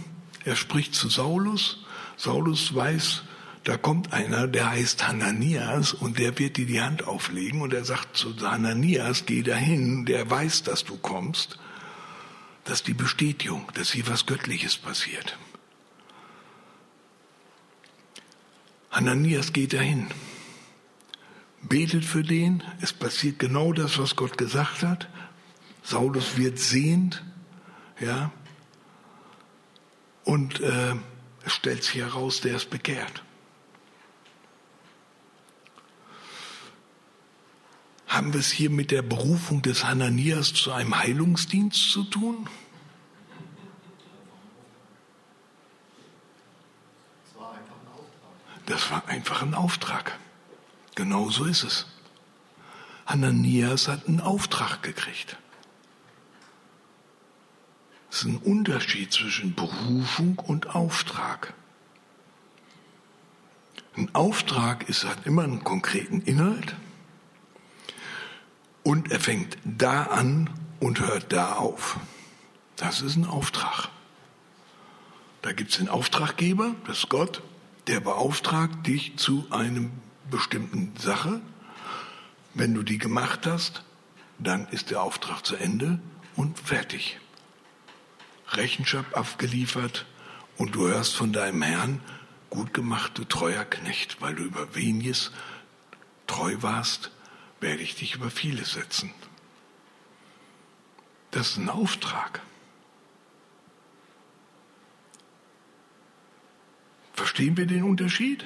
Er 0.44 0.56
spricht 0.56 0.94
zu 0.94 1.08
Saulus. 1.08 1.84
Saulus 2.16 2.74
weiß, 2.74 3.24
da 3.64 3.76
kommt 3.76 4.12
einer, 4.12 4.46
der 4.46 4.70
heißt 4.70 5.06
Hananias 5.06 5.92
und 5.92 6.18
der 6.18 6.38
wird 6.38 6.56
dir 6.56 6.66
die 6.66 6.80
Hand 6.80 7.06
auflegen 7.06 7.60
und 7.62 7.74
er 7.74 7.84
sagt 7.84 8.16
zu 8.16 8.34
Hananias, 8.40 9.26
geh 9.26 9.42
dahin, 9.42 10.06
der 10.06 10.30
weiß, 10.30 10.62
dass 10.62 10.84
du 10.84 10.96
kommst. 10.96 11.58
Das 12.66 12.80
ist 12.80 12.88
die 12.88 12.94
Bestätigung, 12.94 13.70
dass 13.74 13.92
hier 13.92 14.06
was 14.08 14.26
Göttliches 14.26 14.76
passiert. 14.76 15.38
Hananias 18.90 19.52
geht 19.52 19.72
dahin, 19.72 20.08
betet 21.62 22.04
für 22.04 22.24
den, 22.24 22.64
es 22.80 22.92
passiert 22.92 23.38
genau 23.38 23.72
das, 23.72 23.98
was 23.98 24.16
Gott 24.16 24.36
gesagt 24.36 24.82
hat. 24.82 25.08
Saulus 25.82 26.36
wird 26.36 26.58
sehend, 26.58 27.22
ja, 28.00 28.32
und 30.24 30.60
äh, 30.60 30.96
es 31.44 31.52
stellt 31.52 31.84
sich 31.84 31.96
heraus, 31.96 32.40
der 32.40 32.56
ist 32.56 32.70
bekehrt. 32.70 33.22
Haben 38.06 38.32
wir 38.32 38.40
es 38.40 38.50
hier 38.50 38.70
mit 38.70 38.90
der 38.90 39.02
Berufung 39.02 39.62
des 39.62 39.84
Hananias 39.84 40.54
zu 40.54 40.72
einem 40.72 40.96
Heilungsdienst 40.96 41.90
zu 41.90 42.04
tun? 42.04 42.48
Das 48.66 48.90
war 48.90 49.06
einfach 49.08 49.42
ein 49.42 49.54
Auftrag. 49.54 50.18
Genau 50.94 51.30
so 51.30 51.44
ist 51.44 51.62
es. 51.62 51.86
Hananias 53.06 53.86
hat 53.86 54.08
einen 54.08 54.20
Auftrag 54.20 54.82
gekriegt. 54.82 55.36
Es 58.10 58.18
ist 58.18 58.24
ein 58.24 58.38
Unterschied 58.38 59.12
zwischen 59.12 59.54
Berufung 59.54 60.38
und 60.38 60.74
Auftrag. 60.74 61.54
Ein 63.96 64.14
Auftrag 64.14 64.88
ist, 64.88 65.04
hat 65.04 65.26
immer 65.26 65.44
einen 65.44 65.64
konkreten 65.64 66.20
Inhalt 66.22 66.74
Und 68.86 69.10
er 69.10 69.18
fängt 69.18 69.58
da 69.64 70.04
an 70.04 70.48
und 70.78 71.00
hört 71.00 71.32
da 71.32 71.54
auf. 71.54 71.98
Das 72.76 73.00
ist 73.02 73.16
ein 73.16 73.24
Auftrag. 73.26 73.88
Da 75.42 75.50
gibt 75.50 75.72
es 75.72 75.78
den 75.78 75.88
Auftraggeber, 75.88 76.76
das 76.86 76.98
ist 76.98 77.08
Gott, 77.08 77.42
der 77.88 77.98
beauftragt 77.98 78.86
dich 78.86 79.16
zu 79.16 79.44
einem 79.50 79.90
bestimmten 80.30 80.94
Sache. 80.96 81.40
Wenn 82.54 82.74
du 82.74 82.84
die 82.84 82.98
gemacht 82.98 83.44
hast, 83.44 83.82
dann 84.38 84.68
ist 84.68 84.92
der 84.92 85.02
Auftrag 85.02 85.44
zu 85.44 85.56
Ende 85.56 85.98
und 86.36 86.56
fertig. 86.56 87.18
Rechenschaft 88.50 89.16
abgeliefert 89.16 90.06
und 90.58 90.76
du 90.76 90.86
hörst 90.86 91.16
von 91.16 91.32
deinem 91.32 91.62
Herrn, 91.62 92.00
gut 92.50 92.72
gemacht, 92.72 93.18
du 93.18 93.24
treuer 93.24 93.64
Knecht, 93.64 94.22
weil 94.22 94.36
du 94.36 94.44
über 94.44 94.76
weniges 94.76 95.32
treu 96.28 96.54
warst, 96.60 97.10
werde 97.60 97.82
ich 97.82 97.94
dich 97.94 98.14
über 98.14 98.30
vieles 98.30 98.72
setzen. 98.72 99.12
Das 101.30 101.50
ist 101.50 101.56
ein 101.58 101.68
Auftrag. 101.68 102.40
Verstehen 107.12 107.56
wir 107.56 107.66
den 107.66 107.82
Unterschied? 107.82 108.44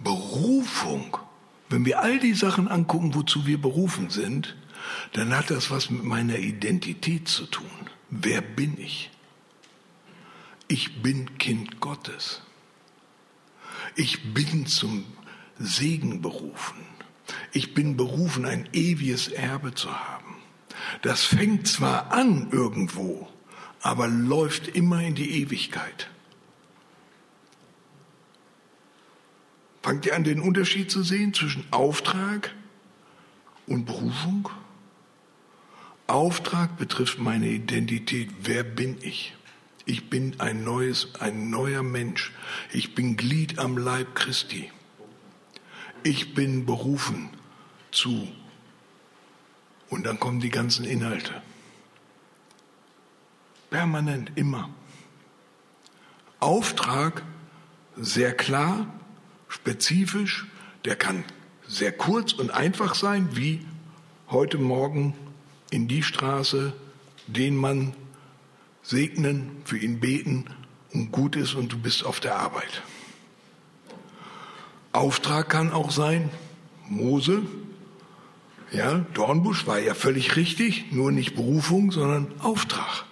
Berufung. 0.00 1.16
Wenn 1.68 1.84
wir 1.84 2.00
all 2.00 2.18
die 2.18 2.34
Sachen 2.34 2.68
angucken, 2.68 3.14
wozu 3.14 3.46
wir 3.46 3.60
berufen 3.60 4.10
sind, 4.10 4.56
dann 5.12 5.36
hat 5.36 5.50
das 5.50 5.70
was 5.70 5.90
mit 5.90 6.04
meiner 6.04 6.38
Identität 6.38 7.28
zu 7.28 7.46
tun. 7.46 7.70
Wer 8.10 8.40
bin 8.40 8.78
ich? 8.78 9.10
Ich 10.66 11.02
bin 11.02 11.38
Kind 11.38 11.80
Gottes. 11.80 12.42
Ich 13.96 14.34
bin 14.34 14.66
zum 14.66 15.04
Segen 15.58 16.22
berufen. 16.22 16.87
Ich 17.52 17.74
bin 17.74 17.96
berufen, 17.96 18.44
ein 18.44 18.68
ewiges 18.72 19.28
Erbe 19.28 19.74
zu 19.74 19.90
haben. 19.90 20.36
Das 21.02 21.24
fängt 21.24 21.68
zwar 21.68 22.12
an 22.12 22.48
irgendwo, 22.50 23.28
aber 23.80 24.08
läuft 24.08 24.68
immer 24.68 25.02
in 25.02 25.14
die 25.14 25.42
Ewigkeit. 25.42 26.08
Fangt 29.82 30.06
ihr 30.06 30.14
an, 30.14 30.24
den 30.24 30.40
Unterschied 30.40 30.90
zu 30.90 31.02
sehen 31.02 31.32
zwischen 31.32 31.64
Auftrag 31.70 32.54
und 33.66 33.86
Berufung? 33.86 34.48
Auftrag 36.06 36.76
betrifft 36.78 37.18
meine 37.18 37.48
Identität. 37.48 38.30
Wer 38.42 38.64
bin 38.64 38.98
ich? 39.02 39.34
Ich 39.84 40.10
bin 40.10 40.40
ein 40.40 40.64
neues, 40.64 41.14
ein 41.20 41.48
neuer 41.48 41.82
Mensch. 41.82 42.32
Ich 42.72 42.94
bin 42.94 43.16
Glied 43.16 43.58
am 43.58 43.78
Leib 43.78 44.14
Christi. 44.14 44.70
Ich 46.02 46.34
bin 46.34 46.66
berufen 46.66 47.30
zu. 47.90 48.28
Und 49.88 50.04
dann 50.04 50.20
kommen 50.20 50.40
die 50.40 50.50
ganzen 50.50 50.84
Inhalte. 50.84 51.42
Permanent, 53.70 54.32
immer. 54.34 54.70
Auftrag, 56.40 57.22
sehr 57.96 58.34
klar, 58.34 58.86
spezifisch, 59.48 60.46
der 60.84 60.96
kann 60.96 61.24
sehr 61.66 61.92
kurz 61.92 62.32
und 62.32 62.50
einfach 62.50 62.94
sein, 62.94 63.28
wie 63.32 63.66
heute 64.30 64.58
Morgen 64.58 65.14
in 65.70 65.88
die 65.88 66.02
Straße 66.02 66.72
den 67.26 67.56
Mann 67.56 67.94
segnen, 68.82 69.62
für 69.64 69.78
ihn 69.78 70.00
beten 70.00 70.46
und 70.92 71.12
gut 71.12 71.36
ist 71.36 71.54
und 71.54 71.72
du 71.72 71.78
bist 71.78 72.04
auf 72.04 72.20
der 72.20 72.36
Arbeit. 72.36 72.82
Auftrag 74.92 75.48
kann 75.48 75.72
auch 75.72 75.90
sein, 75.90 76.30
Mose, 76.88 77.42
ja, 78.70 79.04
Dornbusch 79.14 79.66
war 79.66 79.78
ja 79.78 79.94
völlig 79.94 80.36
richtig, 80.36 80.92
nur 80.92 81.10
nicht 81.10 81.34
Berufung, 81.34 81.90
sondern 81.90 82.28
Auftrag. 82.40 83.04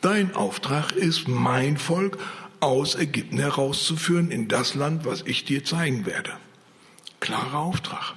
Dein 0.00 0.34
Auftrag 0.34 0.92
ist, 0.92 1.28
mein 1.28 1.76
Volk 1.76 2.18
aus 2.60 2.94
Ägypten 2.94 3.38
herauszuführen 3.38 4.30
in 4.30 4.48
das 4.48 4.74
Land, 4.74 5.04
was 5.04 5.22
ich 5.22 5.44
dir 5.44 5.64
zeigen 5.64 6.06
werde. 6.06 6.32
Klarer 7.20 7.58
Auftrag. 7.58 8.14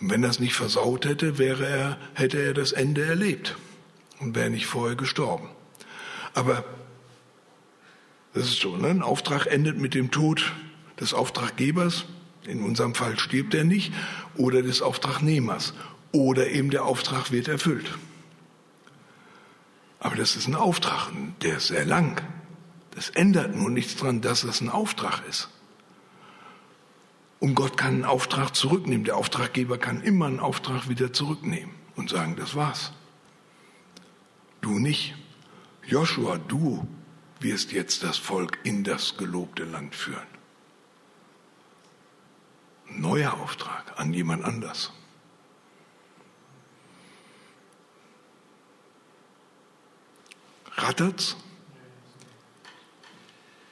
Und 0.00 0.10
wenn 0.10 0.22
das 0.22 0.40
nicht 0.40 0.54
versaut 0.54 1.04
hätte, 1.04 1.38
wäre 1.38 1.66
er, 1.66 1.98
hätte 2.14 2.38
er 2.38 2.54
das 2.54 2.72
Ende 2.72 3.04
erlebt 3.04 3.56
und 4.20 4.34
wäre 4.34 4.50
nicht 4.50 4.66
vorher 4.66 4.96
gestorben. 4.96 5.48
Aber 6.34 6.64
das 8.34 8.44
ist 8.44 8.60
so, 8.60 8.76
ne? 8.76 8.88
ein 8.88 9.02
Auftrag 9.02 9.46
endet 9.46 9.78
mit 9.78 9.94
dem 9.94 10.10
Tod 10.10 10.52
des 11.02 11.12
Auftraggebers, 11.12 12.06
in 12.46 12.62
unserem 12.62 12.94
Fall 12.94 13.18
stirbt 13.18 13.54
er 13.54 13.64
nicht, 13.64 13.92
oder 14.36 14.62
des 14.62 14.80
Auftragnehmers, 14.80 15.74
oder 16.12 16.48
eben 16.48 16.70
der 16.70 16.84
Auftrag 16.84 17.30
wird 17.30 17.48
erfüllt. 17.48 17.98
Aber 20.00 20.16
das 20.16 20.36
ist 20.36 20.48
ein 20.48 20.54
Auftrag, 20.54 21.10
der 21.42 21.58
ist 21.58 21.68
sehr 21.68 21.84
lang. 21.84 22.22
Das 22.94 23.10
ändert 23.10 23.54
nur 23.54 23.70
nichts 23.70 23.96
daran, 23.96 24.20
dass 24.20 24.42
das 24.42 24.60
ein 24.60 24.68
Auftrag 24.68 25.22
ist. 25.28 25.48
Und 27.38 27.54
Gott 27.54 27.76
kann 27.76 27.94
einen 27.94 28.04
Auftrag 28.04 28.54
zurücknehmen. 28.54 29.04
Der 29.04 29.16
Auftraggeber 29.16 29.78
kann 29.78 30.02
immer 30.02 30.26
einen 30.26 30.40
Auftrag 30.40 30.88
wieder 30.88 31.12
zurücknehmen 31.12 31.74
und 31.96 32.10
sagen, 32.10 32.36
das 32.36 32.54
war's. 32.54 32.92
Du 34.60 34.78
nicht. 34.78 35.14
Joshua, 35.84 36.38
du 36.38 36.86
wirst 37.40 37.72
jetzt 37.72 38.04
das 38.04 38.16
Volk 38.16 38.58
in 38.62 38.84
das 38.84 39.16
gelobte 39.16 39.64
Land 39.64 39.94
führen. 39.96 40.31
Neuer 43.00 43.34
Auftrag 43.34 43.98
an 43.98 44.12
jemand 44.12 44.44
anders. 44.44 44.92
Rattert's? 50.76 51.36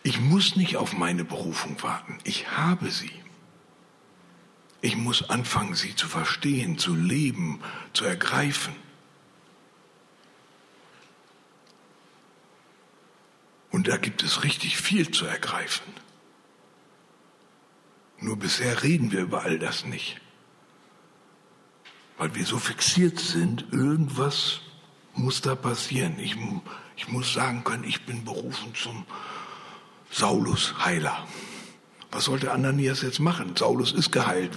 Ich 0.02 0.20
muss 0.20 0.56
nicht 0.56 0.76
auf 0.76 0.92
meine 0.92 1.24
Berufung 1.24 1.82
warten. 1.82 2.18
Ich 2.24 2.56
habe 2.56 2.90
sie. 2.90 3.12
Ich 4.80 4.96
muss 4.96 5.28
anfangen, 5.28 5.74
sie 5.74 5.94
zu 5.94 6.08
verstehen, 6.08 6.78
zu 6.78 6.94
leben, 6.94 7.60
zu 7.92 8.04
ergreifen. 8.04 8.74
Und 13.70 13.88
da 13.88 13.98
gibt 13.98 14.22
es 14.22 14.42
richtig 14.42 14.78
viel 14.78 15.10
zu 15.10 15.26
ergreifen. 15.26 15.92
Nur 18.20 18.36
bisher 18.36 18.82
reden 18.82 19.12
wir 19.12 19.20
über 19.20 19.42
all 19.42 19.58
das 19.58 19.84
nicht. 19.84 20.20
Weil 22.18 22.34
wir 22.34 22.44
so 22.44 22.58
fixiert 22.58 23.18
sind, 23.18 23.66
irgendwas 23.72 24.60
muss 25.14 25.40
da 25.40 25.54
passieren. 25.54 26.18
Ich, 26.18 26.36
ich 26.96 27.08
muss 27.08 27.32
sagen 27.32 27.64
können, 27.64 27.84
ich 27.84 28.04
bin 28.04 28.24
berufen 28.24 28.74
zum 28.74 29.04
Saulus 30.10 30.74
Heiler. 30.84 31.26
Was 32.10 32.24
sollte 32.24 32.52
Ananias 32.52 33.02
jetzt 33.02 33.20
machen? 33.20 33.56
Saulus 33.56 33.92
ist 33.92 34.10
geheilt. 34.10 34.50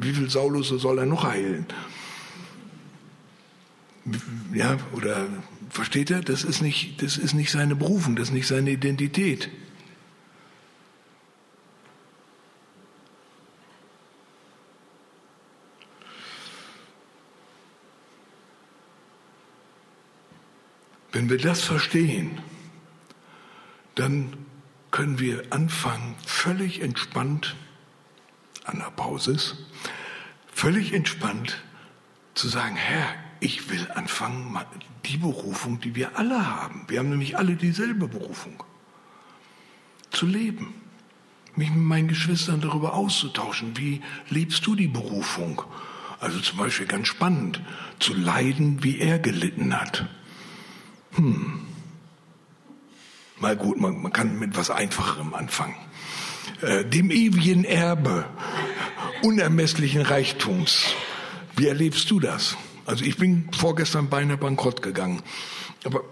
Wie 0.00 0.12
viel 0.12 0.30
Saulus 0.30 0.68
soll 0.68 0.98
er 0.98 1.06
noch 1.06 1.24
heilen? 1.24 1.66
Ja, 4.54 4.78
oder 4.92 5.26
versteht 5.68 6.10
er? 6.10 6.20
Das 6.20 6.44
ist 6.44 6.62
nicht, 6.62 7.02
das 7.02 7.16
ist 7.16 7.34
nicht 7.34 7.50
seine 7.50 7.76
Berufung, 7.76 8.16
das 8.16 8.28
ist 8.28 8.34
nicht 8.34 8.46
seine 8.46 8.70
Identität. 8.70 9.50
Wenn 21.20 21.28
wir 21.28 21.36
das 21.36 21.60
verstehen, 21.60 22.38
dann 23.94 24.32
können 24.90 25.18
wir 25.18 25.42
anfangen, 25.50 26.14
völlig 26.24 26.80
entspannt, 26.80 27.56
an 28.64 28.78
der 28.78 28.90
Pausis, 28.90 29.56
völlig 30.50 30.94
entspannt 30.94 31.62
zu 32.32 32.48
sagen, 32.48 32.74
Herr, 32.74 33.06
ich 33.38 33.68
will 33.68 33.86
anfangen, 33.94 34.58
die 35.04 35.18
Berufung, 35.18 35.78
die 35.80 35.94
wir 35.94 36.16
alle 36.16 36.56
haben. 36.56 36.86
Wir 36.88 37.00
haben 37.00 37.10
nämlich 37.10 37.36
alle 37.36 37.54
dieselbe 37.54 38.08
Berufung. 38.08 38.64
Zu 40.10 40.24
leben. 40.24 40.72
Mich 41.54 41.68
mit 41.68 41.84
meinen 41.84 42.08
Geschwistern 42.08 42.62
darüber 42.62 42.94
auszutauschen. 42.94 43.76
Wie 43.76 44.00
lebst 44.30 44.66
du 44.66 44.74
die 44.74 44.88
Berufung? 44.88 45.60
Also 46.18 46.40
zum 46.40 46.56
Beispiel 46.56 46.86
ganz 46.86 47.08
spannend, 47.08 47.60
zu 47.98 48.14
leiden, 48.14 48.82
wie 48.82 49.00
er 49.00 49.18
gelitten 49.18 49.78
hat. 49.78 50.08
Hm. 51.12 51.60
Mal 53.38 53.56
gut, 53.56 53.80
man, 53.80 54.02
man 54.02 54.12
kann 54.12 54.38
mit 54.38 54.56
was 54.56 54.70
Einfacherem 54.70 55.34
anfangen. 55.34 55.76
Äh, 56.60 56.84
dem 56.84 57.10
ewigen 57.10 57.64
Erbe 57.64 58.26
unermesslichen 59.22 60.02
Reichtums. 60.02 60.94
Wie 61.56 61.66
erlebst 61.66 62.10
du 62.10 62.20
das? 62.20 62.56
Also 62.86 63.04
ich 63.04 63.16
bin 63.16 63.48
vorgestern 63.52 64.08
beinahe 64.08 64.36
bankrott 64.36 64.82
gegangen. 64.82 65.22
Aber 65.84 66.02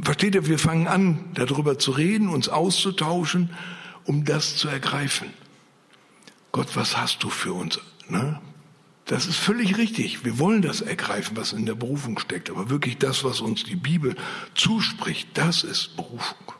versteht 0.00 0.34
ihr, 0.34 0.46
wir 0.46 0.58
fangen 0.58 0.86
an, 0.86 1.30
darüber 1.34 1.78
zu 1.78 1.92
reden, 1.92 2.28
uns 2.28 2.48
auszutauschen, 2.48 3.50
um 4.04 4.24
das 4.24 4.56
zu 4.56 4.68
ergreifen. 4.68 5.32
Gott, 6.52 6.74
was 6.74 6.96
hast 6.96 7.22
du 7.22 7.30
für 7.30 7.52
uns? 7.52 7.80
Ne? 8.08 8.40
Das 9.06 9.26
ist 9.26 9.36
völlig 9.36 9.78
richtig. 9.78 10.24
Wir 10.24 10.38
wollen 10.40 10.62
das 10.62 10.80
ergreifen, 10.80 11.36
was 11.36 11.52
in 11.52 11.64
der 11.64 11.76
Berufung 11.76 12.18
steckt. 12.18 12.50
Aber 12.50 12.70
wirklich 12.70 12.98
das, 12.98 13.22
was 13.22 13.40
uns 13.40 13.62
die 13.62 13.76
Bibel 13.76 14.16
zuspricht, 14.54 15.28
das 15.34 15.62
ist 15.62 15.96
Berufung. 15.96 16.52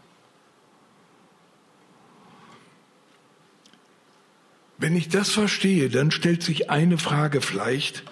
Wenn 4.78 4.94
ich 4.94 5.08
das 5.08 5.30
verstehe, 5.30 5.90
dann 5.90 6.12
stellt 6.12 6.42
sich 6.42 6.70
eine 6.70 6.98
Frage 6.98 7.40
vielleicht, 7.40 8.04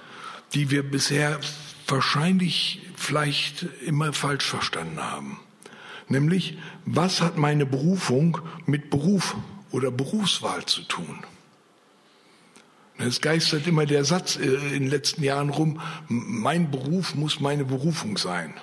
die 0.53 0.70
wir 0.70 0.82
bisher 0.82 1.39
wahrscheinlich 1.87 2.82
vielleicht 2.97 3.66
immer 3.85 4.12
falsch 4.12 4.47
verstanden 4.47 4.99
haben. 4.99 5.39
Nämlich, 6.09 6.59
was 6.87 7.20
hat 7.20 7.37
meine 7.37 7.66
Berufung 7.66 8.39
mit 8.66 8.91
Beruf 8.91 9.37
oder 9.70 9.91
Berufswahl 9.91 10.64
zu 10.64 10.82
tun? 10.82 11.24
Es 12.99 13.21
geistert 13.21 13.67
immer 13.67 13.87
der 13.87 14.05
Satz 14.05 14.37
äh, 14.37 14.45
in 14.45 14.85
den 14.85 14.89
letzten 14.89 15.23
Jahren 15.23 15.51
rum, 15.51 15.81
mein 16.09 16.71
Beruf 16.71 17.15
muss 17.15 17.41
meine 17.41 17.65
Berufung 17.65 18.19
sein 18.19 18.55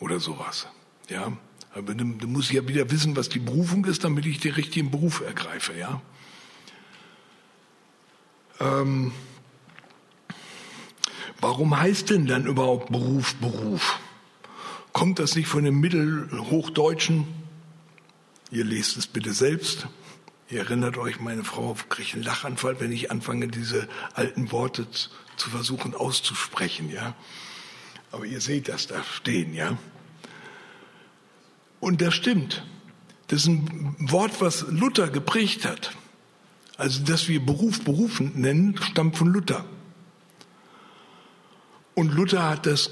oder 0.00 0.18
sowas. 0.18 0.66
Ja, 1.08 1.32
aber 1.74 1.94
dann 1.94 2.18
muss 2.26 2.46
ich 2.46 2.56
ja 2.56 2.66
wieder 2.66 2.90
wissen, 2.90 3.16
was 3.16 3.28
die 3.28 3.38
Berufung 3.38 3.84
ist, 3.84 4.04
damit 4.04 4.24
ich 4.26 4.40
den 4.40 4.52
richtigen 4.52 4.90
Beruf 4.90 5.20
ergreife. 5.20 5.76
Ja. 5.78 6.00
Ähm, 8.60 9.12
warum 11.40 11.78
heißt 11.78 12.10
denn 12.10 12.26
dann 12.26 12.46
überhaupt 12.46 12.90
Beruf 12.90 13.34
Beruf? 13.36 14.00
Kommt 14.92 15.18
das 15.18 15.36
nicht 15.36 15.48
von 15.48 15.64
dem 15.64 15.78
Mittelhochdeutschen? 15.78 17.26
Ihr 18.50 18.64
lest 18.64 18.96
es 18.96 19.06
bitte 19.06 19.34
selbst. 19.34 19.88
Ihr 20.48 20.60
erinnert 20.60 20.96
euch, 20.96 21.20
meine 21.20 21.42
Frau 21.42 21.76
kriegt 21.88 22.14
einen 22.14 22.22
Lachanfall, 22.22 22.78
wenn 22.80 22.92
ich 22.92 23.10
anfange, 23.10 23.48
diese 23.48 23.88
alten 24.14 24.52
Worte 24.52 24.86
zu 25.36 25.50
versuchen 25.50 25.94
auszusprechen, 25.94 26.88
ja. 26.90 27.14
Aber 28.12 28.24
ihr 28.24 28.40
seht 28.40 28.68
das 28.68 28.86
da 28.86 29.02
stehen, 29.02 29.54
ja. 29.54 29.76
Und 31.80 32.00
das 32.00 32.14
stimmt. 32.14 32.64
Das 33.26 33.40
ist 33.40 33.48
ein 33.48 33.96
Wort, 33.98 34.40
was 34.40 34.62
Luther 34.68 35.08
geprägt 35.08 35.64
hat. 35.64 35.96
Also, 36.76 37.02
dass 37.02 37.26
wir 37.26 37.44
Beruf 37.44 37.82
berufen 37.82 38.32
nennen, 38.36 38.78
stammt 38.82 39.16
von 39.16 39.28
Luther. 39.28 39.64
Und 41.94 42.14
Luther 42.14 42.48
hat 42.48 42.66
das 42.66 42.90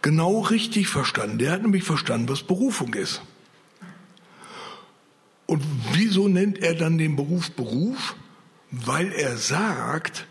genau 0.00 0.40
richtig 0.40 0.88
verstanden. 0.88 1.38
Der 1.38 1.52
hat 1.52 1.62
nämlich 1.62 1.84
verstanden, 1.84 2.28
was 2.28 2.44
Berufung 2.44 2.94
ist. 2.94 3.20
Und 5.52 5.62
wieso 5.92 6.28
nennt 6.28 6.60
er 6.60 6.74
dann 6.74 6.96
den 6.96 7.14
Beruf 7.14 7.50
Beruf? 7.50 8.16
Weil 8.70 9.12
er 9.12 9.36
sagt, 9.36 10.26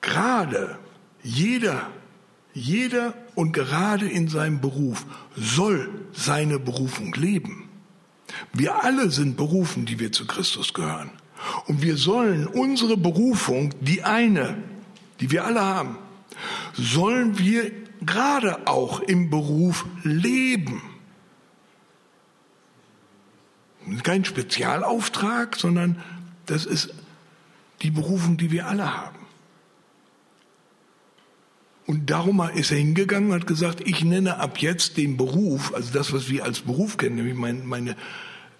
gerade 0.00 0.76
jeder, 1.22 1.88
jeder 2.52 3.14
und 3.36 3.52
gerade 3.52 4.08
in 4.08 4.26
seinem 4.26 4.60
Beruf 4.60 5.06
soll 5.36 5.88
seine 6.12 6.58
Berufung 6.58 7.14
leben. 7.14 7.68
Wir 8.52 8.82
alle 8.82 9.12
sind 9.12 9.36
berufen, 9.36 9.86
die 9.86 10.00
wir 10.00 10.10
zu 10.10 10.26
Christus 10.26 10.74
gehören. 10.74 11.10
Und 11.68 11.82
wir 11.82 11.96
sollen 11.96 12.48
unsere 12.48 12.96
Berufung, 12.96 13.72
die 13.80 14.02
eine, 14.02 14.56
die 15.20 15.30
wir 15.30 15.44
alle 15.44 15.60
haben, 15.60 15.96
sollen 16.72 17.38
wir 17.38 17.70
gerade 18.00 18.66
auch 18.66 18.98
im 18.98 19.30
Beruf 19.30 19.86
leben. 20.02 20.82
Kein 24.02 24.24
Spezialauftrag, 24.24 25.56
sondern 25.56 26.02
das 26.46 26.66
ist 26.66 26.94
die 27.82 27.90
Berufung, 27.90 28.36
die 28.36 28.50
wir 28.50 28.66
alle 28.66 28.96
haben. 28.96 29.18
Und 31.86 32.10
darum 32.10 32.42
ist 32.54 32.70
er 32.70 32.78
hingegangen 32.78 33.30
und 33.30 33.40
hat 33.40 33.46
gesagt, 33.46 33.80
ich 33.86 34.04
nenne 34.04 34.38
ab 34.38 34.58
jetzt 34.58 34.96
den 34.98 35.16
Beruf, 35.16 35.72
also 35.74 35.92
das, 35.92 36.12
was 36.12 36.28
wir 36.28 36.44
als 36.44 36.60
Beruf 36.60 36.98
kennen, 36.98 37.16
nämlich 37.16 37.34
meine, 37.34 37.60
meine, 37.60 37.96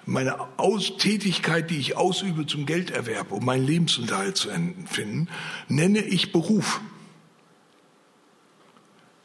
meine 0.06 0.36
Aus 0.58 0.96
Tätigkeit, 0.96 1.70
die 1.70 1.78
ich 1.78 1.96
ausübe 1.96 2.46
zum 2.46 2.64
Gelderwerb, 2.64 3.30
um 3.32 3.44
meinen 3.44 3.66
Lebensunterhalt 3.66 4.38
zu 4.38 4.48
finden, 4.86 5.28
nenne 5.68 6.00
ich 6.00 6.32
Beruf 6.32 6.80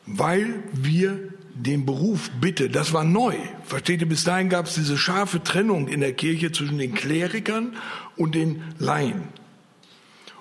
weil 0.06 0.64
wir 0.74 1.34
den 1.56 1.86
Beruf 1.86 2.32
bitte, 2.42 2.70
das 2.70 2.94
war 2.94 3.04
neu. 3.04 3.36
Versteht 3.64 4.02
ihr, 4.02 4.10
bis 4.10 4.24
dahin 4.24 4.50
gab 4.50 4.66
es 4.66 4.76
diese 4.76 4.98
scharfe 4.98 5.44
Trennung 5.44 5.88
in 5.88 6.00
der 6.00 6.14
Kirche 6.14 6.52
zwischen 6.52 6.78
den 6.78 6.94
Klerikern 6.94 7.76
und 8.18 8.36
den 8.36 8.64
Laien. 8.80 9.28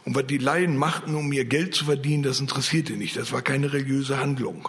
Und 0.05 0.15
was 0.17 0.27
die 0.27 0.39
Laien 0.39 0.77
machten, 0.77 1.15
um 1.15 1.33
ihr 1.33 1.45
Geld 1.45 1.75
zu 1.75 1.85
verdienen, 1.85 2.23
das 2.23 2.41
interessierte 2.41 2.95
nicht. 2.95 3.17
Das 3.17 3.33
war 3.33 3.43
keine 3.43 3.73
religiöse 3.73 4.19
Handlung. 4.19 4.69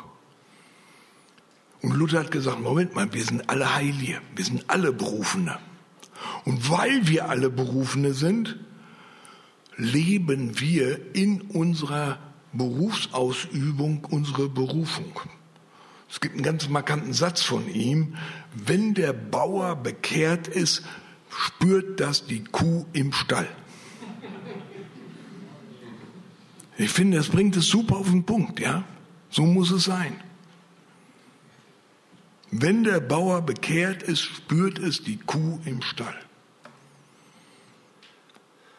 Und 1.81 1.95
Luther 1.95 2.19
hat 2.19 2.31
gesagt, 2.31 2.61
Moment 2.61 2.95
mal, 2.95 3.13
wir 3.13 3.23
sind 3.23 3.49
alle 3.49 3.75
Heilige, 3.75 4.21
wir 4.35 4.45
sind 4.45 4.69
alle 4.69 4.93
Berufene. 4.93 5.57
Und 6.45 6.69
weil 6.69 7.07
wir 7.07 7.29
alle 7.29 7.49
Berufene 7.49 8.13
sind, 8.13 8.57
leben 9.75 10.59
wir 10.59 11.15
in 11.15 11.41
unserer 11.41 12.19
Berufsausübung 12.53 14.05
unsere 14.09 14.47
Berufung. 14.47 15.11
Es 16.13 16.19
gibt 16.19 16.35
einen 16.35 16.43
ganz 16.43 16.69
markanten 16.69 17.11
Satz 17.11 17.41
von 17.41 17.67
ihm. 17.67 18.17
Wenn 18.53 18.93
der 18.93 19.13
Bauer 19.13 19.75
bekehrt 19.75 20.47
ist, 20.47 20.83
spürt 21.27 21.99
das 21.99 22.27
die 22.27 22.43
Kuh 22.43 22.85
im 22.93 23.11
Stall. 23.13 23.49
Ich 26.77 26.91
finde, 26.91 27.17
das 27.17 27.29
bringt 27.29 27.55
es 27.57 27.65
super 27.65 27.97
auf 27.97 28.11
den 28.11 28.25
Punkt, 28.25 28.59
ja? 28.59 28.83
So 29.31 29.43
muss 29.43 29.71
es 29.71 29.85
sein. 29.85 30.13
Wenn 32.51 32.83
der 32.83 32.99
Bauer 32.99 33.41
bekehrt 33.41 34.03
ist, 34.03 34.21
spürt 34.21 34.77
es 34.77 35.03
die 35.03 35.17
Kuh 35.17 35.61
im 35.65 35.81
Stall. 35.81 36.19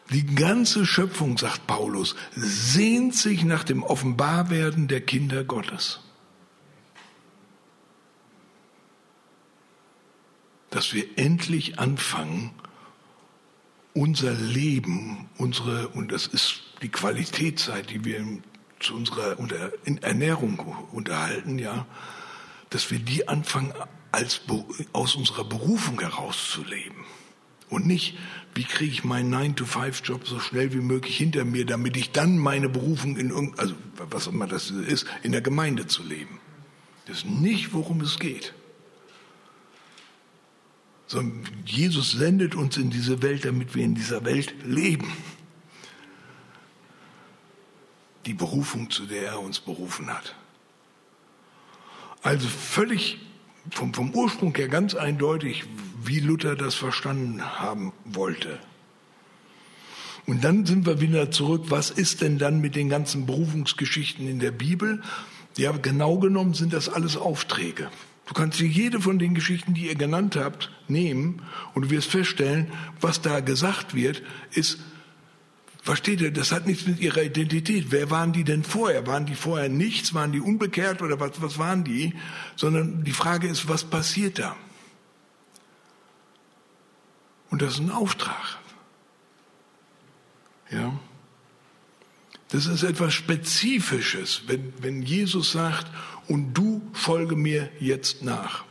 Die 0.09 0.25
ganze 0.25 0.85
Schöpfung, 0.85 1.37
sagt 1.37 1.67
Paulus, 1.67 2.15
sehnt 2.33 3.13
sich 3.13 3.43
nach 3.43 3.65
dem 3.65 3.83
Offenbarwerden 3.83 4.87
der 4.87 5.01
Kinder 5.01 5.43
Gottes. 5.43 5.99
Dass 10.75 10.93
wir 10.93 11.05
endlich 11.17 11.79
anfangen, 11.79 12.51
unser 13.93 14.33
Leben, 14.33 15.29
unsere, 15.37 15.87
und 15.87 16.11
das 16.11 16.27
ist 16.27 16.63
die 16.81 16.89
Qualitätszeit, 16.89 17.89
die 17.89 18.03
wir 18.03 18.21
zu 18.81 18.93
unserer 18.93 19.37
Ernährung 20.01 20.59
unterhalten, 20.91 21.59
ja, 21.59 21.85
dass 22.71 22.91
wir 22.91 22.99
die 22.99 23.29
anfangen, 23.29 23.71
als, 24.11 24.41
aus 24.91 25.15
unserer 25.15 25.45
Berufung 25.45 26.01
herauszuleben. 26.01 27.05
Und 27.69 27.87
nicht, 27.87 28.17
wie 28.53 28.65
kriege 28.65 28.91
ich 28.91 29.05
meinen 29.05 29.33
9-to-5-Job 29.33 30.27
so 30.27 30.41
schnell 30.41 30.73
wie 30.73 30.81
möglich 30.81 31.15
hinter 31.15 31.45
mir, 31.45 31.65
damit 31.65 31.95
ich 31.95 32.11
dann 32.11 32.37
meine 32.37 32.67
Berufung 32.67 33.15
in 33.15 33.29
irgend, 33.29 33.57
also 33.59 33.75
was 34.09 34.27
immer 34.27 34.47
das 34.47 34.71
ist, 34.71 35.05
in 35.23 35.31
der 35.31 35.41
Gemeinde 35.41 35.87
zu 35.87 36.03
leben. 36.03 36.41
Das 37.05 37.19
ist 37.19 37.27
nicht, 37.27 37.71
worum 37.71 38.01
es 38.01 38.19
geht. 38.19 38.53
Sondern 41.07 41.47
Jesus 41.65 42.11
sendet 42.11 42.55
uns 42.55 42.77
in 42.77 42.89
diese 42.89 43.21
Welt, 43.21 43.45
damit 43.45 43.75
wir 43.75 43.83
in 43.83 43.95
dieser 43.95 44.25
Welt 44.25 44.53
leben. 44.65 45.11
Die 48.25 48.33
Berufung, 48.33 48.89
zu 48.89 49.05
der 49.05 49.27
er 49.27 49.39
uns 49.39 49.59
berufen 49.59 50.11
hat. 50.11 50.35
Also 52.23 52.47
völlig 52.47 53.19
vom, 53.71 53.93
vom 53.93 54.13
Ursprung 54.13 54.55
her 54.55 54.67
ganz 54.67 54.95
eindeutig, 54.95 55.63
wie 56.03 56.19
Luther 56.19 56.55
das 56.55 56.75
verstanden 56.75 57.59
haben 57.59 57.93
wollte. 58.03 58.59
Und 60.25 60.43
dann 60.43 60.65
sind 60.65 60.85
wir 60.85 61.01
wieder 61.01 61.29
zurück, 61.29 61.65
was 61.69 61.91
ist 61.91 62.21
denn 62.21 62.37
dann 62.39 62.59
mit 62.59 62.75
den 62.75 62.89
ganzen 62.89 63.25
Berufungsgeschichten 63.25 64.27
in 64.27 64.39
der 64.39 64.51
Bibel? 64.51 65.01
Ja, 65.57 65.71
genau 65.71 66.17
genommen 66.17 66.53
sind 66.53 66.73
das 66.73 66.89
alles 66.89 67.15
Aufträge. 67.15 67.89
Du 68.25 68.33
kannst 68.33 68.59
dir 68.59 68.67
jede 68.67 68.99
von 68.99 69.19
den 69.19 69.35
Geschichten, 69.35 69.73
die 69.73 69.87
ihr 69.87 69.95
genannt 69.95 70.35
habt, 70.35 70.71
nehmen 70.87 71.43
und 71.73 71.83
du 71.83 71.89
wirst 71.91 72.09
feststellen, 72.09 72.71
was 72.99 73.21
da 73.21 73.39
gesagt 73.39 73.93
wird, 73.93 74.21
ist 74.51 74.79
Versteht 75.85 76.19
ihr, 76.19 76.31
das 76.31 76.51
hat 76.51 76.65
nichts 76.65 76.87
mit 76.87 76.99
ihrer 76.99 77.21
Identität. 77.21 77.91
Wer 77.91 78.09
waren 78.09 78.33
die 78.33 78.43
denn 78.43 78.63
vorher? 78.63 79.05
Waren 79.05 79.27
die 79.27 79.35
vorher 79.35 79.69
nichts? 79.69 80.15
Waren 80.15 80.31
die 80.31 80.41
unbekehrt 80.41 81.03
oder 81.03 81.19
was, 81.19 81.39
was 81.43 81.59
waren 81.59 81.83
die? 81.83 82.15
Sondern 82.55 83.03
die 83.03 83.11
Frage 83.11 83.47
ist, 83.47 83.69
was 83.69 83.83
passiert 83.83 84.39
da? 84.39 84.55
Und 87.51 87.61
das 87.61 87.75
ist 87.75 87.81
ein 87.81 87.91
Auftrag. 87.91 88.57
Ja. 90.71 90.99
Das 92.49 92.65
ist 92.65 92.81
etwas 92.81 93.13
Spezifisches, 93.13 94.41
wenn, 94.47 94.73
wenn 94.79 95.03
Jesus 95.03 95.51
sagt, 95.51 95.85
und 96.27 96.53
du 96.53 96.81
folge 96.93 97.35
mir 97.35 97.69
jetzt 97.79 98.23
nach. 98.23 98.65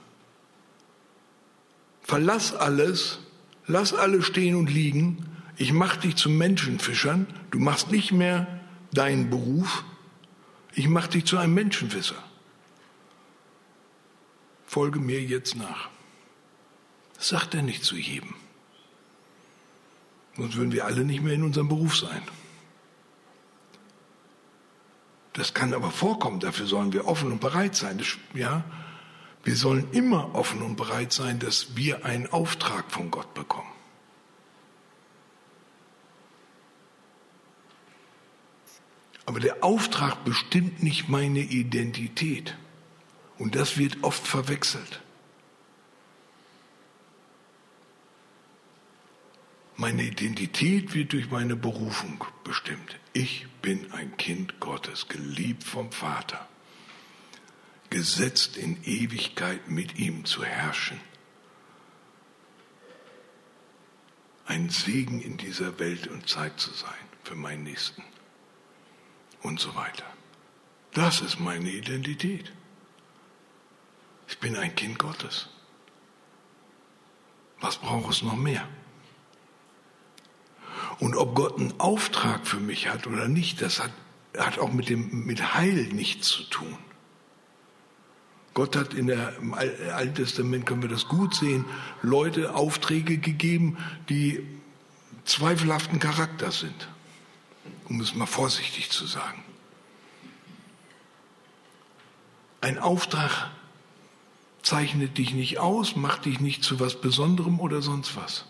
Verlass 2.03 2.55
alles, 2.55 3.21
lass 3.67 3.95
alles 3.95 4.27
stehen 4.27 4.57
und 4.57 4.71
liegen 4.71 5.35
ich 5.57 5.73
mache 5.73 6.01
dich 6.01 6.17
zu 6.17 6.29
Menschenfischern. 6.31 7.27
Du 7.51 7.59
machst 7.59 7.91
nicht 7.91 8.13
mehr 8.13 8.61
deinen 8.93 9.31
Beruf, 9.31 9.85
ich 10.75 10.89
mache 10.89 11.11
dich 11.11 11.25
zu 11.25 11.39
einem 11.39 11.55
Menschenwisser. 11.55 12.23
Folge 14.67 14.99
mir 14.99 15.23
jetzt 15.23 15.55
nach. 15.55 15.89
Das 17.15 17.29
sagt 17.29 17.55
er 17.55 17.63
nicht 17.63 17.85
zu 17.85 17.97
jedem. 17.97 18.35
Sonst 20.37 20.57
würden 20.57 20.73
wir 20.73 20.85
alle 20.85 21.05
nicht 21.05 21.23
mehr 21.23 21.35
in 21.35 21.45
unserem 21.45 21.69
Beruf 21.69 21.97
sein. 21.97 22.23
Das 25.35 25.53
kann 25.53 25.75
aber 25.75 25.91
vorkommen, 25.91 26.41
dafür 26.41 26.67
sollen 26.67 26.93
wir 26.93 27.07
offen 27.07 27.33
und 27.33 27.41
bereit 27.41 27.75
sein. 27.75 27.99
Das, 27.99 28.17
ja, 28.35 28.65
wir 29.43 29.57
sollen 29.57 29.91
immer 29.91 30.35
offen 30.35 30.63
und 30.63 30.77
bereit 30.77 31.13
sein, 31.13 31.39
dass 31.41 31.77
wir 31.77 32.05
einen 32.05 32.33
Auftrag 32.33 32.91
von 32.91 33.11
Gott 33.11 33.35
bekommen. 33.35 33.69
Aber 39.27 39.41
der 39.41 39.65
Auftrag 39.65 40.25
bestimmt 40.25 40.83
nicht 40.83 41.09
meine 41.09 41.41
Identität. 41.41 42.57
Und 43.37 43.57
das 43.57 43.77
wird 43.77 44.05
oft 44.05 44.27
verwechselt. 44.27 45.01
Meine 49.77 50.05
Identität 50.05 50.95
wird 50.95 51.13
durch 51.13 51.31
meine 51.31 51.57
Berufung 51.57 52.25
bestimmt. 52.45 53.01
Ich 53.13 53.47
bin 53.65 53.91
ein 53.93 54.15
Kind 54.19 54.61
Gottes, 54.61 55.09
geliebt 55.09 55.65
vom 55.65 55.91
Vater, 55.91 56.47
gesetzt 57.89 58.59
in 58.59 58.85
Ewigkeit 58.85 59.71
mit 59.71 59.99
ihm 59.99 60.27
zu 60.27 60.45
herrschen. 60.45 61.01
Ein 64.45 64.69
Segen 64.69 65.23
in 65.23 65.39
dieser 65.39 65.79
Welt 65.79 66.09
und 66.09 66.29
Zeit 66.29 66.61
zu 66.61 66.73
sein 66.75 66.93
für 67.23 67.37
meinen 67.37 67.63
Nächsten 67.63 68.05
und 69.41 69.59
so 69.59 69.75
weiter. 69.75 70.05
Das 70.93 71.23
ist 71.23 71.41
meine 71.41 71.71
Identität. 71.71 72.53
Ich 74.29 74.39
bin 74.41 74.57
ein 74.57 74.75
Kind 74.75 74.99
Gottes. 74.99 75.49
Was 77.63 77.79
braucht 77.79 78.11
es 78.11 78.21
noch 78.21 78.37
mehr? 78.37 78.69
Und 81.05 81.17
ob 81.17 81.35
Gott 81.35 81.59
einen 81.59 81.79
Auftrag 81.79 82.47
für 82.47 82.61
mich 82.61 82.89
hat 82.89 83.07
oder 83.07 83.29
nicht, 83.29 83.61
das 83.61 83.79
hat, 83.79 83.93
hat 84.39 84.59
auch 84.59 84.73
mit, 84.73 84.89
dem, 84.89 85.27
mit 85.27 85.55
Heil 85.55 85.89
nichts 85.93 86.29
zu 86.29 86.45
tun. 86.45 86.79
Gott 88.55 88.75
hat 88.75 88.95
in 88.95 89.09
der, 89.09 89.37
im 89.37 89.53
Alten 89.53 90.15
Testament, 90.15 90.65
können 90.65 90.81
wir 90.81 90.89
das 90.89 91.07
gut 91.07 91.35
sehen, 91.35 91.67
Leute 92.01 92.55
Aufträge 92.55 93.19
gegeben, 93.19 93.77
die 94.09 94.47
zweifelhaften 95.27 95.99
Charakters 95.99 96.61
sind, 96.61 96.89
um 97.85 98.01
es 98.01 98.15
mal 98.15 98.25
vorsichtig 98.25 98.89
zu 98.89 99.05
sagen. 99.05 99.45
Ein 102.63 102.79
Auftrag 102.79 103.51
zeichnet 104.63 105.19
dich 105.19 105.35
nicht 105.35 105.59
aus, 105.59 105.97
macht 105.97 106.25
dich 106.25 106.41
nicht 106.41 106.65
zu 106.65 106.81
was 106.81 106.99
Besonderem 106.99 107.61
oder 107.61 107.83
sonst 107.83 108.17
was. 108.17 108.47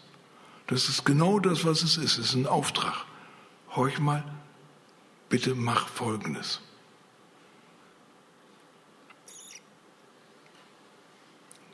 Das 0.66 0.88
ist 0.88 1.04
genau 1.04 1.38
das, 1.38 1.64
was 1.64 1.82
es 1.82 1.96
ist. 1.96 2.18
Es 2.18 2.30
ist 2.30 2.34
ein 2.34 2.46
Auftrag. 2.46 3.04
Horch 3.74 3.98
mal, 3.98 4.24
bitte 5.28 5.54
mach 5.54 5.88
Folgendes. 5.88 6.60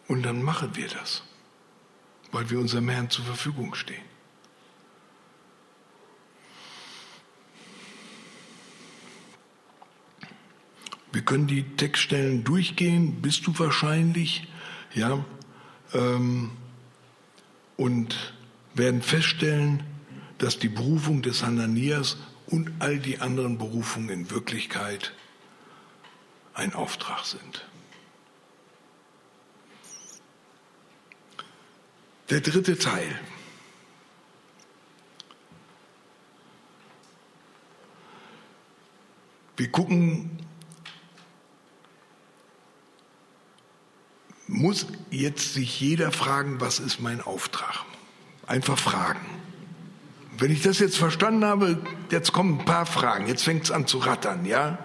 Und 0.08 0.22
dann 0.24 0.42
machen 0.42 0.74
wir 0.74 0.88
das, 0.88 1.22
weil 2.32 2.50
wir 2.50 2.58
unserem 2.58 2.88
Herrn 2.88 3.10
zur 3.10 3.24
Verfügung 3.24 3.74
stehen. 3.74 4.02
Wir 11.12 11.22
können 11.22 11.46
die 11.46 11.62
Textstellen 11.76 12.44
durchgehen, 12.44 13.20
bist 13.20 13.46
du 13.46 13.56
wahrscheinlich, 13.58 14.48
ja, 14.94 15.24
ähm, 15.92 16.52
und 17.76 18.34
werden 18.74 19.02
feststellen, 19.02 19.82
dass 20.38 20.58
die 20.58 20.68
Berufung 20.68 21.22
des 21.22 21.42
Hananias 21.42 22.16
und 22.46 22.70
all 22.78 22.98
die 22.98 23.20
anderen 23.20 23.58
Berufungen 23.58 24.08
in 24.08 24.30
Wirklichkeit 24.30 25.12
ein 26.54 26.74
Auftrag 26.74 27.24
sind. 27.24 27.66
Der 32.30 32.40
dritte 32.40 32.78
Teil. 32.78 33.18
Wir 39.56 39.70
gucken, 39.70 40.38
muss 44.46 44.86
jetzt 45.10 45.54
sich 45.54 45.80
jeder 45.80 46.12
fragen, 46.12 46.60
was 46.60 46.78
ist 46.78 47.00
mein 47.00 47.20
Auftrag? 47.20 47.84
Einfach 48.50 48.80
fragen. 48.80 49.20
Wenn 50.36 50.50
ich 50.50 50.60
das 50.62 50.80
jetzt 50.80 50.96
verstanden 50.96 51.44
habe, 51.44 51.78
jetzt 52.10 52.32
kommen 52.32 52.58
ein 52.58 52.64
paar 52.64 52.84
Fragen, 52.84 53.28
jetzt 53.28 53.44
fängt 53.44 53.62
es 53.62 53.70
an 53.70 53.86
zu 53.86 53.98
rattern, 53.98 54.44
ja? 54.44 54.76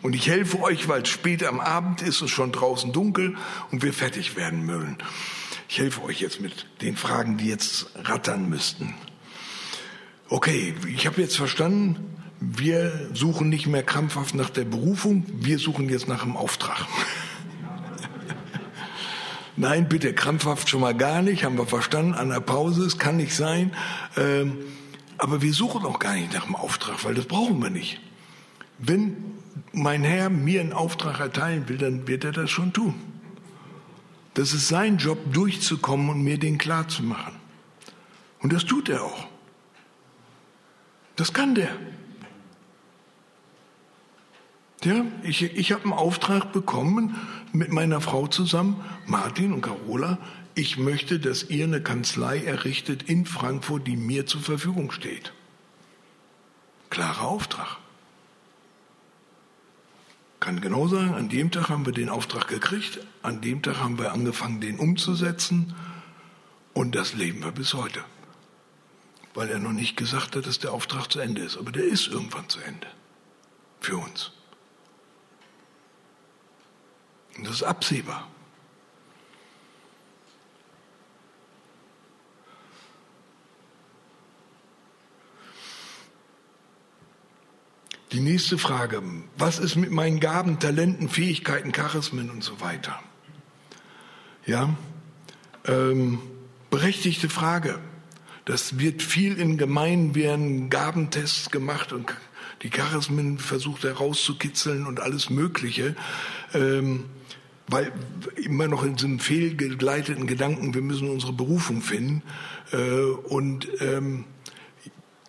Und 0.00 0.14
ich 0.14 0.28
helfe 0.28 0.62
euch, 0.62 0.88
weil 0.88 1.02
es 1.02 1.10
spät 1.10 1.44
am 1.44 1.60
Abend 1.60 2.00
ist 2.00 2.22
und 2.22 2.28
schon 2.28 2.52
draußen 2.52 2.90
dunkel 2.90 3.36
und 3.70 3.82
wir 3.82 3.92
fertig 3.92 4.34
werden 4.34 4.64
müssen. 4.64 4.96
Ich 5.68 5.78
helfe 5.78 6.02
euch 6.04 6.22
jetzt 6.22 6.40
mit 6.40 6.64
den 6.80 6.96
Fragen, 6.96 7.36
die 7.36 7.48
jetzt 7.48 7.90
rattern 7.96 8.48
müssten. 8.48 8.94
Okay, 10.30 10.74
ich 10.88 11.06
habe 11.06 11.20
jetzt 11.20 11.36
verstanden, 11.36 12.16
wir 12.40 13.10
suchen 13.12 13.50
nicht 13.50 13.66
mehr 13.66 13.82
krampfhaft 13.82 14.34
nach 14.34 14.48
der 14.48 14.64
Berufung, 14.64 15.26
wir 15.34 15.58
suchen 15.58 15.90
jetzt 15.90 16.08
nach 16.08 16.22
dem 16.22 16.34
Auftrag. 16.34 16.86
Nein, 19.56 19.88
bitte, 19.88 20.14
krampfhaft 20.14 20.68
schon 20.68 20.80
mal 20.80 20.94
gar 20.94 21.20
nicht, 21.20 21.44
haben 21.44 21.58
wir 21.58 21.66
verstanden, 21.66 22.14
an 22.14 22.30
der 22.30 22.40
Pause, 22.40 22.84
es 22.84 22.98
kann 22.98 23.18
nicht 23.18 23.34
sein. 23.34 23.72
Ähm, 24.16 24.58
aber 25.18 25.42
wir 25.42 25.52
suchen 25.52 25.84
auch 25.84 25.98
gar 25.98 26.14
nicht 26.14 26.32
nach 26.32 26.46
dem 26.46 26.56
Auftrag, 26.56 27.04
weil 27.04 27.14
das 27.14 27.26
brauchen 27.26 27.62
wir 27.62 27.70
nicht. 27.70 28.00
Wenn 28.78 29.16
mein 29.72 30.02
Herr 30.02 30.30
mir 30.30 30.60
einen 30.60 30.72
Auftrag 30.72 31.20
erteilen 31.20 31.68
will, 31.68 31.78
dann 31.78 32.08
wird 32.08 32.24
er 32.24 32.32
das 32.32 32.50
schon 32.50 32.72
tun. 32.72 32.94
Das 34.34 34.54
ist 34.54 34.68
sein 34.68 34.96
Job, 34.96 35.18
durchzukommen 35.32 36.08
und 36.08 36.22
mir 36.22 36.38
den 36.38 36.56
klar 36.56 36.88
zu 36.88 37.02
machen. 37.02 37.34
Und 38.40 38.52
das 38.52 38.64
tut 38.64 38.88
er 38.88 39.04
auch. 39.04 39.26
Das 41.16 41.32
kann 41.32 41.54
der. 41.54 41.76
Ja, 44.84 45.04
ich, 45.22 45.42
ich 45.42 45.70
habe 45.70 45.84
einen 45.84 45.92
Auftrag 45.92 46.52
bekommen 46.52 47.16
mit 47.52 47.70
meiner 47.70 48.00
Frau 48.00 48.26
zusammen, 48.26 48.84
Martin 49.06 49.52
und 49.52 49.60
Carola. 49.60 50.18
Ich 50.54 50.76
möchte, 50.76 51.20
dass 51.20 51.44
ihr 51.44 51.64
eine 51.64 51.80
Kanzlei 51.80 52.42
errichtet 52.42 53.04
in 53.04 53.24
Frankfurt, 53.24 53.86
die 53.86 53.96
mir 53.96 54.26
zur 54.26 54.40
Verfügung 54.40 54.90
steht. 54.90 55.32
Klarer 56.90 57.22
Auftrag. 57.22 57.78
Kann 60.40 60.60
genau 60.60 60.88
sagen, 60.88 61.14
an 61.14 61.28
dem 61.28 61.52
Tag 61.52 61.68
haben 61.68 61.86
wir 61.86 61.92
den 61.92 62.08
Auftrag 62.08 62.48
gekriegt, 62.48 62.98
an 63.22 63.40
dem 63.40 63.62
Tag 63.62 63.78
haben 63.78 63.98
wir 63.98 64.12
angefangen, 64.12 64.60
den 64.60 64.80
umzusetzen 64.80 65.76
und 66.74 66.96
das 66.96 67.14
leben 67.14 67.44
wir 67.44 67.52
bis 67.52 67.74
heute. 67.74 68.04
Weil 69.34 69.48
er 69.48 69.60
noch 69.60 69.72
nicht 69.72 69.96
gesagt 69.96 70.34
hat, 70.34 70.46
dass 70.46 70.58
der 70.58 70.72
Auftrag 70.72 71.06
zu 71.06 71.20
Ende 71.20 71.42
ist. 71.42 71.56
Aber 71.56 71.70
der 71.70 71.84
ist 71.84 72.08
irgendwann 72.08 72.48
zu 72.48 72.58
Ende. 72.58 72.88
Für 73.80 73.96
uns. 73.96 74.32
Das 77.38 77.54
ist 77.54 77.62
absehbar. 77.62 78.28
Die 88.12 88.20
nächste 88.20 88.58
Frage, 88.58 89.02
was 89.38 89.58
ist 89.58 89.74
mit 89.76 89.90
meinen 89.90 90.20
Gaben, 90.20 90.58
Talenten, 90.58 91.08
Fähigkeiten, 91.08 91.72
Charismen 91.72 92.30
und 92.30 92.44
so 92.44 92.60
weiter? 92.60 93.00
Ja, 94.44 94.76
ähm, 95.66 96.18
berechtigte 96.68 97.30
Frage. 97.30 97.78
Das 98.44 98.78
wird 98.78 99.02
viel 99.02 99.38
in 99.38 99.56
Gemeinden 99.56 100.14
werden 100.14 100.68
Gabentests 100.68 101.50
gemacht 101.50 101.94
und 101.94 102.12
die 102.62 102.68
Charismen 102.70 103.38
versucht 103.38 103.84
herauszukitzeln 103.84 104.86
und 104.86 105.00
alles 105.00 105.30
Mögliche. 105.30 105.96
Ähm, 106.52 107.06
weil 107.72 107.92
immer 108.36 108.68
noch 108.68 108.84
in 108.84 108.96
diesem 108.96 109.18
fehlgeleiteten 109.18 110.26
Gedanken, 110.26 110.74
wir 110.74 110.82
müssen 110.82 111.08
unsere 111.08 111.32
Berufung 111.32 111.80
finden. 111.80 112.22
Äh, 112.72 112.76
und 112.76 113.68
ähm, 113.80 114.24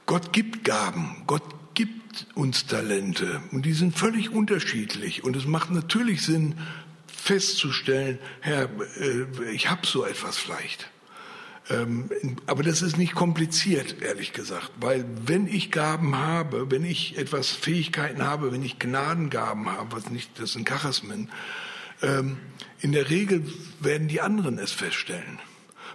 Gott 0.06 0.34
gibt 0.34 0.66
Gaben, 0.66 1.24
Gott 1.26 1.44
gibt 1.74 2.28
uns 2.36 2.68
Talente 2.68 3.41
und 3.52 3.66
die 3.66 3.74
sind 3.74 3.98
völlig 3.98 4.30
unterschiedlich. 4.30 5.24
Und 5.24 5.36
es 5.36 5.46
macht 5.46 5.72
natürlich 5.72 6.22
Sinn, 6.22 6.56
festzustellen, 7.08 8.20
Herr, 8.41 8.70
äh, 9.00 9.52
ich 9.54 9.70
habe 9.70 9.88
so 9.88 10.06
etwas 10.06 10.38
vielleicht. 10.38 10.89
Ähm, 11.70 12.10
aber 12.46 12.62
das 12.62 12.82
ist 12.82 12.98
nicht 12.98 13.16
kompliziert, 13.16 14.02
ehrlich 14.02 14.34
gesagt, 14.34 14.72
weil 14.82 15.06
wenn 15.26 15.48
ich 15.48 15.72
Gaben 15.72 16.18
habe, 16.18 16.70
wenn 16.70 16.84
ich 16.84 17.18
etwas 17.18 17.52
Fähigkeiten 17.52 18.24
habe, 18.24 18.52
wenn 18.52 18.64
ich 18.64 18.80
Gnadengaben 18.80 19.70
habe, 19.70 19.96
was 19.96 20.10
nicht, 20.10 20.38
das 20.39 20.54
sind 20.54 20.66
Charismen, 20.66 21.30
ähm, 22.04 22.38
in 22.82 22.91
der 22.91 23.10
Regel 23.10 23.43
werden 23.80 24.08
die 24.08 24.22
anderen 24.22 24.60
es 24.60 24.72
feststellen. 24.72 25.39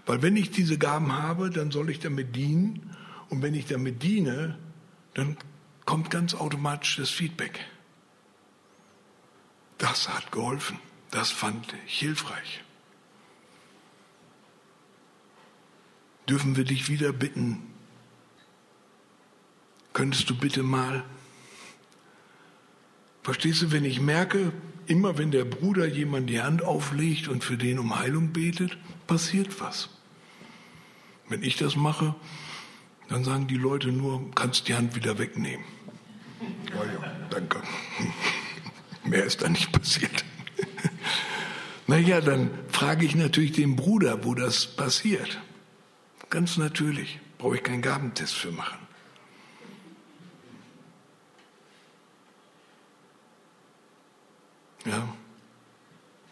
Weil 0.07 0.23
wenn 0.23 0.37
ich 0.37 0.51
diese 0.51 0.79
Gaben 0.79 1.13
habe, 1.13 1.51
dann 1.51 1.71
soll 1.71 1.91
ich 1.91 2.01
damit 2.01 2.35
dienen. 2.35 2.97
Und 3.29 3.43
wenn 3.43 3.55
ich 3.55 3.67
damit 3.67 4.03
diene, 4.03 4.59
dann 5.15 5.37
kommt 5.85 6.11
ganz 6.11 6.35
automatisch 6.35 6.97
das 6.97 7.11
Feedback. 7.11 7.61
Das 9.77 10.09
hat 10.09 10.33
geholfen. 10.33 10.79
Das 11.11 11.31
fand 11.31 11.75
ich 11.87 11.99
hilfreich. 11.99 12.65
Dürfen 16.29 16.57
wir 16.57 16.65
dich 16.65 16.89
wieder 16.89 17.13
bitten? 17.13 17.63
Könntest 19.93 20.29
du 20.29 20.37
bitte 20.37 20.63
mal, 20.63 21.05
verstehst 23.23 23.63
du, 23.63 23.73
wenn 23.73 23.85
ich 23.85 24.01
merke, 24.01 24.53
immer 24.89 25.19
wenn 25.19 25.31
der 25.31 25.45
Bruder 25.45 25.87
jemand 25.87 26.31
die 26.31 26.41
Hand 26.41 26.63
auflegt 26.63 27.29
und 27.29 27.45
für 27.45 27.57
den 27.57 27.79
um 27.79 27.99
Heilung 27.99 28.33
betet, 28.33 28.77
passiert 29.07 29.61
was. 29.61 29.91
Wenn 31.29 31.43
ich 31.43 31.57
das 31.57 31.77
mache, 31.77 32.15
dann 33.09 33.25
sagen 33.25 33.47
die 33.47 33.57
Leute 33.57 33.89
nur, 33.89 34.31
kannst 34.35 34.69
die 34.69 34.75
Hand 34.75 34.97
wieder 34.97 35.19
wegnehmen. 35.19 35.65
Ja, 36.71 36.85
ja, 36.85 37.17
danke. 37.31 37.63
Mehr 39.05 39.25
ist 39.25 39.43
da 39.43 39.49
nicht 39.49 39.73
passiert. 39.73 40.25
naja, 41.87 42.21
dann 42.21 42.51
frage 42.69 43.05
ich 43.05 43.15
natürlich 43.15 43.53
den 43.53 43.77
Bruder, 43.77 44.25
wo 44.25 44.35
das 44.35 44.67
passiert. 44.67 45.41
Ganz 46.31 46.57
natürlich. 46.57 47.19
Brauche 47.39 47.57
ich 47.57 47.63
keinen 47.63 47.83
Gabentest 47.83 48.35
für 48.35 48.51
machen. 48.51 48.88
Ja. 54.85 55.09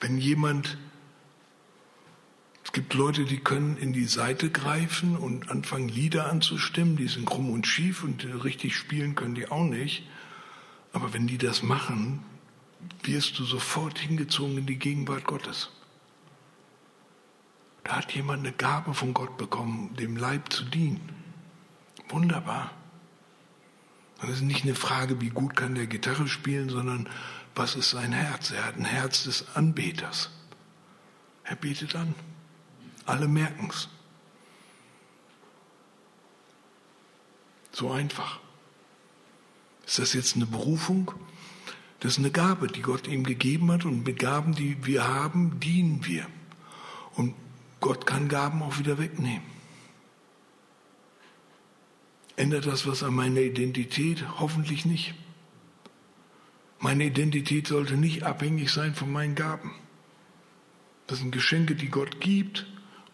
Wenn 0.01 0.19
jemand, 0.19 0.79
es 2.65 2.73
gibt 2.73 2.95
Leute, 2.95 3.25
die 3.25 3.39
können 3.39 3.77
in 3.77 3.93
die 3.93 4.05
Seite 4.05 4.51
greifen 4.51 5.17
und 5.17 5.51
anfangen 5.51 5.89
Lieder 5.89 6.31
anzustimmen, 6.31 6.97
die 6.97 7.09
sind 7.09 7.27
krumm 7.27 7.51
und 7.51 7.67
schief 7.67 8.05
und 8.05 8.25
richtig 8.45 8.77
spielen 8.77 9.15
können 9.15 9.35
die 9.35 9.51
auch 9.51 9.65
nicht. 9.65 10.07
Aber 10.93 11.13
wenn 11.13 11.27
die 11.27 11.39
das 11.39 11.63
machen, 11.63 12.23
wirst 13.03 13.39
du 13.39 13.45
sofort 13.45 13.99
hingezogen 13.99 14.59
in 14.59 14.67
die 14.67 14.79
Gegenwart 14.79 15.25
Gottes. 15.25 15.71
Da 17.85 17.97
hat 17.97 18.13
jemand 18.13 18.41
eine 18.41 18.53
Gabe 18.53 18.95
von 18.95 19.15
Gott 19.15 19.37
bekommen, 19.37 19.95
dem 19.97 20.17
Leib 20.17 20.53
zu 20.53 20.65
dienen. 20.65 21.01
Wunderbar. 22.09 22.73
Und 24.21 24.29
es 24.29 24.37
ist 24.37 24.43
nicht 24.43 24.65
eine 24.65 24.75
Frage, 24.75 25.21
wie 25.21 25.29
gut 25.29 25.55
kann 25.55 25.75
der 25.75 25.87
Gitarre 25.87 26.27
spielen, 26.27 26.69
sondern 26.69 27.09
was 27.57 27.75
ist 27.75 27.91
sein 27.91 28.13
Herz? 28.13 28.51
Er 28.51 28.65
hat 28.65 28.77
ein 28.77 28.85
Herz 28.85 29.25
des 29.25 29.57
Anbeters. 29.57 30.31
Er 31.43 31.57
betet 31.57 31.97
an. 31.97 32.15
Alle 33.07 33.27
merken 33.27 33.69
es. 33.71 33.89
So 37.73 37.91
einfach. 37.91 38.41
Ist 39.87 39.99
das 39.99 40.13
jetzt 40.13 40.37
eine 40.37 40.47
Berufung? 40.47 41.13
Das 42.01 42.13
ist 42.13 42.19
eine 42.19 42.31
Gabe, 42.31 42.67
die 42.67 42.83
Gott 42.83 43.07
ihm 43.07 43.25
gegeben 43.25 43.73
hat 43.73 43.87
und 43.87 44.05
mit 44.05 44.19
Gaben, 44.19 44.55
die 44.55 44.85
wir 44.85 45.09
haben, 45.09 45.59
dienen 45.59 46.05
wir. 46.05 46.27
Und 47.15 47.35
Gott 47.81 48.07
kann 48.07 48.29
Gaben 48.29 48.63
auch 48.63 48.79
wieder 48.79 48.99
wegnehmen. 48.99 49.47
Ändert 52.37 52.67
das 52.67 52.87
was 52.87 53.03
an 53.03 53.15
meiner 53.15 53.41
Identität? 53.41 54.39
Hoffentlich 54.39 54.85
nicht. 54.85 55.15
Meine 56.79 57.05
Identität 57.05 57.67
sollte 57.67 57.97
nicht 57.97 58.23
abhängig 58.23 58.71
sein 58.71 58.95
von 58.95 59.11
meinen 59.11 59.35
Gaben. 59.35 59.75
Das 61.07 61.19
sind 61.19 61.31
Geschenke, 61.31 61.75
die 61.75 61.89
Gott 61.89 62.21
gibt, 62.21 62.67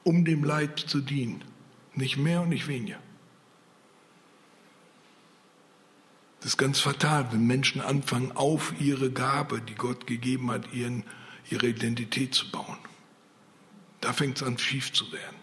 um 0.03 0.25
dem 0.25 0.45
Leib 0.45 0.81
zu 0.81 1.01
dienen. 1.01 1.45
Nicht 1.95 2.17
mehr 2.17 2.43
und 2.43 2.49
nicht 2.49 2.69
weniger. 2.69 2.99
Das 6.41 6.53
ist 6.53 6.57
ganz 6.57 6.81
fatal, 6.81 7.33
wenn 7.33 7.47
Menschen 7.47 7.81
anfangen, 7.81 8.33
auf 8.33 8.75
ihre 8.81 9.13
Gabe, 9.13 9.61
die 9.61 9.77
Gott 9.77 10.09
gegeben 10.09 10.51
hat, 10.51 10.73
ihren, 10.73 11.05
ihre 11.51 11.69
Identität 11.69 12.35
zu 12.35 12.51
bauen. 12.51 12.79
Da 14.01 14.13
fängt 14.13 14.39
es 14.39 14.43
an, 14.43 14.59
schief 14.59 14.93
zu 14.93 15.13
werden. 15.13 15.37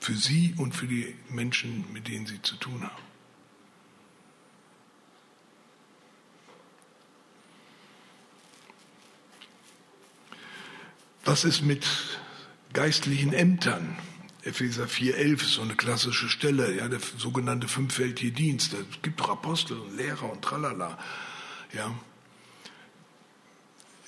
Für 0.00 0.14
sie 0.14 0.54
und 0.56 0.74
für 0.74 0.88
die 0.88 1.14
Menschen, 1.28 1.84
mit 1.92 2.08
denen 2.08 2.26
sie 2.26 2.42
zu 2.42 2.56
tun 2.56 2.82
haben. 2.82 3.01
Was 11.24 11.44
ist 11.44 11.62
mit 11.62 11.86
geistlichen 12.72 13.32
Ämtern? 13.32 13.96
Epheser 14.42 14.86
4,11 14.86 15.42
ist 15.42 15.52
so 15.52 15.62
eine 15.62 15.76
klassische 15.76 16.28
Stelle, 16.28 16.76
ja, 16.76 16.88
der 16.88 16.98
sogenannte 17.16 17.68
fünffältige 17.68 18.32
Dienst. 18.32 18.74
Es 18.74 19.02
gibt 19.02 19.20
doch 19.20 19.28
Apostel 19.28 19.78
und 19.78 19.96
Lehrer 19.96 20.32
und 20.32 20.42
tralala. 20.42 20.98
Ja. 21.72 21.94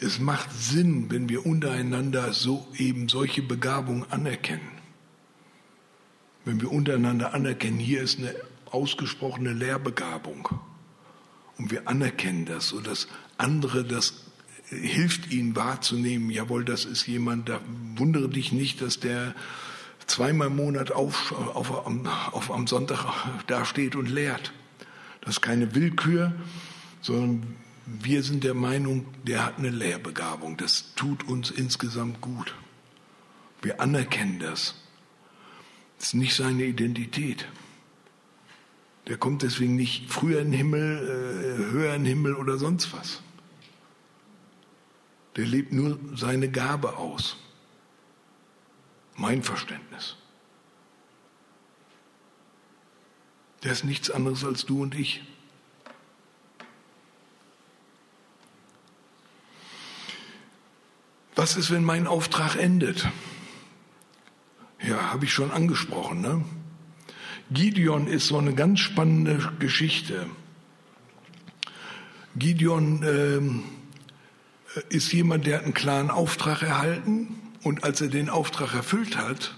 Es 0.01 0.19
macht 0.19 0.53
Sinn, 0.53 1.09
wenn 1.11 1.29
wir 1.29 1.47
untereinander 1.47 2.33
so 2.33 2.67
eben 2.77 3.09
solche 3.09 3.43
Begabungen 3.43 4.11
anerkennen. 4.11 4.73
Wenn 6.45 6.61
wir 6.61 6.73
untereinander 6.73 7.33
anerkennen, 7.33 7.79
hier 7.79 8.03
ist 8.03 8.19
eine 8.19 8.35
ausgesprochene 8.67 9.53
Lehrbegabung. 9.53 10.49
Und 11.59 11.71
wir 11.71 11.87
anerkennen 11.87 12.45
das, 12.45 12.71
sodass 12.71 13.07
andere 13.39 13.85
das 13.85 14.25
hilft 14.67 15.31
ihnen 15.31 15.55
wahrzunehmen, 15.57 16.31
jawohl, 16.31 16.65
das 16.65 16.85
ist 16.85 17.07
jemand, 17.07 17.49
da 17.49 17.61
wundere 17.97 18.29
dich 18.29 18.53
nicht, 18.53 18.81
dass 18.81 19.01
der 19.01 19.35
zweimal 20.07 20.49
im 20.49 20.57
Monat 20.57 20.93
auf, 20.93 21.33
auf, 21.33 21.71
auf, 21.71 22.51
am 22.51 22.67
Sonntag 22.67 23.07
dasteht 23.47 23.97
und 23.97 24.09
lehrt. 24.09 24.53
Das 25.21 25.37
ist 25.37 25.41
keine 25.41 25.75
Willkür, 25.75 26.35
sondern 27.01 27.57
wir 27.87 28.23
sind 28.23 28.45
der 28.45 28.55
Meinung, 28.55 29.07
der 29.25 29.45
hat 29.45 29.59
eine 29.59 29.71
Lehrbegabung. 29.71 30.57
Das 30.57 30.95
tut 30.95 31.27
uns 31.29 31.51
insgesamt 31.51 32.21
gut. 32.21 32.55
Wir 33.63 33.81
anerkennen 33.81 34.39
das. 34.39 34.75
Das 35.99 36.09
ist 36.09 36.15
nicht 36.15 36.35
seine 36.35 36.65
Identität. 36.65 37.47
Der 39.07 39.19
kommt 39.19 39.43
deswegen 39.43 39.77
nicht 39.77 40.11
früher 40.11 40.41
in 40.41 40.51
den 40.51 40.59
Himmel, 40.59 41.59
äh, 41.59 41.73
höher 41.73 41.95
in 41.95 42.05
den 42.05 42.09
Himmel 42.09 42.35
oder 42.35 42.57
sonst 42.57 42.93
was. 42.95 43.23
Der 45.37 45.47
lebt 45.47 45.73
nur 45.73 45.99
seine 46.15 46.51
Gabe 46.51 46.97
aus. 46.97 47.37
Mein 49.17 49.43
Verständnis. 49.43 50.17
Der 53.63 53.73
ist 53.73 53.85
nichts 53.85 54.11
anderes 54.11 54.45
als 54.45 54.67
du 54.67 54.83
und 54.83 54.95
ich. 54.95 55.23
Was 61.35 61.57
ist, 61.57 61.71
wenn 61.71 61.83
mein 61.83 62.07
Auftrag 62.07 62.57
endet? 62.57 63.09
Ja, 64.81 65.13
habe 65.13 65.25
ich 65.25 65.33
schon 65.33 65.51
angesprochen. 65.51 66.21
Ne? 66.21 66.45
Gideon 67.51 68.07
ist 68.07 68.29
so 68.29 68.39
eine 68.39 68.55
ganz 68.55 68.81
spannende 68.81 69.53
Geschichte. 69.59 70.27
Gideon 72.37 73.03
äh, 73.03 73.41
ist 74.89 75.13
jemand, 75.13 75.47
der 75.47 75.59
hat 75.59 75.65
einen 75.65 75.75
klaren 75.75 76.11
Auftrag 76.11 76.63
erhalten 76.63 77.37
und 77.63 77.85
als 77.85 78.01
er 78.01 78.09
den 78.09 78.29
Auftrag 78.29 78.75
erfüllt 78.75 79.17
hat, 79.17 79.57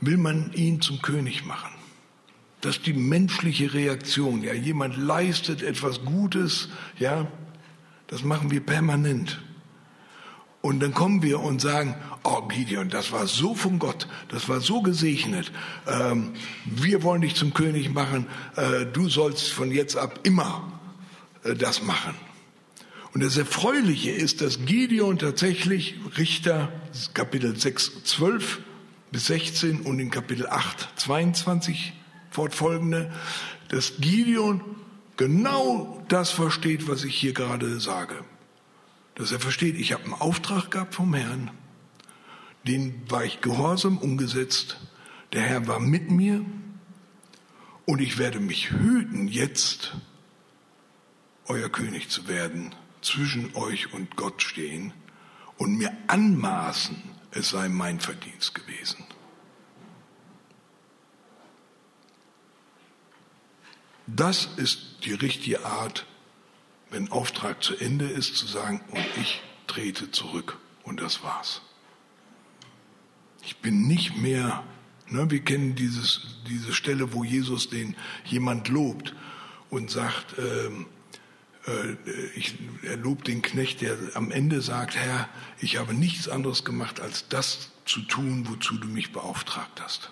will 0.00 0.16
man 0.16 0.52
ihn 0.52 0.80
zum 0.80 1.02
König 1.02 1.44
machen. 1.44 1.70
Das 2.60 2.76
ist 2.76 2.86
die 2.86 2.92
menschliche 2.92 3.72
Reaktion. 3.72 4.42
Ja, 4.42 4.52
jemand 4.52 4.96
leistet 4.96 5.62
etwas 5.62 6.04
Gutes, 6.04 6.68
ja, 6.98 7.26
das 8.08 8.22
machen 8.22 8.50
wir 8.50 8.60
permanent. 8.60 9.40
Und 10.62 10.80
dann 10.80 10.92
kommen 10.92 11.22
wir 11.22 11.40
und 11.40 11.62
sagen, 11.62 11.94
oh 12.22 12.42
Gideon, 12.42 12.90
das 12.90 13.12
war 13.12 13.26
so 13.26 13.54
von 13.54 13.78
Gott, 13.78 14.08
das 14.28 14.48
war 14.50 14.60
so 14.60 14.82
gesegnet. 14.82 15.52
Ähm, 15.86 16.34
wir 16.66 17.02
wollen 17.02 17.22
dich 17.22 17.34
zum 17.34 17.54
König 17.54 17.94
machen, 17.94 18.26
äh, 18.56 18.84
du 18.84 19.08
sollst 19.08 19.50
von 19.52 19.70
jetzt 19.70 19.96
ab 19.96 20.20
immer 20.24 20.70
äh, 21.44 21.54
das 21.54 21.82
machen. 21.82 22.14
Und 23.12 23.22
das 23.22 23.36
Erfreuliche 23.36 24.10
ist, 24.10 24.40
dass 24.40 24.64
Gideon 24.64 25.18
tatsächlich 25.18 25.96
Richter 26.16 26.72
Kapitel 27.12 27.58
6, 27.58 28.04
12 28.04 28.60
bis 29.10 29.26
16 29.26 29.80
und 29.82 29.98
in 29.98 30.10
Kapitel 30.10 30.46
8, 30.46 31.00
22 31.00 31.92
fortfolgende, 32.30 33.12
dass 33.68 33.94
Gideon 34.00 34.60
genau 35.16 36.04
das 36.08 36.30
versteht, 36.30 36.88
was 36.88 37.02
ich 37.02 37.16
hier 37.16 37.32
gerade 37.32 37.80
sage. 37.80 38.24
Dass 39.16 39.32
er 39.32 39.40
versteht, 39.40 39.76
ich 39.76 39.92
habe 39.92 40.04
einen 40.04 40.14
Auftrag 40.14 40.70
gehabt 40.70 40.94
vom 40.94 41.12
Herrn, 41.14 41.50
den 42.66 43.02
war 43.10 43.24
ich 43.24 43.40
gehorsam 43.40 43.98
umgesetzt, 43.98 44.78
Der 45.32 45.42
Herr 45.42 45.68
war 45.68 45.78
mit 45.78 46.10
mir 46.10 46.44
und 47.86 48.00
ich 48.00 48.18
werde 48.18 48.40
mich 48.40 48.70
hüten, 48.72 49.28
jetzt 49.28 49.96
euer 51.46 51.68
König 51.68 52.08
zu 52.08 52.26
werden, 52.26 52.74
zwischen 53.02 53.54
euch 53.54 53.92
und 53.92 54.16
Gott 54.16 54.42
stehen 54.42 54.92
und 55.56 55.76
mir 55.76 55.96
anmaßen, 56.06 56.96
es 57.32 57.50
sei 57.50 57.68
mein 57.68 58.00
Verdienst 58.00 58.54
gewesen. 58.54 59.04
Das 64.06 64.48
ist 64.56 65.04
die 65.04 65.12
richtige 65.12 65.64
Art, 65.64 66.06
wenn 66.90 67.12
Auftrag 67.12 67.62
zu 67.62 67.76
Ende 67.76 68.06
ist, 68.06 68.36
zu 68.36 68.46
sagen, 68.46 68.80
und 68.90 69.06
ich 69.20 69.40
trete 69.66 70.10
zurück 70.10 70.58
und 70.82 71.00
das 71.00 71.22
war's. 71.22 71.62
Ich 73.42 73.58
bin 73.58 73.86
nicht 73.86 74.16
mehr, 74.16 74.64
ne, 75.08 75.30
wir 75.30 75.40
kennen 75.40 75.76
dieses, 75.76 76.38
diese 76.48 76.72
Stelle, 76.72 77.12
wo 77.12 77.22
Jesus 77.22 77.70
den 77.70 77.96
jemand 78.24 78.68
lobt 78.68 79.14
und 79.70 79.90
sagt, 79.90 80.36
ähm, 80.38 80.86
äh, 80.86 80.99
ich, 82.34 82.54
er 82.82 82.96
lobt 82.96 83.28
den 83.28 83.42
Knecht, 83.42 83.82
der 83.82 83.96
am 84.14 84.30
Ende 84.30 84.62
sagt, 84.62 84.96
Herr, 84.96 85.28
ich 85.60 85.78
habe 85.78 85.92
nichts 85.92 86.28
anderes 86.28 86.64
gemacht, 86.64 87.00
als 87.00 87.28
das 87.28 87.70
zu 87.84 88.00
tun, 88.02 88.48
wozu 88.48 88.78
du 88.78 88.88
mich 88.88 89.12
beauftragt 89.12 89.80
hast. 89.80 90.10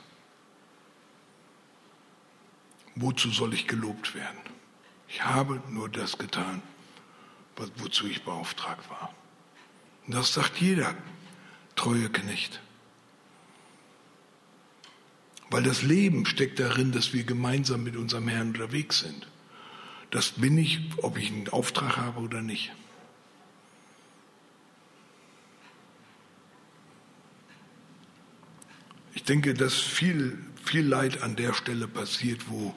Wozu 2.95 3.31
soll 3.31 3.55
ich 3.55 3.67
gelobt 3.67 4.15
werden? 4.15 4.39
Ich 5.09 5.25
habe 5.25 5.63
nur 5.71 5.89
das 5.89 6.19
getan, 6.19 6.61
wozu 7.77 8.07
ich 8.07 8.25
beauftragt 8.25 8.91
war. 8.91 9.15
Und 10.07 10.15
das 10.15 10.35
sagt 10.35 10.59
jeder 10.59 10.95
treue 11.77 12.11
Knecht. 12.11 12.61
Weil 15.51 15.63
das 15.63 15.83
Leben 15.83 16.27
steckt 16.27 16.59
darin, 16.59 16.93
dass 16.93 17.15
wir 17.15 17.25
gemeinsam 17.25 17.85
mit 17.85 17.97
unserem 17.97 18.29
Herrn 18.29 18.49
unterwegs 18.49 18.99
sind. 18.99 19.27
Das 20.11 20.31
bin 20.31 20.57
ich, 20.57 20.81
ob 21.03 21.19
ich 21.19 21.31
einen 21.31 21.49
Auftrag 21.51 21.97
habe 21.97 22.21
oder 22.21 22.41
nicht. 22.41 22.73
Ich 29.15 29.25
denke, 29.25 29.53
dass 29.53 29.75
viel, 29.75 30.39
viel 30.65 30.87
Leid 30.87 31.23
an 31.23 31.37
der 31.37 31.53
Stelle 31.53 31.89
passiert, 31.89 32.49
wo, 32.49 32.73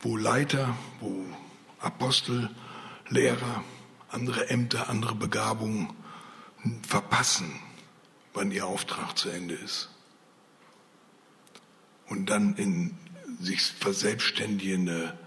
wo 0.00 0.16
Leiter, 0.16 0.76
wo 1.00 1.24
Apostel, 1.80 2.50
Lehrer, 3.08 3.64
andere 4.10 4.50
Ämter, 4.50 4.88
andere 4.88 5.14
Begabungen 5.14 5.88
verpassen, 6.86 7.50
wann 8.34 8.52
ihr 8.52 8.66
Auftrag 8.66 9.16
zu 9.16 9.30
Ende 9.30 9.54
ist. 9.54 9.90
Und 12.06 12.30
dann 12.30 12.54
in 12.56 12.96
sich 13.40 13.62
verselbstständigende 13.62 15.18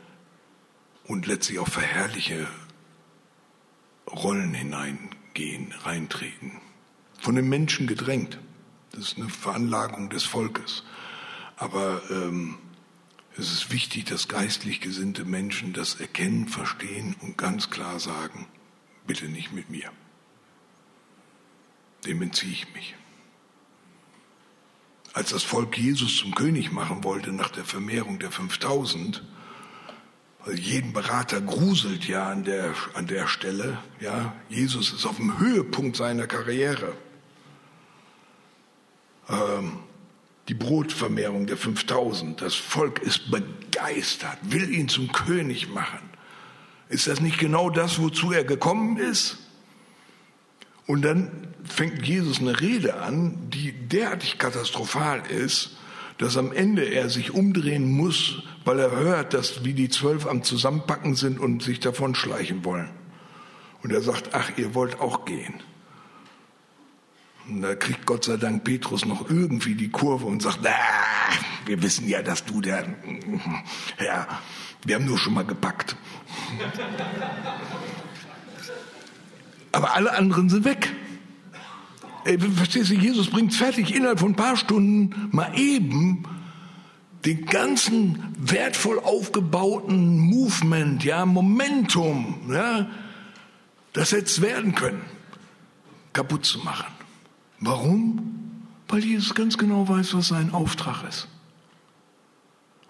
und 1.06 1.28
letztlich 1.28 1.60
auch 1.60 1.68
verherrliche 1.68 2.48
Rollen 4.08 4.54
hineingehen, 4.54 5.74
reintreten. 5.84 6.60
Von 7.20 7.36
den 7.36 7.50
Menschen 7.50 7.88
gedrängt. 7.88 8.40
Das 8.92 9.04
ist 9.04 9.18
eine 9.18 9.30
Veranlagung 9.30 10.10
des 10.10 10.24
Volkes. 10.24 10.84
Aber 11.56 12.02
ähm, 12.10 12.58
es 13.38 13.52
ist 13.52 13.72
wichtig, 13.72 14.06
dass 14.06 14.28
geistlich 14.28 14.82
gesinnte 14.82 15.24
Menschen 15.24 15.74
das 15.74 15.96
erkennen, 15.96 16.48
verstehen 16.48 17.16
und 17.22 17.38
ganz 17.38 17.70
klar 17.70 18.00
sagen, 18.00 18.48
bitte 19.08 19.30
nicht 19.30 19.54
mit 19.54 19.70
mir. 19.70 19.92
Dem 22.06 22.22
entziehe 22.22 22.52
ich 22.52 22.74
mich. 22.74 22.96
Als 25.14 25.30
das 25.30 25.44
Volk 25.44 25.78
Jesus 25.78 26.18
zum 26.18 26.34
König 26.36 26.72
machen 26.72 27.04
wollte 27.04 27.32
nach 27.32 27.50
der 27.50 27.66
Vermehrung 27.66 28.20
der 28.20 28.32
5000, 28.32 29.18
also 29.18 29.32
jeden 30.54 30.94
Berater 30.94 31.42
gruselt 31.42 32.08
ja 32.08 32.30
an 32.30 32.44
der, 32.44 32.74
an 32.94 33.08
der 33.08 33.28
Stelle. 33.28 33.78
Ja, 34.00 34.34
Jesus 34.50 34.94
ist 34.94 35.06
auf 35.06 35.18
dem 35.18 35.40
Höhepunkt 35.40 35.96
seiner 35.96 36.28
Karriere. 36.28 36.94
Ähm, 39.30 39.80
die 40.48 40.54
Brotvermehrung 40.54 41.46
der 41.46 41.58
5000. 41.58 42.42
Das 42.42 42.56
Volk 42.56 43.00
ist 43.00 43.30
begeistert, 43.32 44.38
will 44.42 44.70
ihn 44.74 44.90
zum 44.90 45.12
König 45.12 45.70
machen. 45.70 46.00
Ist 46.90 47.08
das 47.08 47.22
nicht 47.22 47.38
genau 47.38 47.70
das, 47.70 48.00
wozu 48.00 48.32
er 48.32 48.44
gekommen 48.44 48.98
ist? 48.98 49.38
Und 50.88 51.04
dann 51.04 51.54
fängt 51.64 52.06
Jesus 52.06 52.40
eine 52.40 52.60
Rede 52.60 52.96
an, 52.96 53.50
die 53.50 53.72
derartig 53.72 54.38
katastrophal 54.40 55.22
ist, 55.28 55.78
dass 56.18 56.38
am 56.38 56.52
Ende 56.52 56.84
er 56.86 57.10
sich 57.10 57.34
umdrehen 57.34 57.92
muss, 57.92 58.44
weil 58.66 58.80
er 58.80 58.92
hört, 58.92 59.34
dass 59.34 59.64
wie 59.64 59.74
die 59.74 59.90
zwölf 59.90 60.28
am 60.28 60.44
Zusammenpacken 60.44 61.16
sind 61.16 61.40
und 61.40 61.64
sich 61.64 61.80
davon 61.80 62.16
schleichen 62.16 62.64
wollen. 62.64 62.90
Und 63.84 63.92
er 63.92 64.02
sagt, 64.02 64.30
ach, 64.34 64.52
ihr 64.58 64.76
wollt 64.76 65.00
auch 65.00 65.26
gehen. 65.26 65.56
Und 67.48 67.62
da 67.64 67.76
kriegt 67.76 68.06
Gott 68.06 68.26
sei 68.26 68.38
Dank 68.38 68.64
Petrus 68.64 69.06
noch 69.06 69.30
irgendwie 69.30 69.74
die 69.76 69.90
Kurve 69.90 70.26
und 70.26 70.42
sagt, 70.42 70.60
ah, 70.66 71.34
wir 71.66 71.82
wissen 71.82 72.08
ja, 72.08 72.22
dass 72.22 72.46
du 72.46 72.62
der, 72.62 72.86
ja, 74.04 74.28
wir 74.86 74.96
haben 74.96 75.06
nur 75.06 75.18
schon 75.18 75.34
mal 75.34 75.46
gepackt. 75.46 75.96
Aber 79.72 79.96
alle 79.96 80.14
anderen 80.14 80.50
sind 80.50 80.66
weg. 80.66 80.94
Verstehst 82.24 82.92
du, 82.92 82.96
Jesus 82.96 83.30
bringt 83.30 83.54
fertig 83.54 83.96
innerhalb 83.96 84.20
von 84.20 84.32
ein 84.32 84.36
paar 84.36 84.58
Stunden 84.58 85.30
mal 85.32 85.58
eben 85.58 86.24
den 87.26 87.46
ganzen 87.46 88.34
wertvoll 88.38 89.00
aufgebauten 89.00 90.18
Movement, 90.20 91.04
ja, 91.04 91.26
Momentum, 91.26 92.52
ja, 92.52 92.90
das 93.94 94.14
es 94.14 94.42
werden 94.42 94.74
können, 94.76 95.02
kaputt 96.14 96.46
zu 96.46 96.60
machen. 96.60 96.92
Warum? 97.60 98.66
Weil 98.88 99.04
Jesus 99.04 99.36
ganz 99.36 99.58
genau 99.58 99.88
weiß, 99.88 100.16
was 100.16 100.30
sein 100.30 100.52
Auftrag 100.52 101.04
ist. 101.08 101.28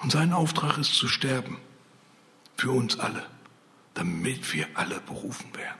Und 0.01 0.11
sein 0.11 0.33
Auftrag 0.33 0.77
ist 0.77 0.93
zu 0.95 1.07
sterben. 1.07 1.57
Für 2.57 2.71
uns 2.71 2.99
alle. 2.99 3.23
Damit 3.93 4.53
wir 4.53 4.67
alle 4.73 4.99
berufen 5.01 5.45
werden. 5.53 5.77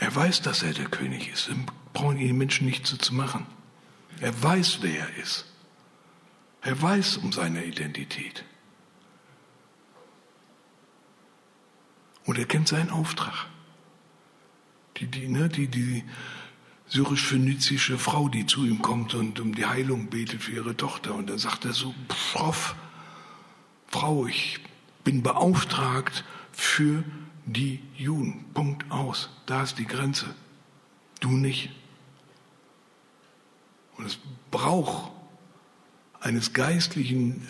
Er 0.00 0.16
weiß, 0.16 0.40
dass 0.40 0.62
er 0.62 0.72
der 0.72 0.86
König 0.86 1.30
ist. 1.30 1.48
Dann 1.48 1.66
brauchen 1.92 2.16
die 2.16 2.32
Menschen 2.32 2.66
nichts 2.66 2.96
zu 2.96 3.14
machen. 3.14 3.46
Er 4.20 4.42
weiß, 4.42 4.78
wer 4.80 4.98
er 4.98 5.16
ist. 5.16 5.44
Er 6.62 6.80
weiß 6.80 7.18
um 7.18 7.32
seine 7.32 7.64
Identität. 7.64 8.44
Und 12.24 12.38
er 12.38 12.46
kennt 12.46 12.68
seinen 12.68 12.90
Auftrag. 12.90 13.46
Die, 14.96 15.06
die, 15.06 15.28
ne, 15.28 15.50
die, 15.50 15.68
die 15.68 16.02
syrisch-phönizische 16.88 17.98
Frau, 17.98 18.30
die 18.30 18.46
zu 18.46 18.64
ihm 18.64 18.80
kommt 18.80 19.14
und 19.14 19.38
um 19.38 19.54
die 19.54 19.66
Heilung 19.66 20.08
betet 20.08 20.42
für 20.42 20.52
ihre 20.52 20.76
Tochter. 20.76 21.14
Und 21.14 21.28
dann 21.28 21.38
sagt 21.38 21.66
er 21.66 21.74
so, 21.74 21.94
Prof, 22.08 22.74
Frau, 23.88 24.26
ich 24.26 24.60
bin 25.04 25.22
beauftragt 25.22 26.24
für 26.52 27.04
die 27.46 27.82
Juden. 27.96 28.44
Punkt 28.54 28.90
aus. 28.90 29.30
Da 29.46 29.62
ist 29.62 29.78
die 29.78 29.86
Grenze. 29.86 30.34
Du 31.20 31.30
nicht. 31.30 31.70
Und 33.96 34.06
es 34.06 34.18
braucht 34.50 35.12
eines 36.20 36.52
geistlichen 36.52 37.46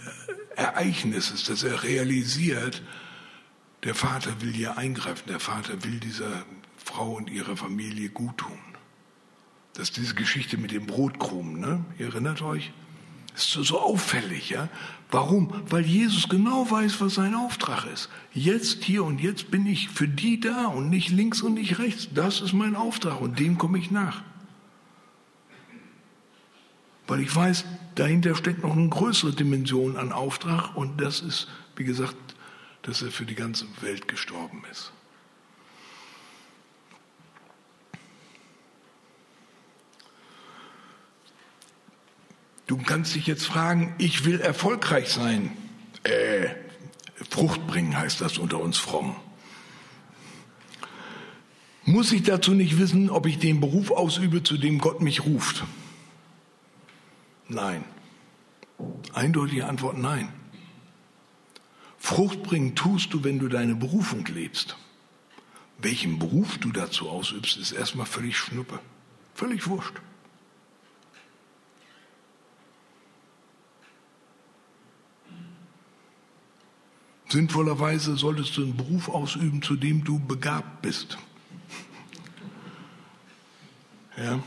äh, 0.57 0.61
Ereignisses, 0.61 1.45
dass 1.45 1.63
er 1.63 1.83
realisiert, 1.83 2.83
der 3.85 3.95
Vater 3.95 4.43
will 4.43 4.53
hier 4.53 4.77
eingreifen, 4.77 5.29
der 5.29 5.41
Vater 5.41 5.85
will 5.85 6.01
dieser 6.01 6.45
Frau 6.77 7.13
und 7.13 7.31
ihrer 7.31 7.57
Familie 7.57 8.11
gut 8.11 8.39
tun. 8.39 8.59
Das 9.75 9.85
ist 9.91 9.97
diese 9.97 10.15
Geschichte 10.15 10.59
mit 10.59 10.73
dem 10.73 10.87
Brotkrumen, 10.87 11.61
ne? 11.61 11.85
Ihr 11.99 12.07
erinnert 12.07 12.43
euch? 12.43 12.73
Das 13.33 13.45
ist 13.45 13.53
so, 13.53 13.63
so 13.63 13.81
auffällig, 13.81 14.51
ja? 14.51 14.69
Warum? 15.11 15.53
Weil 15.69 15.85
Jesus 15.85 16.29
genau 16.29 16.71
weiß, 16.71 17.01
was 17.01 17.15
sein 17.15 17.35
Auftrag 17.35 17.87
ist. 17.87 18.09
Jetzt, 18.33 18.85
hier 18.85 19.05
und 19.05 19.21
jetzt 19.21 19.51
bin 19.51 19.67
ich 19.67 19.89
für 19.89 20.07
die 20.07 20.39
da 20.39 20.67
und 20.67 20.89
nicht 20.89 21.11
links 21.11 21.43
und 21.43 21.55
nicht 21.55 21.79
rechts. 21.79 22.09
Das 22.15 22.41
ist 22.41 22.53
mein 22.53 22.77
Auftrag 22.77 23.21
und 23.21 23.39
dem 23.39 23.59
komme 23.59 23.79
ich 23.79 23.91
nach. 23.91 24.23
Weil 27.09 27.21
ich 27.21 27.35
weiß, 27.35 27.65
dahinter 27.97 28.37
steckt 28.37 28.63
noch 28.63 28.77
eine 28.77 28.89
größere 28.89 29.33
Dimension 29.33 29.97
an 29.97 30.13
Auftrag 30.13 30.77
und 30.77 31.01
das 31.01 31.21
ist, 31.21 31.49
wie 31.75 31.85
gesagt, 31.85 32.15
dass 32.83 33.03
er 33.03 33.11
für 33.11 33.27
die 33.27 33.35
ganze 33.35 33.67
Welt 33.81 34.07
gestorben 34.07 34.63
ist. 34.71 34.93
Du 42.71 42.77
kannst 42.77 43.17
dich 43.17 43.27
jetzt 43.27 43.47
fragen, 43.47 43.97
ich 43.99 44.25
will 44.25 44.41
erfolgreich 44.41 45.09
sein. 45.09 45.51
Äh, 46.05 46.51
Frucht 47.29 47.67
bringen 47.67 47.99
heißt 47.99 48.21
das 48.21 48.39
unter 48.39 48.61
uns 48.61 48.79
fromm. 48.79 49.17
Muss 51.85 52.13
ich 52.13 52.23
dazu 52.23 52.53
nicht 52.53 52.79
wissen, 52.79 53.11
ob 53.11 53.27
ich 53.27 53.41
den 53.41 53.59
Beruf 53.59 53.91
ausübe, 53.91 54.45
zu 54.45 54.57
dem 54.57 54.79
Gott 54.79 55.01
mich 55.01 55.25
ruft? 55.25 55.65
Nein. 57.49 57.85
Eindeutige 59.15 59.67
Antwort 59.67 59.99
nein. 59.99 60.33
Frucht 61.99 62.45
bringen 62.45 62.77
tust 62.77 63.13
du, 63.13 63.25
wenn 63.25 63.41
du 63.41 63.49
deine 63.49 63.75
Berufung 63.75 64.25
lebst. 64.27 64.77
Welchen 65.79 66.21
Beruf 66.21 66.59
du 66.59 66.71
dazu 66.71 67.11
ausübst, 67.11 67.57
ist 67.57 67.73
erstmal 67.73 68.07
völlig 68.07 68.39
schnuppe. 68.39 68.79
Völlig 69.35 69.67
wurscht. 69.67 69.95
Sinnvollerweise 77.31 78.17
solltest 78.17 78.57
du 78.57 78.63
einen 78.63 78.77
Beruf 78.77 79.09
ausüben, 79.09 79.63
zu 79.63 79.77
dem 79.77 80.03
du 80.03 80.19
begabt 80.19 80.83
bist. 80.83 81.17
Ja. 84.17 84.43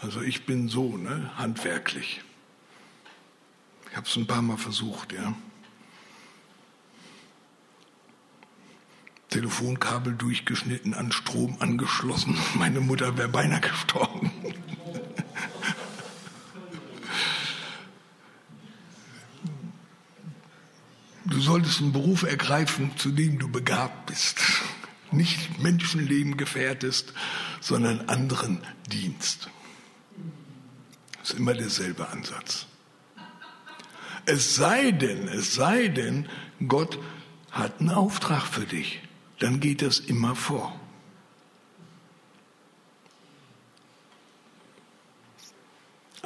Also 0.00 0.22
ich 0.22 0.46
bin 0.46 0.68
so, 0.68 0.96
ne, 0.96 1.30
handwerklich. 1.36 2.22
Ich 3.90 3.96
habe 3.96 4.06
es 4.06 4.16
ein 4.16 4.26
paar 4.26 4.42
Mal 4.42 4.56
versucht, 4.56 5.12
ja. 5.12 5.34
Telefonkabel 9.28 10.14
durchgeschnitten, 10.14 10.94
an 10.94 11.12
Strom 11.12 11.56
angeschlossen. 11.60 12.38
Meine 12.54 12.80
Mutter 12.80 13.18
wäre 13.18 13.28
beinahe 13.28 13.60
gestorben. 13.60 14.30
Du 21.26 21.40
solltest 21.40 21.80
einen 21.80 21.92
Beruf 21.92 22.22
ergreifen, 22.22 22.92
zu 22.96 23.10
dem 23.10 23.38
du 23.38 23.48
begabt 23.48 24.06
bist. 24.06 24.40
Nicht 25.10 25.60
Menschenleben 25.60 26.36
gefährdest, 26.36 27.12
sondern 27.60 28.08
anderen 28.08 28.60
dienst. 28.90 29.48
Das 31.18 31.30
ist 31.30 31.38
immer 31.38 31.54
derselbe 31.54 32.08
Ansatz. 32.08 32.66
Es 34.24 34.54
sei 34.56 34.92
denn, 34.92 35.28
es 35.28 35.54
sei 35.54 35.88
denn, 35.88 36.28
Gott 36.66 36.98
hat 37.50 37.80
einen 37.80 37.90
Auftrag 37.90 38.42
für 38.42 38.64
dich. 38.64 39.00
Dann 39.38 39.60
geht 39.60 39.82
das 39.82 39.98
immer 39.98 40.34
vor. 40.36 40.78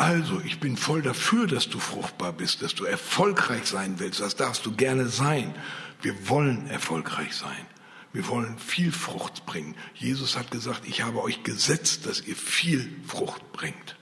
Also, 0.01 0.40
ich 0.40 0.61
bin 0.61 0.78
voll 0.78 1.03
dafür, 1.03 1.46
dass 1.46 1.68
du 1.68 1.78
fruchtbar 1.78 2.32
bist, 2.32 2.62
dass 2.62 2.74
du 2.74 2.84
erfolgreich 2.86 3.66
sein 3.66 3.98
willst. 3.98 4.20
Das 4.20 4.34
darfst 4.34 4.64
du 4.64 4.74
gerne 4.74 5.09
sein. 5.09 5.55
Wir 6.01 6.30
wollen 6.30 6.66
erfolgreich 6.68 7.36
sein. 7.36 7.66
Wir 8.14 8.26
wollen 8.28 8.59
viel 8.59 8.92
Frucht 8.92 9.44
bringen. 9.44 9.74
Jesus 9.94 10.38
hat 10.38 10.51
gesagt, 10.51 10.88
ich 10.88 11.03
habe 11.03 11.22
euch 11.22 11.42
gesetzt, 11.42 12.07
dass 12.07 12.22
ihr 12.22 12.34
viel 12.34 12.90
Frucht 13.07 13.53
bringt. 13.53 13.96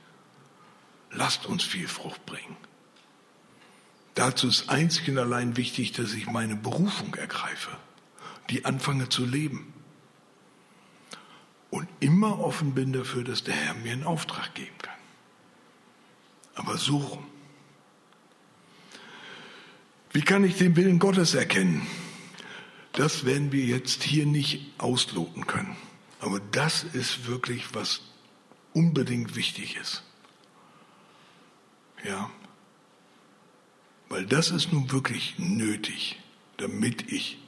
Lasst 1.11 1.47
uns 1.47 1.65
viel 1.65 1.89
Frucht 1.89 2.25
bringen. 2.27 2.57
Dazu 4.15 4.47
ist 4.47 4.69
einzig 4.69 5.11
und 5.11 5.19
allein 5.19 5.57
wichtig, 5.57 5.91
dass 5.91 6.13
ich 6.13 6.29
meine 6.29 6.55
Berufung 6.55 7.13
ergreife, 7.17 7.77
die 8.51 8.65
anfange 8.65 9.09
zu 9.09 9.25
leben. 9.25 9.75
Und 11.71 11.89
immer 11.99 12.39
offen 12.39 12.75
bin 12.75 12.93
dafür, 12.93 13.25
dass 13.25 13.43
der 13.43 13.55
Herr 13.55 13.75
mir 13.75 13.95
einen 13.95 14.05
Auftrag 14.05 14.55
geben 14.55 14.79
kann. 14.81 14.98
Aber 16.59 16.77
rum. 16.97 17.25
Wie 20.13 20.23
kann 20.23 20.43
ich 20.43 20.57
den 20.57 20.75
Willen 20.75 20.99
Gottes 20.99 21.35
erkennen? 21.35 21.87
Das 22.93 23.25
werden 23.25 23.53
wir 23.53 23.65
jetzt 23.65 24.03
hier 24.03 24.27
nicht 24.27 24.73
ausloten 24.79 25.47
können. 25.47 25.77
Aber 26.21 26.41
das 26.41 26.83
ist 26.83 27.29
wirklich, 27.29 27.75
was 27.75 28.01
unbedingt 28.73 29.37
wichtig 29.37 29.77
ist. 29.77 30.03
Ja. 32.05 32.29
Weil 34.09 34.27
das 34.27 34.51
ist 34.51 34.73
nun 34.73 34.91
wirklich 34.91 35.39
nötig, 35.39 36.19
damit 36.57 37.13
ich 37.13 37.39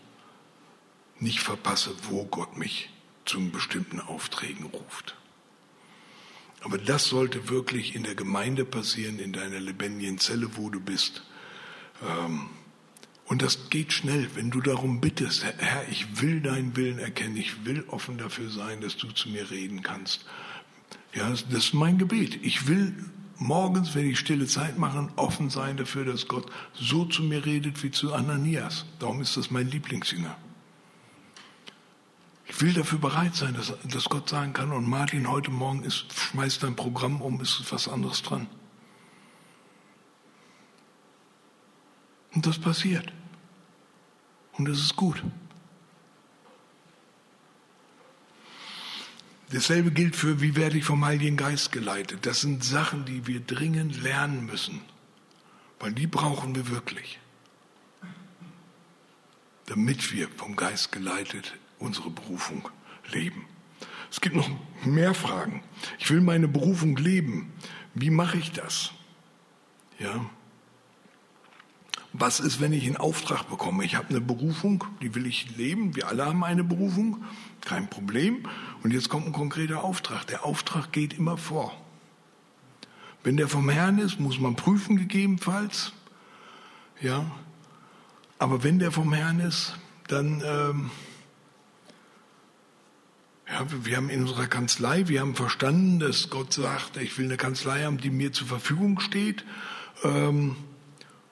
nicht 1.19 1.41
verpasse, 1.41 1.97
wo 2.09 2.27
Gott 2.27 2.57
mich 2.57 2.91
zu 3.25 3.41
bestimmten 3.51 3.99
Aufträgen 4.01 4.67
ruft. 4.67 5.17
Aber 6.63 6.79
das 6.79 7.05
sollte 7.05 7.49
wirklich 7.49 7.95
in 7.95 8.03
der 8.03 8.15
Gemeinde 8.15 8.65
passieren, 8.65 9.19
in 9.19 9.33
deiner 9.33 9.61
lebendigen 9.61 10.19
Zelle, 10.19 10.57
wo 10.57 10.69
du 10.69 10.81
bist. 10.81 11.23
Ähm, 12.07 12.51
und 13.27 13.43
das 13.43 13.71
geht 13.71 13.93
schnell, 13.93 14.29
wenn 14.35 14.51
du 14.51 14.61
darum 14.61 15.01
bittest, 15.01 15.45
Herr, 15.45 15.89
ich 15.89 16.21
will 16.21 16.41
deinen 16.41 16.77
Willen 16.77 16.99
erkennen, 16.99 17.37
ich 17.37 17.65
will 17.65 17.85
offen 17.87 18.19
dafür 18.19 18.51
sein, 18.51 18.81
dass 18.81 18.97
du 18.97 19.09
zu 19.13 19.29
mir 19.29 19.51
reden 19.51 19.83
kannst. 19.83 20.27
Ja, 21.15 21.29
das 21.31 21.45
ist 21.45 21.75
mein 21.75 21.99
Gebet. 21.99 22.41
Ich 22.43 22.67
will 22.67 22.95
morgens, 23.37 23.95
wenn 23.95 24.09
ich 24.09 24.19
stille 24.19 24.47
Zeit 24.47 24.79
mache, 24.79 25.09
offen 25.17 25.49
sein 25.49 25.77
dafür, 25.77 26.05
dass 26.05 26.29
Gott 26.29 26.51
so 26.75 27.05
zu 27.05 27.23
mir 27.23 27.47
redet 27.47 27.83
wie 27.83 27.91
zu 27.91 28.13
Ananias. 28.13 28.85
Darum 28.99 29.21
ist 29.21 29.37
das 29.37 29.51
mein 29.51 29.69
Lieblingsjünger. 29.69 30.37
Ich 32.51 32.61
will 32.61 32.73
dafür 32.73 32.99
bereit 32.99 33.37
sein, 33.37 33.55
dass, 33.55 33.73
dass 33.85 34.05
Gott 34.07 34.29
sagen 34.29 34.53
kann, 34.53 34.73
und 34.73 34.89
Martin, 34.89 35.31
heute 35.31 35.53
Morgen 35.53 35.85
ist, 35.85 36.13
schmeißt 36.13 36.65
dein 36.65 36.75
Programm 36.75 37.23
um, 37.23 37.41
ist 37.41 37.65
was 37.71 37.87
anderes 37.87 38.23
dran. 38.23 38.49
Und 42.35 42.47
das 42.47 42.59
passiert. 42.59 43.13
Und 44.59 44.69
das 44.69 44.79
ist 44.79 44.97
gut. 44.97 45.23
Dasselbe 49.53 49.93
gilt 49.93 50.17
für, 50.17 50.41
wie 50.41 50.57
werde 50.57 50.79
ich 50.79 50.85
vom 50.85 51.05
Heiligen 51.05 51.37
Geist 51.37 51.71
geleitet. 51.71 52.27
Das 52.27 52.41
sind 52.41 52.65
Sachen, 52.65 53.05
die 53.05 53.29
wir 53.29 53.41
dringend 53.41 54.03
lernen 54.03 54.45
müssen, 54.45 54.81
weil 55.79 55.93
die 55.93 56.09
brauchen 56.09 56.57
wir 56.57 56.69
wirklich, 56.69 57.21
damit 59.67 60.13
wir 60.13 60.29
vom 60.31 60.57
Geist 60.57 60.91
geleitet 60.91 61.55
unsere 61.81 62.11
Berufung 62.11 62.69
leben. 63.11 63.45
Es 64.11 64.21
gibt 64.21 64.37
noch 64.37 64.49
mehr 64.85 65.15
Fragen. 65.15 65.63
Ich 65.99 66.11
will 66.11 66.21
meine 66.21 66.49
Berufung 66.49 66.97
leben. 66.97 67.53
Wie 67.95 68.11
mache 68.11 68.39
ich 68.39 68.53
das? 68.53 68.93
Ja. 69.99 70.25
Was 72.13 72.41
ist, 72.41 72.61
wenn 72.61 72.73
ich 72.73 72.87
einen 72.87 72.97
Auftrag 72.97 73.49
bekomme? 73.49 73.85
Ich 73.85 73.95
habe 73.95 74.09
eine 74.09 74.21
Berufung, 74.21 74.85
die 75.01 75.15
will 75.15 75.27
ich 75.27 75.57
leben. 75.57 75.95
Wir 75.95 76.09
alle 76.09 76.27
haben 76.27 76.43
eine 76.43 76.65
Berufung, 76.65 77.25
kein 77.61 77.89
Problem. 77.89 78.49
Und 78.83 78.93
jetzt 78.93 79.09
kommt 79.09 79.27
ein 79.27 79.33
konkreter 79.33 79.85
Auftrag. 79.85 80.27
Der 80.27 80.45
Auftrag 80.45 80.93
geht 80.93 81.13
immer 81.13 81.37
vor. 81.37 81.73
Wenn 83.23 83.37
der 83.37 83.49
vom 83.49 83.69
Herrn 83.69 83.99
ist, 83.99 84.19
muss 84.19 84.41
man 84.41 84.57
prüfen 84.57 84.97
gegebenenfalls. 84.97 85.93
Ja. 87.01 87.31
Aber 88.39 88.65
wenn 88.65 88.79
der 88.79 88.91
vom 88.91 89.13
Herrn 89.13 89.39
ist, 89.39 89.79
dann 90.09 90.43
ähm, 90.45 90.91
ja, 93.51 93.67
wir 93.85 93.97
haben 93.97 94.11
in 94.11 94.23
unserer 94.23 94.47
Kanzlei, 94.47 95.09
wir 95.09 95.21
haben 95.21 95.35
verstanden, 95.35 95.99
dass 95.99 96.31
Gott 96.31 96.53
sagt, 96.53 96.97
ich 96.97 97.19
will 97.19 97.25
eine 97.27 97.37
Kanzlei 97.37 97.85
haben, 97.85 97.99
die 97.99 98.11
mir 98.11 98.33
zur 98.33 98.47
Verfügung 98.47 99.01
steht. 99.01 99.45
Ähm, 100.05 100.57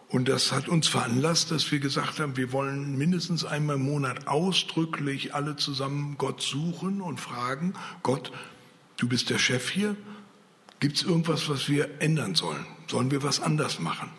und 0.09 0.29
das 0.29 0.53
hat 0.53 0.69
uns 0.69 0.89
veranlasst, 0.89 1.51
dass 1.51 1.71
wir 1.71 1.81
gesagt 1.81 2.19
haben, 2.19 2.37
wir 2.37 2.51
wollen 2.51 2.97
mindestens 2.97 3.45
einmal 3.45 3.77
im 3.77 3.83
Monat 3.83 4.27
ausdrücklich 4.27 5.35
alle 5.35 5.57
zusammen 5.57 6.17
Gott 6.19 6.41
suchen 6.41 7.01
und 7.01 7.21
fragen, 7.21 7.75
Gott, 8.03 8.33
du 8.97 9.07
bist 9.07 9.31
der 9.31 9.39
Chef 9.39 9.69
hier, 9.69 9.97
gibt 10.81 10.97
es 10.97 11.03
irgendwas, 11.03 11.49
was 11.49 11.69
wir 11.69 12.01
ändern 12.01 12.35
sollen? 12.35 12.67
Sollen 12.89 13.11
wir 13.11 13.23
was 13.23 13.41
anders 13.41 13.81
machen? 13.81 14.11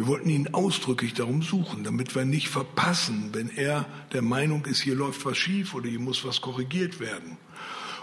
Wir 0.00 0.06
wollten 0.06 0.30
ihn 0.30 0.54
ausdrücklich 0.54 1.12
darum 1.12 1.42
suchen, 1.42 1.84
damit 1.84 2.14
wir 2.14 2.24
nicht 2.24 2.48
verpassen, 2.48 3.34
wenn 3.34 3.50
er 3.50 3.84
der 4.14 4.22
Meinung 4.22 4.64
ist, 4.64 4.80
hier 4.80 4.94
läuft 4.94 5.26
was 5.26 5.36
schief 5.36 5.74
oder 5.74 5.90
hier 5.90 6.00
muss 6.00 6.24
was 6.24 6.40
korrigiert 6.40 7.00
werden. 7.00 7.36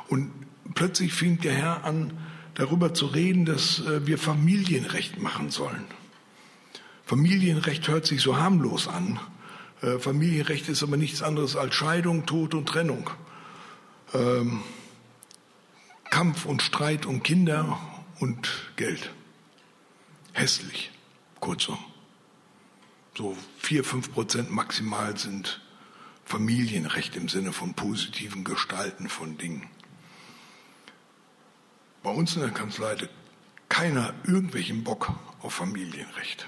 Und 0.08 0.32
plötzlich 0.76 1.12
fing 1.14 1.40
der 1.40 1.54
Herr 1.54 1.86
an, 1.86 2.14
darüber 2.54 2.94
zu 2.94 3.08
reden, 3.08 3.46
dass 3.46 3.80
äh, 3.80 4.06
wir 4.06 4.20
Familienrecht 4.20 5.20
machen 5.20 5.50
sollen. 5.50 5.86
Familienrecht 7.04 7.88
hört 7.88 8.06
sich 8.06 8.22
so 8.22 8.38
harmlos 8.38 8.88
an. 8.88 9.20
Äh, 9.82 9.98
Familienrecht 9.98 10.70
ist 10.70 10.84
aber 10.84 10.98
nichts 10.98 11.24
anderes 11.24 11.56
als 11.56 11.74
Scheidung, 11.74 12.28
Tod 12.28 12.54
und 12.54 12.70
Trennung. 12.70 13.10
Ähm, 14.14 14.62
Kampf 16.12 16.46
und 16.46 16.62
Streit 16.62 17.08
um 17.08 17.24
Kinder 17.24 17.80
und 18.20 18.72
Geld. 18.76 19.12
Hässlich, 20.34 20.92
kurzum. 21.40 21.80
So 23.18 23.36
vier, 23.58 23.84
fünf 23.84 24.14
Prozent 24.14 24.52
maximal 24.52 25.18
sind 25.18 25.60
Familienrecht 26.24 27.16
im 27.16 27.28
Sinne 27.28 27.52
von 27.52 27.74
positiven 27.74 28.44
Gestalten 28.44 29.10
von 29.10 29.40
Dingen. 29.40 29.68
Bei 32.04 32.12
uns 32.12 32.36
in 32.36 32.44
der 32.44 32.52
Kanzlei 32.52 32.92
hatte 32.92 33.10
keiner 33.70 34.14
irgendwelchen 34.24 34.84
Bock 34.84 35.12
auf 35.42 35.56
Familienrecht. 35.56 36.48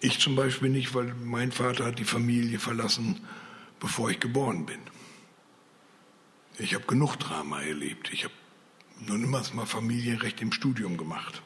Ich 0.00 0.18
zum 0.18 0.34
Beispiel 0.34 0.70
nicht, 0.70 0.96
weil 0.96 1.14
mein 1.14 1.52
Vater 1.52 1.84
hat 1.84 2.00
die 2.00 2.04
Familie 2.04 2.58
verlassen, 2.58 3.24
bevor 3.78 4.10
ich 4.10 4.18
geboren 4.18 4.66
bin. 4.66 4.80
Ich 6.58 6.74
habe 6.74 6.86
genug 6.86 7.14
Drama 7.18 7.62
erlebt. 7.62 8.10
Ich 8.12 8.24
habe 8.24 8.34
Nun 9.06 9.22
immer 9.22 9.44
mal 9.52 9.64
Familienrecht 9.64 10.42
im 10.42 10.50
Studium 10.50 10.96
gemacht. 10.96 11.40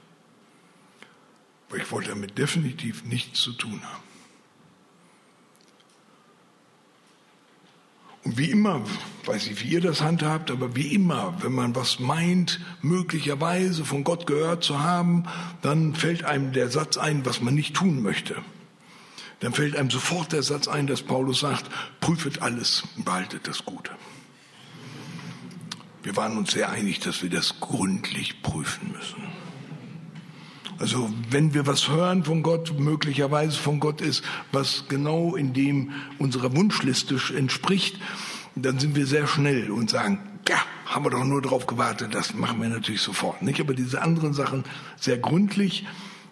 Aber 1.68 1.78
ich 1.78 1.90
wollte 1.90 2.10
damit 2.10 2.38
definitiv 2.38 3.04
nichts 3.04 3.40
zu 3.40 3.52
tun 3.52 3.80
haben. 3.82 4.06
Und 8.26 8.38
wie 8.38 8.50
immer, 8.50 8.82
weiß 9.24 9.46
ich, 9.46 9.62
wie 9.62 9.68
ihr 9.68 9.80
das 9.80 10.00
handhabt, 10.00 10.50
aber 10.50 10.74
wie 10.74 10.92
immer, 10.92 11.36
wenn 11.42 11.52
man 11.52 11.76
was 11.76 12.00
meint, 12.00 12.58
möglicherweise 12.82 13.84
von 13.84 14.02
Gott 14.02 14.26
gehört 14.26 14.64
zu 14.64 14.80
haben, 14.80 15.26
dann 15.62 15.94
fällt 15.94 16.24
einem 16.24 16.52
der 16.52 16.68
Satz 16.68 16.96
ein, 16.96 17.24
was 17.24 17.40
man 17.40 17.54
nicht 17.54 17.74
tun 17.74 18.02
möchte. 18.02 18.34
Dann 19.38 19.52
fällt 19.52 19.76
einem 19.76 19.90
sofort 19.90 20.32
der 20.32 20.42
Satz 20.42 20.66
ein, 20.66 20.88
dass 20.88 21.02
Paulus 21.02 21.38
sagt, 21.38 21.66
prüfet 22.00 22.42
alles 22.42 22.82
und 22.96 23.04
behaltet 23.04 23.46
das 23.46 23.64
Gute. 23.64 23.92
Wir 26.02 26.16
waren 26.16 26.36
uns 26.36 26.50
sehr 26.50 26.70
einig, 26.70 26.98
dass 26.98 27.22
wir 27.22 27.30
das 27.30 27.60
gründlich 27.60 28.42
prüfen 28.42 28.90
müssen. 28.90 29.22
Also 30.78 31.10
wenn 31.30 31.54
wir 31.54 31.66
was 31.66 31.88
hören 31.88 32.24
von 32.24 32.42
Gott, 32.42 32.78
möglicherweise 32.78 33.58
von 33.58 33.80
Gott 33.80 34.00
ist, 34.00 34.22
was 34.52 34.84
genau 34.88 35.34
in 35.34 35.54
dem 35.54 35.92
unserer 36.18 36.54
Wunschliste 36.54 37.18
entspricht, 37.34 37.98
dann 38.54 38.78
sind 38.78 38.94
wir 38.94 39.06
sehr 39.06 39.26
schnell 39.26 39.70
und 39.70 39.90
sagen, 39.90 40.18
ja, 40.48 40.58
haben 40.86 41.04
wir 41.04 41.10
doch 41.10 41.24
nur 41.24 41.42
darauf 41.42 41.66
gewartet, 41.66 42.14
das 42.14 42.34
machen 42.34 42.60
wir 42.60 42.68
natürlich 42.68 43.00
sofort. 43.02 43.42
Nicht, 43.42 43.60
aber 43.60 43.74
diese 43.74 44.02
anderen 44.02 44.32
Sachen 44.32 44.64
sehr 44.96 45.18
gründlich, 45.18 45.86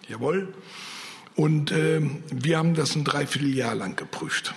jawohl. 0.07 0.53
Und 1.35 1.71
äh, 1.71 2.01
wir 2.31 2.57
haben 2.57 2.75
das 2.75 2.95
ein 2.95 3.03
Dreivierteljahr 3.03 3.75
lang 3.75 3.95
geprüft. 3.95 4.53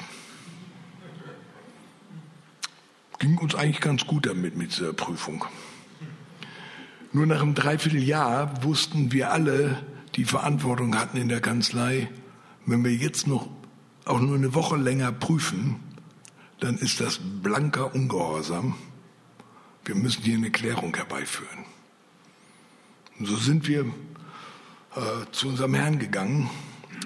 Ging 3.19 3.37
uns 3.39 3.55
eigentlich 3.57 3.81
ganz 3.81 4.07
gut 4.07 4.27
damit 4.27 4.57
mit 4.57 4.77
dieser 4.77 4.93
Prüfung. 4.93 5.45
Nur 7.13 7.27
nach 7.27 7.41
einem 7.41 7.55
Dreivierteljahr 7.55 8.63
wussten 8.65 9.13
wir 9.13 9.33
alle, 9.33 9.83
die 10.15 10.25
Verantwortung 10.25 10.99
hatten 10.99 11.17
in 11.17 11.29
der 11.29 11.41
Kanzlei, 11.41 12.09
wenn 12.67 12.85
wir 12.85 12.95
jetzt 12.95 13.27
noch 13.27 13.49
auch 14.05 14.21
nur 14.21 14.37
eine 14.37 14.55
Woche 14.55 14.77
länger 14.77 15.13
prüfen, 15.13 15.77
dann 16.61 16.77
ist 16.77 17.01
das 17.01 17.19
blanker 17.19 17.95
Ungehorsam. 17.95 18.75
Wir 19.85 19.95
müssen 19.95 20.23
hier 20.23 20.37
eine 20.37 20.51
Klärung 20.51 20.95
herbeiführen. 20.95 21.65
Und 23.19 23.27
so 23.27 23.37
sind 23.37 23.69
wir 23.69 23.87
äh, 24.97 25.01
zu 25.33 25.49
unserem 25.49 25.75
Herrn 25.75 25.99
gegangen. 25.99 26.51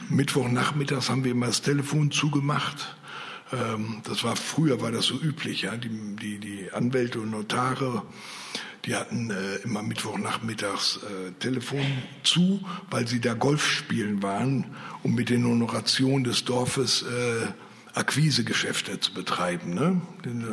Mittwochnachmittags 0.09 1.11
haben 1.11 1.22
wir 1.24 1.32
immer 1.32 1.46
das 1.46 1.62
Telefon 1.62 2.11
zugemacht. 2.11 2.96
Ähm, 3.53 4.00
das 4.05 4.24
war 4.24 4.34
früher 4.34 4.80
war 4.80 4.90
das 4.90 5.07
so 5.07 5.14
üblich, 5.14 5.62
ja. 5.62 5.76
Die, 5.76 6.16
die, 6.16 6.38
die 6.38 6.72
Anwälte 6.72 7.20
und 7.20 7.30
Notare 7.30 8.03
die 8.85 8.97
hatten 8.97 9.30
äh, 9.30 9.57
immer 9.64 9.83
Mittwochnachmittags 9.83 10.99
äh, 10.99 11.33
Telefon 11.39 11.87
zu, 12.24 12.61
weil 12.91 13.07
sie 13.07 13.20
da 13.20 13.35
Golf 13.35 13.64
spielen 13.64 14.22
waren, 14.22 14.66
um 15.03 15.14
mit 15.14 15.28
den 15.28 15.45
Honorationen 15.45 16.24
des 16.24 16.45
Dorfes 16.45 17.03
äh, 17.03 17.47
Akquisegeschäfte 17.95 18.99
zu 19.01 19.12
betreiben, 19.12 19.74
ne? 19.74 20.01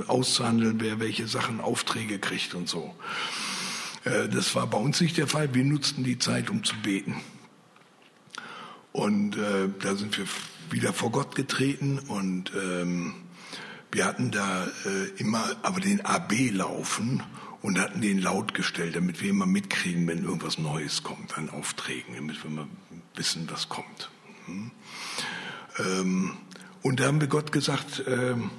auszuhandeln, 0.07 0.79
wer 0.79 0.99
welche 0.99 1.27
Sachen 1.27 1.61
Aufträge 1.61 2.19
kriegt 2.19 2.53
und 2.53 2.69
so. 2.69 2.93
Äh, 4.03 4.27
das 4.29 4.53
war 4.55 4.67
bei 4.67 4.77
uns 4.77 5.01
nicht 5.01 5.17
der 5.17 5.27
Fall. 5.27 5.53
Wir 5.55 5.63
nutzten 5.63 6.03
die 6.03 6.19
Zeit, 6.19 6.49
um 6.49 6.63
zu 6.63 6.75
beten. 6.83 7.15
Und 8.91 9.37
äh, 9.37 9.69
da 9.81 9.95
sind 9.95 10.17
wir 10.17 10.25
wieder 10.69 10.93
vor 10.93 11.11
Gott 11.11 11.35
getreten 11.35 11.97
und 11.97 12.51
ähm, 12.55 13.13
wir 13.91 14.05
hatten 14.05 14.29
da 14.29 14.65
äh, 14.65 15.19
immer 15.19 15.43
aber 15.63 15.79
den 15.79 16.05
AB 16.05 16.51
laufen 16.51 17.23
und 17.61 17.79
hatten 17.79 18.01
den 18.01 18.19
laut 18.19 18.53
gestellt, 18.53 18.95
damit 18.95 19.21
wir 19.21 19.29
immer 19.29 19.45
mitkriegen, 19.45 20.07
wenn 20.07 20.23
irgendwas 20.23 20.57
Neues 20.57 21.03
kommt 21.03 21.37
an 21.37 21.49
Aufträgen, 21.49 22.15
damit 22.15 22.43
wir 22.43 22.51
mal 22.51 22.67
wissen, 23.15 23.47
was 23.51 23.69
kommt. 23.69 24.09
Hm? 24.45 24.71
Ähm, 25.79 26.37
und 26.81 26.99
da 26.99 27.05
haben 27.05 27.19
wir 27.19 27.27
Gott 27.27 27.51
gesagt, 27.51 28.03
ähm, 28.07 28.51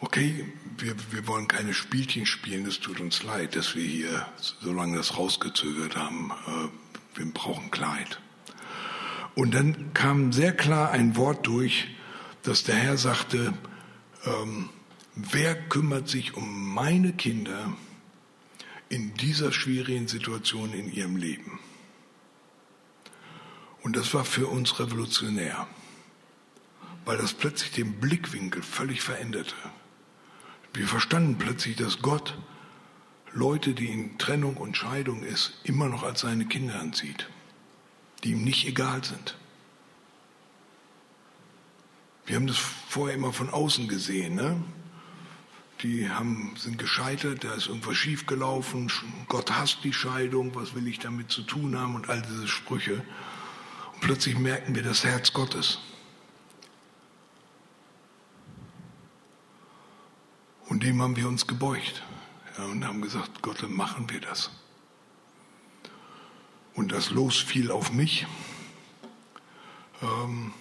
okay, 0.00 0.52
wir, 0.78 0.94
wir 1.12 1.26
wollen 1.28 1.46
keine 1.46 1.72
Spielchen 1.72 2.26
spielen, 2.26 2.66
es 2.66 2.80
tut 2.80 3.00
uns 3.00 3.22
leid, 3.22 3.54
dass 3.54 3.76
wir 3.76 3.84
hier 3.84 4.26
so 4.38 4.72
lange 4.72 4.96
das 4.96 5.16
rausgezögert 5.16 5.96
haben. 5.96 6.32
Äh, 6.46 7.18
wir 7.18 7.32
brauchen 7.32 7.70
Kleid. 7.70 8.20
Und 9.36 9.54
dann 9.54 9.94
kam 9.94 10.32
sehr 10.32 10.52
klar 10.52 10.90
ein 10.90 11.16
Wort 11.16 11.46
durch, 11.46 11.88
dass 12.42 12.64
der 12.64 12.76
Herr 12.76 12.96
sagte, 12.96 13.54
ähm, 14.26 14.68
wer 15.14 15.54
kümmert 15.54 16.08
sich 16.08 16.34
um 16.34 16.74
meine 16.74 17.12
Kinder, 17.12 17.72
in 18.88 19.14
dieser 19.14 19.52
schwierigen 19.52 20.08
Situation 20.08 20.72
in 20.72 20.92
ihrem 20.92 21.16
Leben. 21.16 21.58
Und 23.82 23.96
das 23.96 24.14
war 24.14 24.24
für 24.24 24.46
uns 24.46 24.78
revolutionär, 24.78 25.66
weil 27.04 27.18
das 27.18 27.34
plötzlich 27.34 27.72
den 27.72 28.00
Blickwinkel 28.00 28.62
völlig 28.62 29.02
veränderte. 29.02 29.54
Wir 30.72 30.88
verstanden 30.88 31.36
plötzlich, 31.38 31.76
dass 31.76 32.00
Gott 32.00 32.36
Leute, 33.32 33.74
die 33.74 33.88
in 33.88 34.16
Trennung 34.16 34.56
und 34.56 34.76
Scheidung 34.76 35.22
ist, 35.22 35.60
immer 35.64 35.88
noch 35.88 36.02
als 36.02 36.20
seine 36.20 36.46
Kinder 36.46 36.80
ansieht, 36.80 37.28
die 38.22 38.30
ihm 38.30 38.44
nicht 38.44 38.66
egal 38.66 39.04
sind. 39.04 39.36
Wir 42.26 42.36
haben 42.36 42.46
das 42.46 42.56
vorher 42.56 43.16
immer 43.16 43.32
von 43.32 43.50
außen 43.50 43.86
gesehen. 43.86 44.34
Ne? 44.36 44.62
Die 45.84 46.08
haben, 46.08 46.54
sind 46.56 46.78
gescheitert, 46.78 47.44
da 47.44 47.52
ist 47.52 47.66
irgendwas 47.66 47.96
schiefgelaufen, 47.96 48.90
Gott 49.28 49.52
hasst 49.52 49.84
die 49.84 49.92
Scheidung, 49.92 50.54
was 50.54 50.74
will 50.74 50.88
ich 50.88 50.98
damit 50.98 51.30
zu 51.30 51.42
tun 51.42 51.78
haben 51.78 51.94
und 51.94 52.08
all 52.08 52.22
diese 52.22 52.48
Sprüche. 52.48 52.94
Und 53.92 54.00
plötzlich 54.00 54.38
merken 54.38 54.74
wir 54.74 54.82
das 54.82 55.04
Herz 55.04 55.34
Gottes. 55.34 55.78
Und 60.66 60.82
dem 60.82 61.02
haben 61.02 61.16
wir 61.16 61.28
uns 61.28 61.46
gebeugt 61.46 62.02
ja, 62.56 62.64
und 62.64 62.84
haben 62.84 63.02
gesagt, 63.02 63.42
Gott, 63.42 63.62
dann 63.62 63.74
machen 63.74 64.10
wir 64.10 64.20
das. 64.20 64.50
Und 66.72 66.92
das 66.92 67.10
Los 67.10 67.38
fiel 67.38 67.70
auf 67.70 67.92
mich. 67.92 68.26
Ähm, 70.00 70.54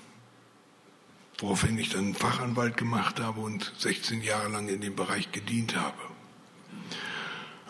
woraufhin 1.44 1.78
ich 1.78 1.90
dann 1.90 2.14
Fachanwalt 2.14 2.78
gemacht 2.78 3.20
habe 3.20 3.42
und 3.42 3.74
16 3.78 4.24
Jahre 4.24 4.48
lang 4.48 4.70
in 4.70 4.80
dem 4.80 4.96
Bereich 4.96 5.34
gedient 5.34 5.76
habe. 5.76 5.98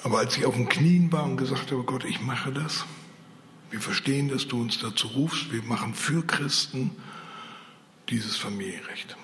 Aber 0.04 0.20
als 0.20 0.38
ich 0.38 0.46
auf 0.46 0.54
den 0.54 0.70
Knien 0.70 1.12
war 1.12 1.24
und 1.24 1.38
gesagt 1.38 1.72
habe, 1.72 1.84
Gott, 1.84 2.06
ich 2.06 2.22
mache 2.22 2.52
das, 2.52 2.86
wir 3.72 3.82
verstehen, 3.82 4.30
dass 4.30 4.48
du 4.48 4.62
uns 4.62 4.78
dazu 4.78 5.08
rufst, 5.08 5.52
wir 5.52 5.64
machen 5.64 5.96
für 5.96 6.24
Christen 6.24 6.92
dieses 8.10 8.38
Familienrecht. 8.38 9.18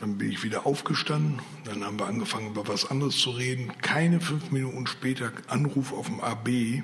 Dann 0.00 0.18
bin 0.18 0.30
ich 0.30 0.42
wieder 0.42 0.66
aufgestanden, 0.66 1.40
dann 1.64 1.82
haben 1.82 1.98
wir 1.98 2.06
angefangen, 2.06 2.48
über 2.48 2.68
was 2.68 2.90
anderes 2.90 3.16
zu 3.16 3.30
reden. 3.30 3.72
Keine 3.80 4.20
fünf 4.20 4.50
Minuten 4.50 4.86
später 4.86 5.32
Anruf 5.48 5.94
auf 5.94 6.08
dem 6.08 6.20
AB. 6.20 6.82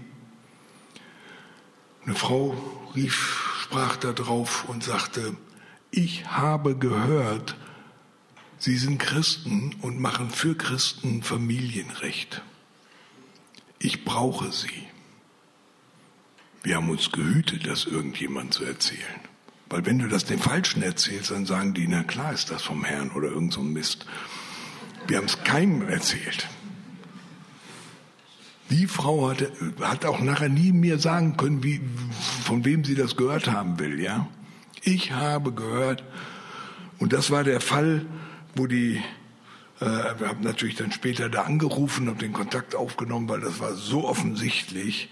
Eine 2.07 2.15
Frau 2.15 2.57
rief, 2.95 3.59
sprach 3.61 3.97
da 3.97 4.15
drauf 4.15 4.67
und 4.67 4.83
sagte, 4.83 5.37
ich 5.91 6.26
habe 6.26 6.76
gehört, 6.76 7.57
Sie 8.59 8.76
sind 8.76 8.99
Christen 8.99 9.74
und 9.80 9.99
machen 9.99 10.28
für 10.28 10.55
Christen 10.55 11.22
Familienrecht. 11.22 12.43
Ich 13.78 14.05
brauche 14.05 14.53
Sie. 14.53 14.86
Wir 16.62 16.76
haben 16.76 16.91
uns 16.91 17.11
gehütet, 17.11 17.66
das 17.66 17.86
irgendjemand 17.86 18.53
zu 18.53 18.64
erzählen. 18.64 19.01
Weil 19.70 19.86
wenn 19.86 19.99
du 19.99 20.09
das 20.09 20.26
den 20.26 20.38
Falschen 20.38 20.82
erzählst, 20.82 21.30
dann 21.30 21.47
sagen 21.47 21.72
die, 21.72 21.88
na 21.88 22.03
klar 22.03 22.34
ist 22.34 22.51
das 22.51 22.62
vom 22.62 22.84
Herrn 22.84 23.12
oder 23.12 23.28
irgend 23.28 23.55
so 23.55 23.61
ein 23.61 23.72
Mist. 23.72 24.05
Wir 25.07 25.16
haben 25.16 25.26
es 25.26 25.43
keinem 25.43 25.88
erzählt. 25.88 26.47
Die 28.68 28.86
Frau 28.86 29.30
hatte, 29.30 29.51
hat 29.80 30.05
auch 30.05 30.20
nachher 30.20 30.49
nie 30.49 30.72
mir 30.72 30.99
sagen 30.99 31.36
können, 31.36 31.64
wie, 31.64 31.80
von 32.45 32.64
wem 32.64 32.84
sie 32.84 32.95
das 32.95 33.16
gehört 33.16 33.51
haben 33.51 33.78
will, 33.78 33.99
ja. 34.01 34.28
Ich 34.83 35.12
habe 35.12 35.53
gehört, 35.53 36.03
und 36.99 37.12
das 37.12 37.31
war 37.31 37.45
der 37.45 37.61
Fall, 37.61 38.07
wo 38.55 38.66
die, 38.66 38.97
äh, 39.78 39.85
wir 40.18 40.28
haben 40.28 40.43
natürlich 40.43 40.76
dann 40.76 40.91
später 40.91 41.28
da 41.28 41.43
angerufen 41.43 42.09
und 42.09 42.22
den 42.22 42.33
Kontakt 42.33 42.74
aufgenommen, 42.74 43.28
weil 43.28 43.41
das 43.41 43.61
war 43.61 43.74
so 43.74 44.09
offensichtlich. 44.09 45.11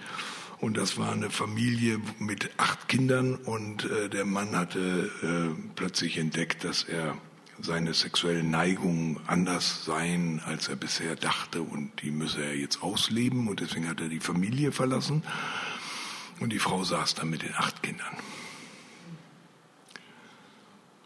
Und 0.59 0.77
das 0.77 0.97
war 0.97 1.13
eine 1.13 1.31
Familie 1.31 2.01
mit 2.19 2.51
acht 2.57 2.89
Kindern 2.89 3.37
und 3.37 3.85
äh, 3.85 4.09
der 4.09 4.25
Mann 4.25 4.57
hatte 4.57 5.11
äh, 5.23 5.71
plötzlich 5.77 6.17
entdeckt, 6.17 6.65
dass 6.65 6.83
er 6.83 7.17
seine 7.61 7.93
sexuellen 7.93 8.51
Neigungen 8.51 9.21
anders 9.27 9.85
seien, 9.85 10.41
als 10.47 10.69
er 10.69 10.77
bisher 10.77 11.15
dachte 11.15 11.63
und 11.63 12.03
die 12.03 12.11
müsse 12.11 12.43
er 12.43 12.57
jetzt 12.57 12.83
ausleben 12.83 13.49
und 13.49 13.61
deswegen 13.61 13.89
hat 13.89 14.01
er 14.01 14.09
die 14.09 14.21
Familie 14.21 14.73
verlassen 14.73 15.23
und 16.41 16.53
die 16.53 16.59
Frau 16.59 16.83
saß 16.83 17.15
dann 17.15 17.31
mit 17.31 17.43
den 17.43 17.55
acht 17.55 17.83
Kindern 17.83 18.17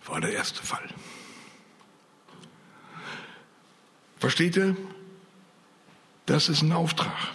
war 0.06 0.20
der 0.20 0.32
erste 0.32 0.62
Fall. 0.62 0.88
Versteht 4.18 4.56
ihr? 4.56 4.76
Das 6.26 6.48
ist 6.48 6.62
ein 6.62 6.72
Auftrag. 6.72 7.34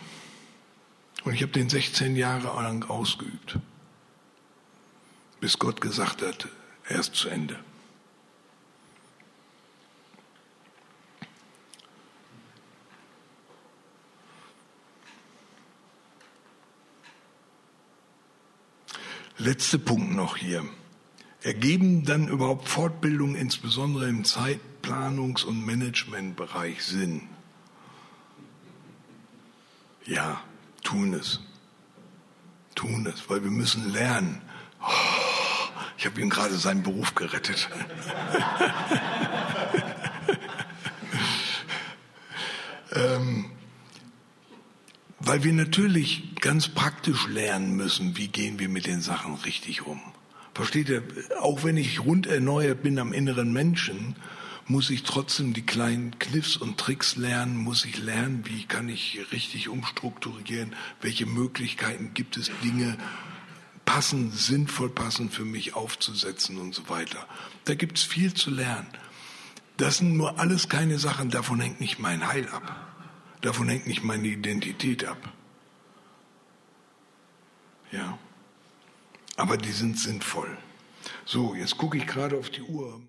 Und 1.23 1.33
ich 1.33 1.41
habe 1.41 1.51
den 1.51 1.69
16 1.69 2.15
Jahre 2.15 2.47
lang 2.61 2.89
ausgeübt, 2.89 3.59
bis 5.41 5.59
Gott 5.59 5.81
gesagt 5.81 6.21
hat, 6.21 6.47
er 6.85 6.99
ist 6.99 7.15
zu 7.15 7.27
Ende. 7.27 7.59
Letzter 19.37 19.77
Punkt 19.77 20.15
noch 20.15 20.37
hier. 20.37 20.63
Ergeben 21.47 22.03
dann 22.03 22.27
überhaupt 22.27 22.67
Fortbildung, 22.67 23.33
insbesondere 23.33 24.09
im 24.09 24.25
Zeitplanungs- 24.25 25.45
und 25.45 25.65
Managementbereich 25.65 26.83
Sinn? 26.83 27.21
Ja, 30.05 30.41
tun 30.83 31.13
es. 31.13 31.39
Tun 32.75 33.07
es, 33.07 33.29
weil 33.29 33.45
wir 33.45 33.51
müssen 33.51 33.93
lernen. 33.93 34.41
Oh, 34.81 35.69
ich 35.97 36.05
habe 36.05 36.19
ihm 36.19 36.29
gerade 36.29 36.57
seinen 36.57 36.83
Beruf 36.83 37.15
gerettet. 37.15 37.69
ähm, 42.91 43.51
weil 45.19 45.45
wir 45.45 45.53
natürlich 45.53 46.35
ganz 46.41 46.67
praktisch 46.67 47.25
lernen 47.29 47.77
müssen, 47.77 48.17
wie 48.17 48.27
gehen 48.27 48.59
wir 48.59 48.67
mit 48.67 48.85
den 48.85 48.99
Sachen 48.99 49.35
richtig 49.35 49.87
um. 49.87 50.01
Versteht 50.57 50.89
ihr? 50.89 51.03
Auch 51.39 51.63
wenn 51.63 51.77
ich 51.77 52.03
rund 52.03 52.25
erneuert 52.25 52.81
bin 52.81 52.97
am 52.97 53.13
inneren 53.13 53.53
Menschen, 53.53 54.15
muss 54.65 54.89
ich 54.89 55.03
trotzdem 55.03 55.53
die 55.53 55.63
kleinen 55.63 56.17
Kniffs 56.17 56.57
und 56.57 56.79
Tricks 56.79 57.15
lernen, 57.15 57.57
muss 57.57 57.85
ich 57.85 57.99
lernen, 57.99 58.41
wie 58.45 58.65
kann 58.65 58.89
ich 58.89 59.19
richtig 59.31 59.69
umstrukturieren, 59.69 60.75
welche 60.99 61.27
Möglichkeiten 61.27 62.15
gibt 62.15 62.37
es, 62.37 62.49
Dinge 62.63 62.97
passend, 63.85 64.33
sinnvoll 64.33 64.89
passend 64.89 65.31
für 65.31 65.45
mich 65.45 65.75
aufzusetzen 65.75 66.57
und 66.57 66.73
so 66.73 66.89
weiter. 66.89 67.27
Da 67.65 67.75
gibt 67.75 67.99
es 67.99 68.03
viel 68.03 68.33
zu 68.33 68.49
lernen. 68.49 68.87
Das 69.77 69.99
sind 69.99 70.17
nur 70.17 70.39
alles 70.39 70.69
keine 70.69 70.97
Sachen, 70.97 71.29
davon 71.29 71.59
hängt 71.59 71.79
nicht 71.79 71.99
mein 71.99 72.27
Heil 72.27 72.47
ab. 72.49 72.95
Davon 73.41 73.69
hängt 73.69 73.85
nicht 73.85 74.03
meine 74.03 74.27
Identität 74.27 75.05
ab. 75.05 75.19
Ja. 77.91 78.17
Aber 79.37 79.55
die 79.55 79.71
sind 79.71 79.97
sinnvoll. 79.97 80.57
So, 81.23 81.55
jetzt 81.55 81.77
gucke 81.77 81.97
ich 81.97 82.07
gerade 82.07 82.37
auf 82.37 82.49
die 82.49 82.63
Uhr. 82.63 82.99